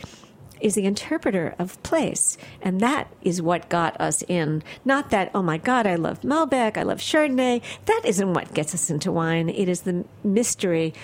is 0.60 0.74
the 0.74 0.84
interpreter 0.84 1.54
of 1.58 1.82
place. 1.82 2.38
And 2.62 2.80
that 2.80 3.08
is 3.22 3.42
what 3.42 3.68
got 3.68 4.00
us 4.00 4.22
in. 4.22 4.62
Not 4.84 5.10
that, 5.10 5.30
oh 5.34 5.42
my 5.42 5.58
God, 5.58 5.86
I 5.86 5.96
love 5.96 6.20
Malbec, 6.22 6.76
I 6.76 6.82
love 6.82 6.98
Chardonnay. 6.98 7.62
That 7.86 8.02
isn't 8.04 8.34
what 8.34 8.54
gets 8.54 8.74
us 8.74 8.90
into 8.90 9.12
wine. 9.12 9.48
It 9.48 9.68
is 9.68 9.82
the 9.82 10.04
mystery 10.24 10.94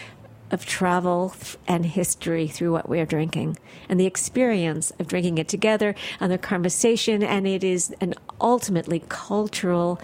of 0.51 0.67
travel 0.67 1.35
and 1.67 1.87
history 1.87 2.47
through 2.47 2.73
what 2.73 2.89
we're 2.89 3.07
drinking 3.07 3.59
and 3.89 3.99
the 3.99 4.07
experience 4.07 4.93
of 4.99 5.09
drinking 5.09 5.39
it 5.39 5.49
together 5.49 5.95
and 6.21 6.31
the 6.31 6.39
conversation. 6.39 7.23
And 7.23 7.47
it 7.47 7.65
is 7.65 7.95
an 8.01 8.15
ultimately 8.41 9.03
cultural 9.09 9.99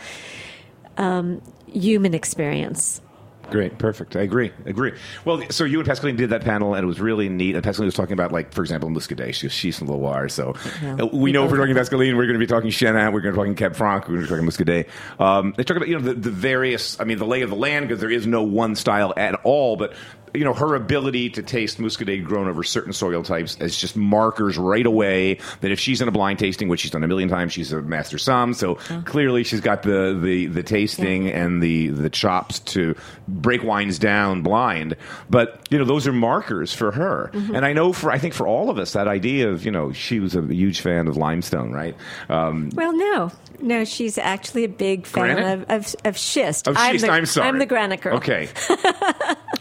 um, 0.96 1.42
human 1.66 2.14
experience. 2.14 3.02
Great, 3.50 3.78
perfect. 3.78 4.16
I 4.16 4.20
agree. 4.20 4.52
Agree. 4.66 4.92
Well, 5.24 5.42
so 5.50 5.64
you 5.64 5.80
and 5.80 5.88
Pascaline 5.88 6.16
did 6.16 6.30
that 6.30 6.42
panel, 6.42 6.74
and 6.74 6.84
it 6.84 6.86
was 6.86 7.00
really 7.00 7.28
neat. 7.28 7.54
And 7.54 7.64
Pascaline 7.64 7.86
was 7.86 7.94
talking 7.94 8.12
about, 8.12 8.30
like, 8.32 8.52
for 8.52 8.60
example, 8.62 8.88
Muscadet. 8.90 9.34
She, 9.34 9.48
she's 9.48 9.78
from 9.78 9.88
Loire, 9.88 10.28
so 10.28 10.54
Yeah. 10.82 10.96
uh, 11.00 11.06
we 11.06 11.32
know 11.32 11.44
if 11.44 11.50
we're 11.50 11.56
talking 11.58 11.74
Pascaline, 11.74 12.16
we're 12.16 12.26
going 12.26 12.34
to 12.34 12.38
be 12.38 12.46
talking 12.46 12.70
Chenin, 12.70 13.12
we're 13.12 13.20
going 13.20 13.32
to 13.34 13.38
be 13.40 13.44
talking 13.44 13.54
Cab 13.54 13.74
Franc, 13.76 14.08
we're 14.08 14.16
going 14.16 14.26
to 14.26 14.34
be 14.34 14.48
talking 14.48 14.86
Muscadet. 14.86 15.20
Um, 15.20 15.54
they 15.56 15.64
talk 15.64 15.76
about, 15.76 15.88
you 15.88 15.98
know, 15.98 16.04
the, 16.04 16.14
the 16.14 16.30
various, 16.30 17.00
I 17.00 17.04
mean, 17.04 17.18
the 17.18 17.26
lay 17.26 17.42
of 17.42 17.50
the 17.50 17.56
land, 17.56 17.88
because 17.88 18.00
there 18.00 18.10
is 18.10 18.26
no 18.26 18.42
one 18.42 18.74
style 18.76 19.14
at 19.16 19.34
all, 19.44 19.76
but 19.76 19.94
you 20.34 20.44
know, 20.44 20.54
her 20.54 20.74
ability 20.74 21.30
to 21.30 21.42
taste 21.42 21.78
Muscadet 21.78 22.24
grown 22.24 22.48
over 22.48 22.62
certain 22.62 22.92
soil 22.92 23.22
types 23.22 23.56
as 23.60 23.76
just 23.76 23.96
markers 23.96 24.58
right 24.58 24.86
away 24.86 25.38
that 25.60 25.70
if 25.70 25.80
she's 25.80 26.00
in 26.00 26.08
a 26.08 26.10
blind 26.12 26.38
tasting, 26.38 26.68
which 26.68 26.80
she's 26.80 26.90
done 26.90 27.04
a 27.04 27.08
million 27.08 27.28
times, 27.28 27.52
she's 27.52 27.72
a 27.72 27.82
master 27.82 28.18
som. 28.18 28.54
So 28.54 28.76
clearly 29.04 29.44
she's 29.44 29.60
got 29.60 29.82
the, 29.82 30.18
the, 30.20 30.46
the 30.46 30.62
tasting 30.62 31.28
and 31.28 31.62
the, 31.62 31.88
the 31.88 32.10
chops 32.10 32.60
to 32.60 32.94
break 33.26 33.62
wines 33.62 33.98
down 33.98 34.42
blind. 34.42 34.96
But, 35.30 35.60
you 35.70 35.78
know, 35.78 35.84
those 35.84 36.06
are 36.06 36.12
markers 36.12 36.72
for 36.72 36.92
her. 36.92 37.30
And 37.32 37.64
I 37.64 37.72
know 37.72 37.92
for, 37.92 38.10
I 38.10 38.18
think 38.18 38.34
for 38.34 38.46
all 38.46 38.70
of 38.70 38.78
us, 38.78 38.92
that 38.92 39.08
idea 39.08 39.48
of, 39.50 39.64
you 39.64 39.70
know, 39.70 39.92
she 39.92 40.20
was 40.20 40.34
a 40.36 40.42
huge 40.42 40.80
fan 40.80 41.08
of 41.08 41.16
limestone, 41.16 41.72
right? 41.72 41.96
Um, 42.28 42.70
Well, 42.74 42.92
no. 42.96 43.32
No, 43.60 43.84
she's 43.84 44.18
actually 44.18 44.64
a 44.64 44.68
big 44.68 45.04
fan 45.04 45.38
of, 45.38 45.64
of, 45.68 45.96
of 46.04 46.16
schist. 46.16 46.68
of 46.68 46.76
I'm, 46.76 46.92
schist, 46.92 47.06
the, 47.06 47.10
I'm 47.10 47.26
sorry. 47.26 47.48
I'm 47.48 47.58
the 47.58 47.66
granite 47.66 48.00
girl. 48.00 48.16
Okay. 48.18 48.48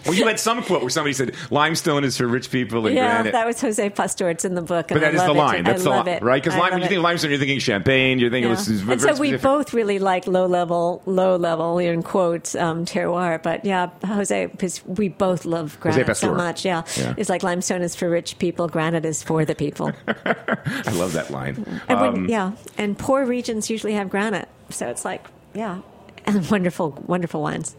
well, 0.05 0.13
you 0.13 0.28
had 0.28 0.39
some 0.39 0.57
quote 0.64 0.82
where 0.82 0.89
somebody 0.89 1.14
said 1.14 1.36
limestone 1.51 2.03
is 2.03 2.18
for 2.18 2.28
rich 2.28 2.51
people 2.51 2.86
and 2.88 2.95
Yeah, 2.95 3.16
granite. 3.16 3.32
that 3.34 3.45
was 3.45 3.60
Jose 3.62 3.89
Pastor. 3.91 4.30
It's 4.30 4.45
in 4.45 4.55
the 4.55 4.62
book. 4.62 4.88
But 4.89 5.01
that 5.01 5.14
I 5.14 5.18
is 5.18 5.24
the 5.24 5.32
it. 5.32 5.34
line. 5.36 5.64
That's 5.64 5.82
I 5.82 5.84
the 5.84 5.89
line, 5.89 6.08
it. 6.08 6.24
right? 6.24 6.43
Because 6.43 6.60
when 6.60 6.72
you 6.74 6.78
it. 6.80 6.88
think 6.88 6.97
of 6.97 7.03
limestone, 7.03 7.32
you're 7.32 7.39
thinking 7.39 7.60
champagne. 7.60 8.20
You're 8.20 8.30
thinking 8.30 8.49
Yeah. 8.51 8.55
it 8.55 8.68
was, 8.70 8.82
and 8.89 9.01
so 9.01 9.16
we 9.16 9.36
both 9.38 9.74
really 9.74 9.99
like 9.99 10.28
low 10.28 10.45
level, 10.45 11.01
low 11.05 11.36
level 11.36 11.78
in 11.80 12.03
quotes 12.03 12.55
um, 12.55 12.86
terroir. 12.86 13.41
But 13.41 13.66
yeah, 13.66 13.89
Jose, 14.05 14.45
because 14.47 14.86
we 14.86 15.10
both 15.10 15.45
love 15.45 15.80
granite 15.80 16.16
so 16.18 16.34
much. 16.34 16.66
Yeah. 16.66 16.84
Yeah. 16.97 17.14
it's 17.18 17.30
like 17.30 17.43
limestone 17.43 17.82
is 17.82 17.95
for 17.95 18.10
rich 18.10 18.38
people, 18.39 18.68
granite 18.68 19.05
is 19.05 19.24
for 19.24 19.45
the 19.45 19.55
people. 19.55 19.91
I 20.08 20.91
love 20.93 21.14
that 21.14 21.30
line. 21.32 21.66
And 21.88 21.99
when, 21.99 22.10
Um, 22.14 22.26
yeah, 22.30 22.51
and 22.78 22.97
poor 22.97 23.26
regions 23.26 23.70
usually 23.70 23.93
have 23.93 24.10
granite, 24.10 24.47
so 24.70 24.88
it's 24.88 25.03
like 25.05 25.26
yeah, 25.53 25.80
and 26.26 26.47
wonderful, 26.51 27.01
wonderful 27.08 27.41
wines. 27.41 27.76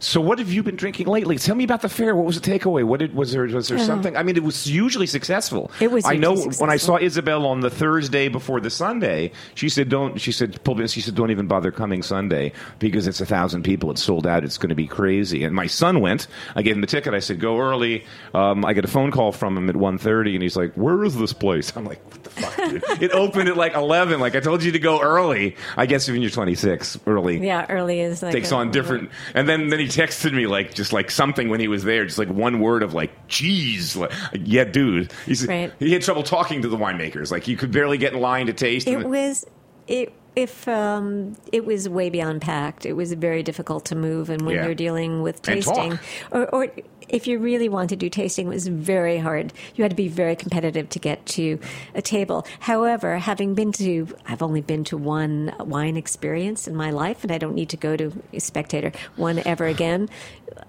So, 0.00 0.20
what 0.20 0.38
have 0.38 0.52
you 0.52 0.62
been 0.62 0.76
drinking 0.76 1.06
lately? 1.06 1.36
Tell 1.38 1.54
me 1.54 1.64
about 1.64 1.82
the 1.82 1.88
fair. 1.88 2.14
What 2.14 2.26
was 2.26 2.40
the 2.40 2.50
takeaway? 2.50 2.84
What 2.84 3.00
did 3.00 3.14
was 3.14 3.32
there? 3.32 3.44
Was 3.44 3.68
there 3.68 3.78
something? 3.78 4.16
I 4.16 4.22
mean, 4.22 4.36
it 4.36 4.42
was 4.44 4.66
usually 4.66 5.06
successful. 5.06 5.70
It 5.80 5.90
was 5.90 6.04
I 6.04 6.16
know 6.16 6.34
hugely 6.34 6.56
when 6.58 6.70
I 6.70 6.76
saw. 6.76 6.98
Isabel 6.98 7.46
on 7.46 7.60
the 7.60 7.70
Thursday 7.70 8.28
before 8.28 8.60
the 8.60 8.70
Sunday, 8.70 9.32
she 9.54 9.68
said, 9.68 9.88
"Don't." 9.88 10.20
She 10.20 10.32
said, 10.32 10.62
pulled 10.64 10.78
"She 10.90 11.00
said, 11.00 11.14
don't 11.14 11.30
even 11.30 11.46
bother 11.46 11.70
coming 11.70 12.02
Sunday 12.02 12.52
because 12.78 13.06
it's 13.06 13.20
a 13.20 13.26
thousand 13.26 13.62
people. 13.62 13.90
It's 13.90 14.02
sold 14.02 14.26
out. 14.26 14.44
It's 14.44 14.58
going 14.58 14.70
to 14.70 14.74
be 14.74 14.86
crazy." 14.86 15.44
And 15.44 15.54
my 15.54 15.66
son 15.66 16.00
went. 16.00 16.26
I 16.54 16.62
gave 16.62 16.74
him 16.74 16.80
the 16.80 16.86
ticket. 16.86 17.14
I 17.14 17.20
said, 17.20 17.40
"Go 17.40 17.58
early." 17.58 18.04
Um, 18.34 18.64
I 18.64 18.72
get 18.72 18.84
a 18.84 18.88
phone 18.88 19.10
call 19.10 19.32
from 19.32 19.56
him 19.56 19.68
at 19.68 19.74
1.30 19.74 20.34
and 20.34 20.42
he's 20.42 20.56
like, 20.56 20.72
"Where 20.74 21.04
is 21.04 21.16
this 21.16 21.32
place?" 21.32 21.72
I'm 21.76 21.84
like, 21.84 22.00
"What 22.10 22.24
the 22.24 22.30
fuck, 22.30 22.56
dude?" 22.56 22.84
it 23.02 23.10
opened 23.12 23.48
at 23.48 23.56
like 23.56 23.74
eleven. 23.74 24.20
Like 24.20 24.36
I 24.36 24.40
told 24.40 24.62
you 24.62 24.72
to 24.72 24.78
go 24.78 25.00
early. 25.00 25.56
I 25.76 25.86
guess 25.86 26.08
when 26.08 26.20
you're 26.22 26.30
26, 26.30 26.98
early 27.06 27.44
Yeah, 27.44 27.66
early 27.68 28.00
is 28.00 28.22
like 28.22 28.32
takes 28.32 28.52
a- 28.52 28.56
on 28.56 28.70
different 28.70 29.10
and 29.34 29.48
then 29.48 29.68
then 29.68 29.78
he 29.80 29.87
texted 30.00 30.32
me 30.32 30.46
like 30.46 30.74
just 30.74 30.92
like 30.92 31.10
something 31.10 31.48
when 31.48 31.60
he 31.60 31.68
was 31.68 31.84
there 31.84 32.04
just 32.04 32.18
like 32.18 32.28
one 32.28 32.60
word 32.60 32.82
of 32.82 32.94
like 32.94 33.10
geez 33.28 33.96
like, 33.96 34.12
yeah 34.34 34.64
dude 34.64 35.12
He's, 35.26 35.46
Right. 35.46 35.72
he 35.78 35.92
had 35.92 36.02
trouble 36.02 36.22
talking 36.22 36.62
to 36.62 36.68
the 36.68 36.76
winemakers 36.76 37.30
like 37.30 37.48
you 37.48 37.56
could 37.56 37.72
barely 37.72 37.98
get 37.98 38.12
in 38.12 38.20
line 38.20 38.46
to 38.46 38.52
taste 38.52 38.86
It 38.86 38.94
and- 38.94 39.10
was 39.10 39.44
it 39.86 40.12
if 40.38 40.68
um, 40.68 41.36
it 41.52 41.64
was 41.66 41.88
way 41.88 42.10
beyond 42.10 42.40
packed. 42.40 42.86
It 42.86 42.92
was 42.94 43.12
very 43.14 43.42
difficult 43.42 43.84
to 43.86 43.94
move, 43.96 44.30
and 44.30 44.42
when 44.46 44.54
Yeah. 44.54 44.64
you're 44.66 44.74
dealing 44.74 45.22
with 45.22 45.42
tasting, 45.42 45.98
or, 46.30 46.46
or 46.54 46.68
if 47.08 47.26
you 47.26 47.38
really 47.38 47.68
want 47.70 47.88
to 47.90 47.96
do 47.96 48.08
tasting, 48.10 48.46
it 48.46 48.50
was 48.50 48.68
very 48.68 49.18
hard. 49.18 49.52
You 49.74 49.82
had 49.82 49.90
to 49.90 49.96
be 49.96 50.08
very 50.08 50.36
competitive 50.36 50.90
to 50.90 50.98
get 50.98 51.24
to 51.26 51.58
a 51.94 52.02
table. 52.02 52.46
However, 52.60 53.18
having 53.18 53.54
been 53.54 53.72
to, 53.72 54.06
I've 54.26 54.42
only 54.42 54.60
been 54.60 54.84
to 54.84 54.96
one 54.98 55.54
wine 55.58 55.96
experience 55.96 56.68
in 56.68 56.76
my 56.76 56.90
life, 56.90 57.24
and 57.24 57.32
I 57.32 57.38
don't 57.38 57.54
need 57.54 57.70
to 57.70 57.76
go 57.78 57.96
to 57.96 58.12
a 58.32 58.40
spectator 58.40 58.92
one 59.16 59.40
ever 59.44 59.66
again. 59.66 60.08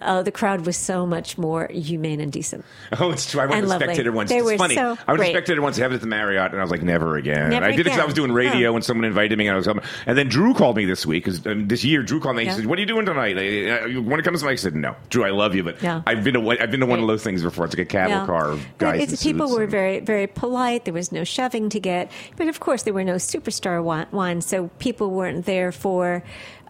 Uh, 0.02 0.22
the 0.22 0.32
crowd 0.32 0.66
was 0.66 0.78
so 0.78 1.06
much 1.06 1.38
more 1.38 1.68
humane 1.72 2.20
and 2.22 2.32
decent. 2.32 2.64
oh 3.00 3.12
it's 3.12 3.30
true 3.30 3.42
I 3.42 3.46
went 3.46 3.56
And 3.56 3.64
to 3.66 3.70
lovely. 3.70 3.88
spectator 3.88 4.12
once 4.12 4.30
They 4.30 4.38
it's 4.38 4.46
were 4.46 4.58
funny 4.58 4.76
so 4.76 4.98
I 5.08 5.12
went 5.14 5.24
to 5.24 5.30
spectator 5.32 5.62
once 5.62 5.80
I 5.80 5.86
it 5.86 5.92
at 5.94 6.02
the 6.02 6.08
Marriott 6.08 6.52
and 6.52 6.60
I 6.60 6.64
was 6.64 6.70
like 6.70 6.84
never 6.84 7.18
again 7.18 7.50
Never 7.50 7.66
I 7.66 7.72
did 7.72 7.82
it 7.82 7.84
because 7.86 8.00
I 8.00 8.06
was 8.06 8.14
doing 8.14 8.32
radio 8.32 8.72
Oh. 8.72 8.76
and 8.76 8.84
someone 8.86 9.06
invited 9.06 9.38
me 9.38 9.48
and 9.48 9.56
I 9.56 9.58
was 9.60 9.68
and 10.06 10.18
then 10.18 10.28
Drew 10.30 10.54
called 10.54 10.76
me 10.78 10.86
this 10.86 11.06
week 11.06 11.26
'cause, 11.26 11.46
um, 11.46 11.68
this 11.68 11.84
year 11.84 12.02
Drew 12.04 12.20
called 12.20 12.36
me 12.36 12.44
Yeah. 12.44 12.52
he 12.52 12.58
said 12.58 12.66
what 12.66 12.78
are 12.78 12.82
you 12.82 12.88
doing 12.88 13.06
tonight 13.06 13.38
uh, 13.38 13.86
you 13.86 14.02
want 14.02 14.20
to 14.20 14.24
come 14.24 14.34
to 14.34 14.40
something 14.40 14.54
I 14.54 14.56
said 14.56 14.76
no 14.76 14.96
Drew 15.10 15.24
I 15.26 15.30
love 15.32 15.56
you 15.56 15.64
but 15.64 15.82
Yeah. 15.82 16.02
I've 16.08 16.24
been 16.24 16.34
to 16.34 16.40
one- 16.40 16.58
I've 16.62 16.72
been 16.72 16.80
to 16.80 16.86
one 16.86 17.00
of 17.00 17.08
those 17.08 17.24
things 17.24 17.44
before 17.44 17.66
it's 17.66 17.76
like 17.76 17.86
a 17.86 17.90
cattle 17.90 18.18
Yeah. 18.18 18.26
car 18.26 18.56
guys 18.78 19.14
it's, 19.14 19.24
people 19.24 19.50
were 19.52 19.64
and- 19.64 19.72
very, 19.72 20.00
very 20.00 20.28
polite. 20.28 20.86
There 20.86 20.94
was 20.94 21.12
no 21.12 21.24
shoving 21.24 21.70
to 21.70 21.80
get, 21.80 22.12
but 22.38 22.48
of 22.48 22.60
course 22.60 22.84
there 22.84 22.94
were 22.94 23.04
no 23.04 23.16
superstar 23.16 23.84
wines, 24.12 24.46
so 24.46 24.70
people 24.80 25.12
weren't 25.12 25.46
there 25.46 25.72
for 25.72 26.24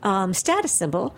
um, 0.04 0.34
status 0.34 0.72
symbol. 0.72 1.16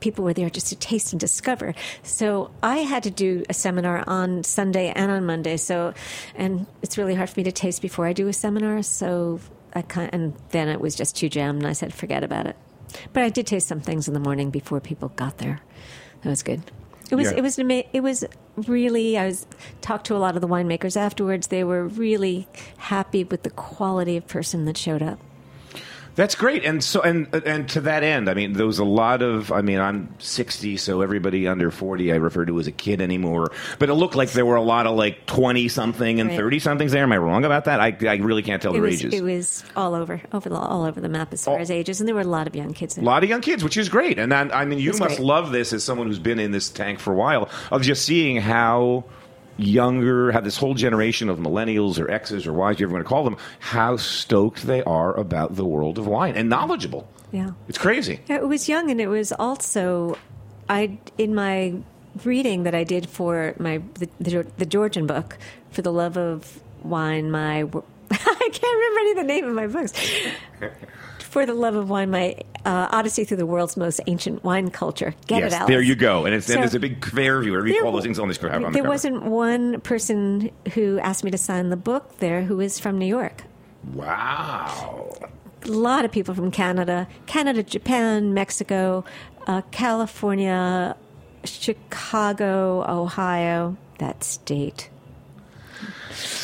People 0.00 0.24
were 0.24 0.32
there 0.32 0.48
just 0.48 0.68
to 0.68 0.76
taste 0.76 1.12
and 1.12 1.18
discover. 1.20 1.74
So 2.02 2.50
I 2.62 2.78
had 2.78 3.02
to 3.02 3.10
do 3.10 3.42
a 3.48 3.54
seminar 3.54 4.04
on 4.06 4.44
Sunday 4.44 4.92
and 4.94 5.10
on 5.10 5.26
Monday. 5.26 5.56
So, 5.56 5.92
and 6.36 6.66
it's 6.82 6.96
really 6.96 7.14
hard 7.16 7.28
for 7.30 7.40
me 7.40 7.44
to 7.44 7.52
taste 7.52 7.82
before 7.82 8.06
I 8.06 8.12
do 8.12 8.28
a 8.28 8.32
seminar. 8.32 8.82
So 8.82 9.40
I 9.78 9.82
kind, 9.82 10.10
and 10.12 10.34
then 10.50 10.68
it 10.68 10.80
was 10.80 10.94
just 10.94 11.16
too 11.16 11.28
jammed, 11.28 11.58
and 11.62 11.66
I 11.66 11.72
said 11.72 11.94
forget 11.94 12.22
about 12.24 12.46
it. 12.46 12.56
But 13.12 13.22
I 13.22 13.28
did 13.28 13.46
taste 13.46 13.68
some 13.68 13.80
things 13.80 14.08
in 14.08 14.14
the 14.14 14.20
morning 14.20 14.50
before 14.50 14.80
people 14.80 15.08
got 15.10 15.38
there. 15.38 15.60
That 16.22 16.30
was 16.30 16.42
good. 16.42 16.62
It 17.10 17.14
was 17.14 17.30
Yeah. 17.30 17.38
it 17.38 17.42
was 17.42 17.58
ama- 17.58 17.84
it 17.92 18.02
was 18.02 18.24
really 18.66 19.16
I 19.16 19.26
was 19.26 19.46
talked 19.80 20.06
to 20.08 20.16
a 20.16 20.18
lot 20.18 20.34
of 20.34 20.40
the 20.42 20.48
winemakers 20.48 20.96
afterwards. 20.96 21.46
They 21.46 21.64
were 21.64 21.86
really 21.86 22.48
happy 22.76 23.24
with 23.24 23.42
the 23.44 23.50
quality 23.50 24.16
of 24.16 24.26
person 24.26 24.64
that 24.66 24.76
showed 24.76 25.02
up. 25.02 25.18
That's 26.18 26.34
great, 26.34 26.64
and 26.64 26.82
so 26.82 27.00
and 27.00 27.32
and 27.46 27.68
to 27.68 27.80
that 27.82 28.02
end, 28.02 28.28
I 28.28 28.34
mean, 28.34 28.54
there 28.54 28.66
was 28.66 28.80
a 28.80 28.84
lot 28.84 29.22
of. 29.22 29.52
I 29.52 29.60
mean, 29.62 29.78
I'm 29.78 30.12
60, 30.18 30.76
so 30.76 31.00
everybody 31.00 31.46
under 31.46 31.70
40 31.70 32.12
I 32.12 32.16
refer 32.16 32.44
to 32.44 32.58
as 32.58 32.66
a 32.66 32.72
kid 32.72 33.00
anymore. 33.00 33.52
But 33.78 33.88
it 33.88 33.94
looked 33.94 34.16
like 34.16 34.32
there 34.32 34.44
were 34.44 34.56
a 34.56 34.60
lot 34.62 34.88
of 34.88 34.96
like 34.96 35.26
20 35.26 35.68
something 35.68 36.18
and 36.18 36.28
Right. 36.30 36.36
30 36.36 36.58
somethings 36.58 36.90
there. 36.90 37.04
Am 37.04 37.12
I 37.12 37.18
wrong 37.18 37.44
about 37.44 37.66
that? 37.66 37.78
I, 37.78 37.96
I 38.02 38.16
really 38.16 38.42
can't 38.42 38.60
tell 38.60 38.72
It 38.72 38.80
their 38.80 38.82
was 38.82 39.00
ages. 39.00 39.14
it 39.14 39.22
was 39.22 39.64
all 39.76 39.94
over 39.94 40.20
over 40.32 40.48
the, 40.48 40.56
all 40.56 40.84
over 40.84 41.00
the 41.00 41.08
map 41.08 41.32
as 41.32 41.44
far 41.44 41.56
Oh. 41.56 41.60
as 41.60 41.70
ages, 41.70 42.00
and 42.00 42.08
there 42.08 42.16
were 42.16 42.20
a 42.22 42.24
lot 42.24 42.48
of 42.48 42.56
young 42.56 42.74
kids. 42.74 42.96
There. 42.96 43.04
a 43.04 43.06
lot 43.06 43.22
of 43.22 43.30
young 43.30 43.40
kids, 43.40 43.62
which 43.62 43.76
is 43.76 43.88
great. 43.88 44.18
And 44.18 44.34
I, 44.34 44.40
I 44.48 44.64
mean, 44.64 44.80
you 44.80 44.90
must 44.90 45.18
great. 45.18 45.20
love 45.20 45.52
this 45.52 45.72
as 45.72 45.84
someone 45.84 46.08
who's 46.08 46.18
been 46.18 46.40
in 46.40 46.50
this 46.50 46.68
tank 46.68 46.98
for 46.98 47.12
a 47.12 47.16
while 47.16 47.48
of 47.70 47.82
just 47.82 48.04
seeing 48.04 48.38
how 48.38 49.04
younger, 49.58 50.32
how 50.32 50.40
this 50.40 50.56
whole 50.56 50.74
generation 50.74 51.28
of 51.28 51.38
millennials 51.38 51.98
or 51.98 52.10
X's 52.10 52.46
or 52.46 52.52
Y's, 52.52 52.80
you 52.80 52.86
ever 52.86 52.92
going 52.92 53.02
to 53.02 53.08
call 53.08 53.24
them, 53.24 53.36
how 53.58 53.96
stoked 53.96 54.62
they 54.62 54.82
are 54.84 55.14
about 55.14 55.56
the 55.56 55.64
world 55.64 55.98
of 55.98 56.06
wine 56.06 56.36
and 56.36 56.48
knowledgeable. 56.48 57.08
Yeah. 57.32 57.50
It's 57.68 57.78
crazy. 57.78 58.20
Yeah, 58.28 58.36
It 58.36 58.48
was 58.48 58.68
young, 58.68 58.90
and 58.90 59.00
it 59.00 59.08
was 59.08 59.32
also 59.32 60.16
I 60.68 60.98
in 61.18 61.34
my 61.34 61.74
reading 62.24 62.62
that 62.64 62.74
I 62.74 62.84
did 62.84 63.08
for 63.08 63.54
my 63.58 63.82
the, 63.94 64.08
the, 64.20 64.46
the 64.56 64.66
Georgian 64.66 65.06
book 65.06 65.36
for 65.70 65.82
the 65.82 65.92
love 65.92 66.16
of 66.16 66.60
wine. 66.82 67.30
My 67.30 67.62
I 68.10 68.48
can't 68.52 68.62
remember 68.62 69.00
any 69.00 69.10
of 69.10 69.16
the 69.16 69.24
name 69.24 69.44
of 69.44 69.54
my 69.54 69.66
books. 69.66 69.92
For 71.38 71.46
the 71.46 71.54
love 71.54 71.76
of 71.76 71.88
wine, 71.88 72.10
my 72.10 72.34
uh, 72.64 72.88
Odyssey 72.90 73.22
through 73.22 73.36
the 73.36 73.46
world's 73.46 73.76
most 73.76 74.00
ancient 74.08 74.42
wine 74.42 74.70
culture. 74.70 75.14
Get 75.28 75.44
yes, 75.44 75.52
it, 75.52 75.56
Alice. 75.56 75.68
there 75.68 75.80
you 75.80 75.94
go. 75.94 76.24
And, 76.26 76.34
it's, 76.34 76.50
and 76.50 76.60
there's 76.60 76.74
a 76.74 76.80
big 76.80 77.04
fair 77.04 77.40
view. 77.40 77.62
There- 77.62 77.80
call 77.80 77.92
those 77.92 78.02
things 78.02 78.18
on 78.18 78.26
this 78.26 78.42
on 78.42 78.50
There 78.50 78.82
cover. 78.82 78.88
wasn't 78.88 79.22
one 79.22 79.80
person 79.82 80.50
who 80.74 80.98
asked 80.98 81.22
me 81.22 81.30
to 81.30 81.38
sign 81.38 81.68
the 81.68 81.76
book 81.76 82.18
there 82.18 82.42
who 82.42 82.58
is 82.58 82.80
from 82.80 82.98
New 82.98 83.06
York. 83.06 83.44
Wow. 83.94 85.14
a 85.62 85.68
lot 85.68 86.04
of 86.04 86.10
people 86.10 86.34
from 86.34 86.50
Canada, 86.50 87.06
Canada, 87.26 87.62
Japan, 87.62 88.34
Mexico, 88.34 89.04
uh, 89.46 89.62
California, 89.70 90.96
Chicago, 91.44 92.84
Ohio, 92.88 93.76
that 93.98 94.24
state. 94.24 94.90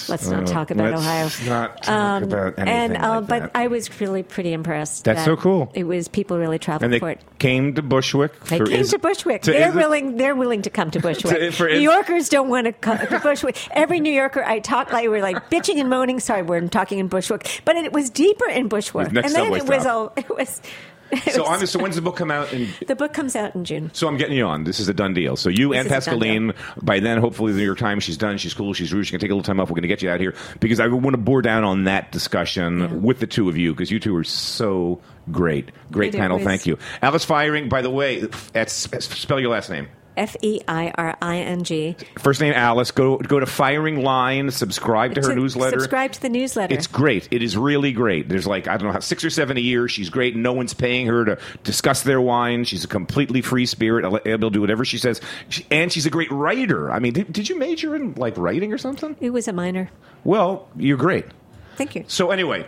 Let's 0.08 0.28
not 0.28 0.46
talk 0.46 0.70
about 0.70 0.92
Uh, 0.94 0.96
Let's 0.98 1.40
Ohio. 1.40 1.50
not 1.50 1.82
talk 1.82 1.94
Um, 1.94 2.22
about 2.24 2.58
anything 2.58 2.68
and 2.68 2.96
uh, 2.96 3.10
like 3.20 3.26
but 3.28 3.38
that. 3.40 3.50
I 3.54 3.66
was 3.68 4.00
really 4.00 4.22
pretty 4.22 4.52
impressed. 4.52 5.04
That's 5.04 5.20
that 5.20 5.24
so 5.24 5.36
cool. 5.36 5.70
It 5.74 5.84
was 5.84 6.08
people 6.08 6.38
really 6.38 6.58
traveled 6.58 6.84
and 6.84 6.92
they 6.92 6.98
for 6.98 7.10
it. 7.10 7.20
came 7.38 7.74
to 7.74 7.82
Bushwick. 7.82 8.38
They 8.44 8.58
came 8.58 8.68
Is- 8.72 8.90
to 8.90 8.98
Bushwick. 8.98 9.42
to 9.42 9.52
they're 9.52 9.70
Is- 9.70 9.74
willing. 9.74 10.16
They're 10.16 10.34
willing 10.34 10.62
to 10.62 10.70
come 10.70 10.90
to 10.92 11.00
Bushwick. 11.06 11.38
To- 11.38 11.50
for 11.52 11.66
New 11.68 11.74
Is- 11.74 11.82
Yorkers 11.82 12.28
don't 12.28 12.48
want 12.48 12.66
to 12.66 12.72
come 12.72 12.98
to 12.98 13.18
Bushwick. 13.20 13.56
Every 13.70 14.00
New 14.00 14.12
Yorker 14.12 14.44
I 14.44 14.58
talk 14.60 14.92
like 14.92 15.08
we're 15.08 15.22
like 15.22 15.50
bitching 15.50 15.80
and 15.80 15.88
moaning. 15.90 16.20
Sorry, 16.20 16.42
we're 16.42 16.66
talking 16.68 16.98
in 16.98 17.08
Bushwick, 17.08 17.62
but 17.64 17.76
it 17.76 17.92
was 17.92 18.10
deeper 18.10 18.48
in 18.48 18.68
Bushwick. 18.68 19.08
And 19.08 19.16
then 19.16 19.52
it 19.52 19.66
was 19.66 19.82
stop. 19.82 19.86
all. 19.86 20.12
It 20.16 20.28
was. 20.28 20.60
So, 21.34 21.46
I'm, 21.46 21.64
so 21.66 21.78
when's 21.80 21.96
the 21.96 22.02
book 22.02 22.16
come 22.16 22.30
out? 22.30 22.52
In, 22.52 22.68
the 22.86 22.94
book 22.94 23.12
comes 23.12 23.34
out 23.36 23.54
in 23.54 23.64
June. 23.64 23.90
so 23.92 24.06
I'm 24.08 24.16
getting 24.16 24.36
you 24.36 24.44
on. 24.46 24.64
This 24.64 24.78
is 24.80 24.88
a 24.88 24.94
done 24.94 25.14
deal. 25.14 25.36
So 25.36 25.48
you 25.48 25.70
This 25.70 25.80
and 25.80 25.88
Pascaline, 25.90 26.54
by 26.82 27.00
then, 27.00 27.18
hopefully, 27.18 27.52
the 27.52 27.58
New 27.58 27.64
York 27.64 27.78
Times, 27.78 28.04
she's 28.04 28.16
done. 28.16 28.38
She's 28.38 28.54
cool. 28.54 28.72
She's 28.74 28.92
rude. 28.92 29.04
She 29.06 29.10
can 29.10 29.20
take 29.20 29.30
a 29.30 29.34
little 29.34 29.42
time 29.44 29.60
off. 29.60 29.68
We're 29.68 29.74
going 29.74 29.82
to 29.82 29.88
get 29.88 30.02
you 30.02 30.10
out 30.10 30.20
here 30.20 30.34
because 30.60 30.80
I 30.80 30.86
want 30.88 31.14
to 31.14 31.18
bore 31.18 31.42
down 31.42 31.64
on 31.64 31.84
that 31.84 32.12
discussion 32.12 32.78
Yeah. 32.80 32.86
with 32.88 33.20
the 33.20 33.26
two 33.26 33.48
of 33.48 33.56
you 33.56 33.72
because 33.72 33.90
you 33.90 33.98
two 34.00 34.14
are 34.16 34.24
so 34.24 35.00
great. 35.30 35.70
Great 35.90 36.14
It 36.14 36.18
panel. 36.18 36.38
Thank 36.38 36.66
you. 36.66 36.78
Alice 37.02 37.24
Feiring, 37.26 37.68
by 37.68 37.82
the 37.82 37.90
way, 37.90 38.26
that's, 38.52 38.72
spell 38.72 39.40
your 39.40 39.50
last 39.50 39.70
name. 39.70 39.88
F 40.16 40.36
E 40.42 40.60
I 40.68 40.92
R 40.96 41.16
I 41.20 41.38
N 41.38 41.64
G. 41.64 41.96
First 42.18 42.40
name 42.40 42.52
Alice. 42.54 42.90
Go 42.90 43.18
go 43.18 43.40
to 43.40 43.46
Feiring 43.46 44.02
Line. 44.02 44.50
Subscribe 44.50 45.14
to 45.14 45.22
her 45.22 45.30
To 45.30 45.34
newsletter. 45.34 45.80
Subscribe 45.80 46.12
to 46.12 46.22
the 46.22 46.28
newsletter. 46.28 46.74
It's 46.74 46.86
great. 46.86 47.28
It 47.30 47.42
is 47.42 47.56
really 47.56 47.92
great. 47.92 48.28
There's 48.28 48.46
like 48.46 48.68
I 48.68 48.76
don't 48.76 48.86
know 48.86 48.92
how 48.92 49.00
six 49.00 49.24
or 49.24 49.30
seven 49.30 49.56
a 49.56 49.60
year. 49.60 49.88
She's 49.88 50.10
great. 50.10 50.36
No 50.36 50.52
one's 50.52 50.74
paying 50.74 51.06
her 51.06 51.24
to 51.24 51.38
discuss 51.62 52.02
their 52.02 52.20
wine. 52.20 52.64
She's 52.64 52.84
a 52.84 52.88
completely 52.88 53.42
free 53.42 53.66
spirit. 53.66 54.04
Able 54.26 54.50
to 54.50 54.54
do 54.54 54.60
whatever 54.60 54.84
she 54.84 54.98
says, 54.98 55.20
she, 55.48 55.66
and 55.70 55.92
she's 55.92 56.06
a 56.06 56.10
great 56.10 56.30
writer. 56.30 56.90
I 56.90 56.98
mean, 56.98 57.12
did, 57.12 57.32
did 57.32 57.48
you 57.48 57.58
major 57.58 57.94
in 57.94 58.14
like 58.14 58.36
writing 58.36 58.72
or 58.72 58.78
something? 58.78 59.16
it 59.20 59.30
was 59.30 59.48
a 59.48 59.52
minor. 59.52 59.90
Well, 60.24 60.68
you're 60.76 60.96
great. 60.96 61.26
Thank 61.76 61.94
you. 61.94 62.04
So 62.06 62.30
anyway, 62.30 62.66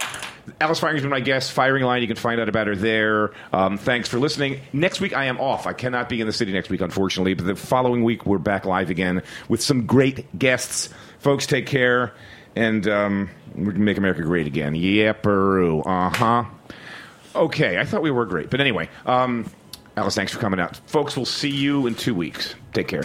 Alice 0.60 0.80
Feiring's 0.80 1.02
been 1.02 1.10
my 1.10 1.20
guest. 1.20 1.54
Feiring 1.54 1.82
Line, 1.84 2.00
you 2.00 2.08
can 2.08 2.16
find 2.16 2.40
out 2.40 2.48
about 2.48 2.66
her 2.66 2.74
there. 2.74 3.32
Um, 3.52 3.76
thanks 3.76 4.08
for 4.08 4.18
listening. 4.18 4.60
Next 4.72 5.00
week 5.00 5.14
I 5.14 5.26
am 5.26 5.38
off. 5.38 5.66
I 5.66 5.74
cannot 5.74 6.08
be 6.08 6.20
in 6.20 6.26
the 6.26 6.32
city 6.32 6.52
next 6.52 6.70
week, 6.70 6.80
unfortunately. 6.80 7.34
But 7.34 7.46
the 7.46 7.56
following 7.56 8.04
week 8.04 8.24
we're 8.24 8.38
back 8.38 8.64
live 8.64 8.88
again 8.88 9.22
with 9.48 9.60
some 9.62 9.86
great 9.86 10.38
guests. 10.38 10.88
Folks, 11.18 11.46
take 11.46 11.66
care, 11.66 12.14
and 12.54 12.88
um, 12.88 13.30
we 13.54 13.72
can 13.72 13.84
make 13.84 13.98
America 13.98 14.22
great 14.22 14.46
again. 14.46 14.74
Yeah, 14.74 15.12
Peru. 15.12 15.82
Uh 15.82 16.10
huh. 16.10 16.44
Okay, 17.34 17.78
I 17.78 17.84
thought 17.84 18.00
we 18.00 18.10
were 18.10 18.24
great, 18.24 18.48
but 18.48 18.62
anyway, 18.62 18.88
um, 19.04 19.50
Alice, 19.94 20.14
thanks 20.14 20.32
for 20.32 20.38
coming 20.38 20.58
out. 20.58 20.78
Folks, 20.86 21.16
we'll 21.16 21.26
see 21.26 21.50
you 21.50 21.86
in 21.86 21.94
two 21.94 22.14
weeks. 22.14 22.54
Take 22.72 22.88
care. 22.88 23.04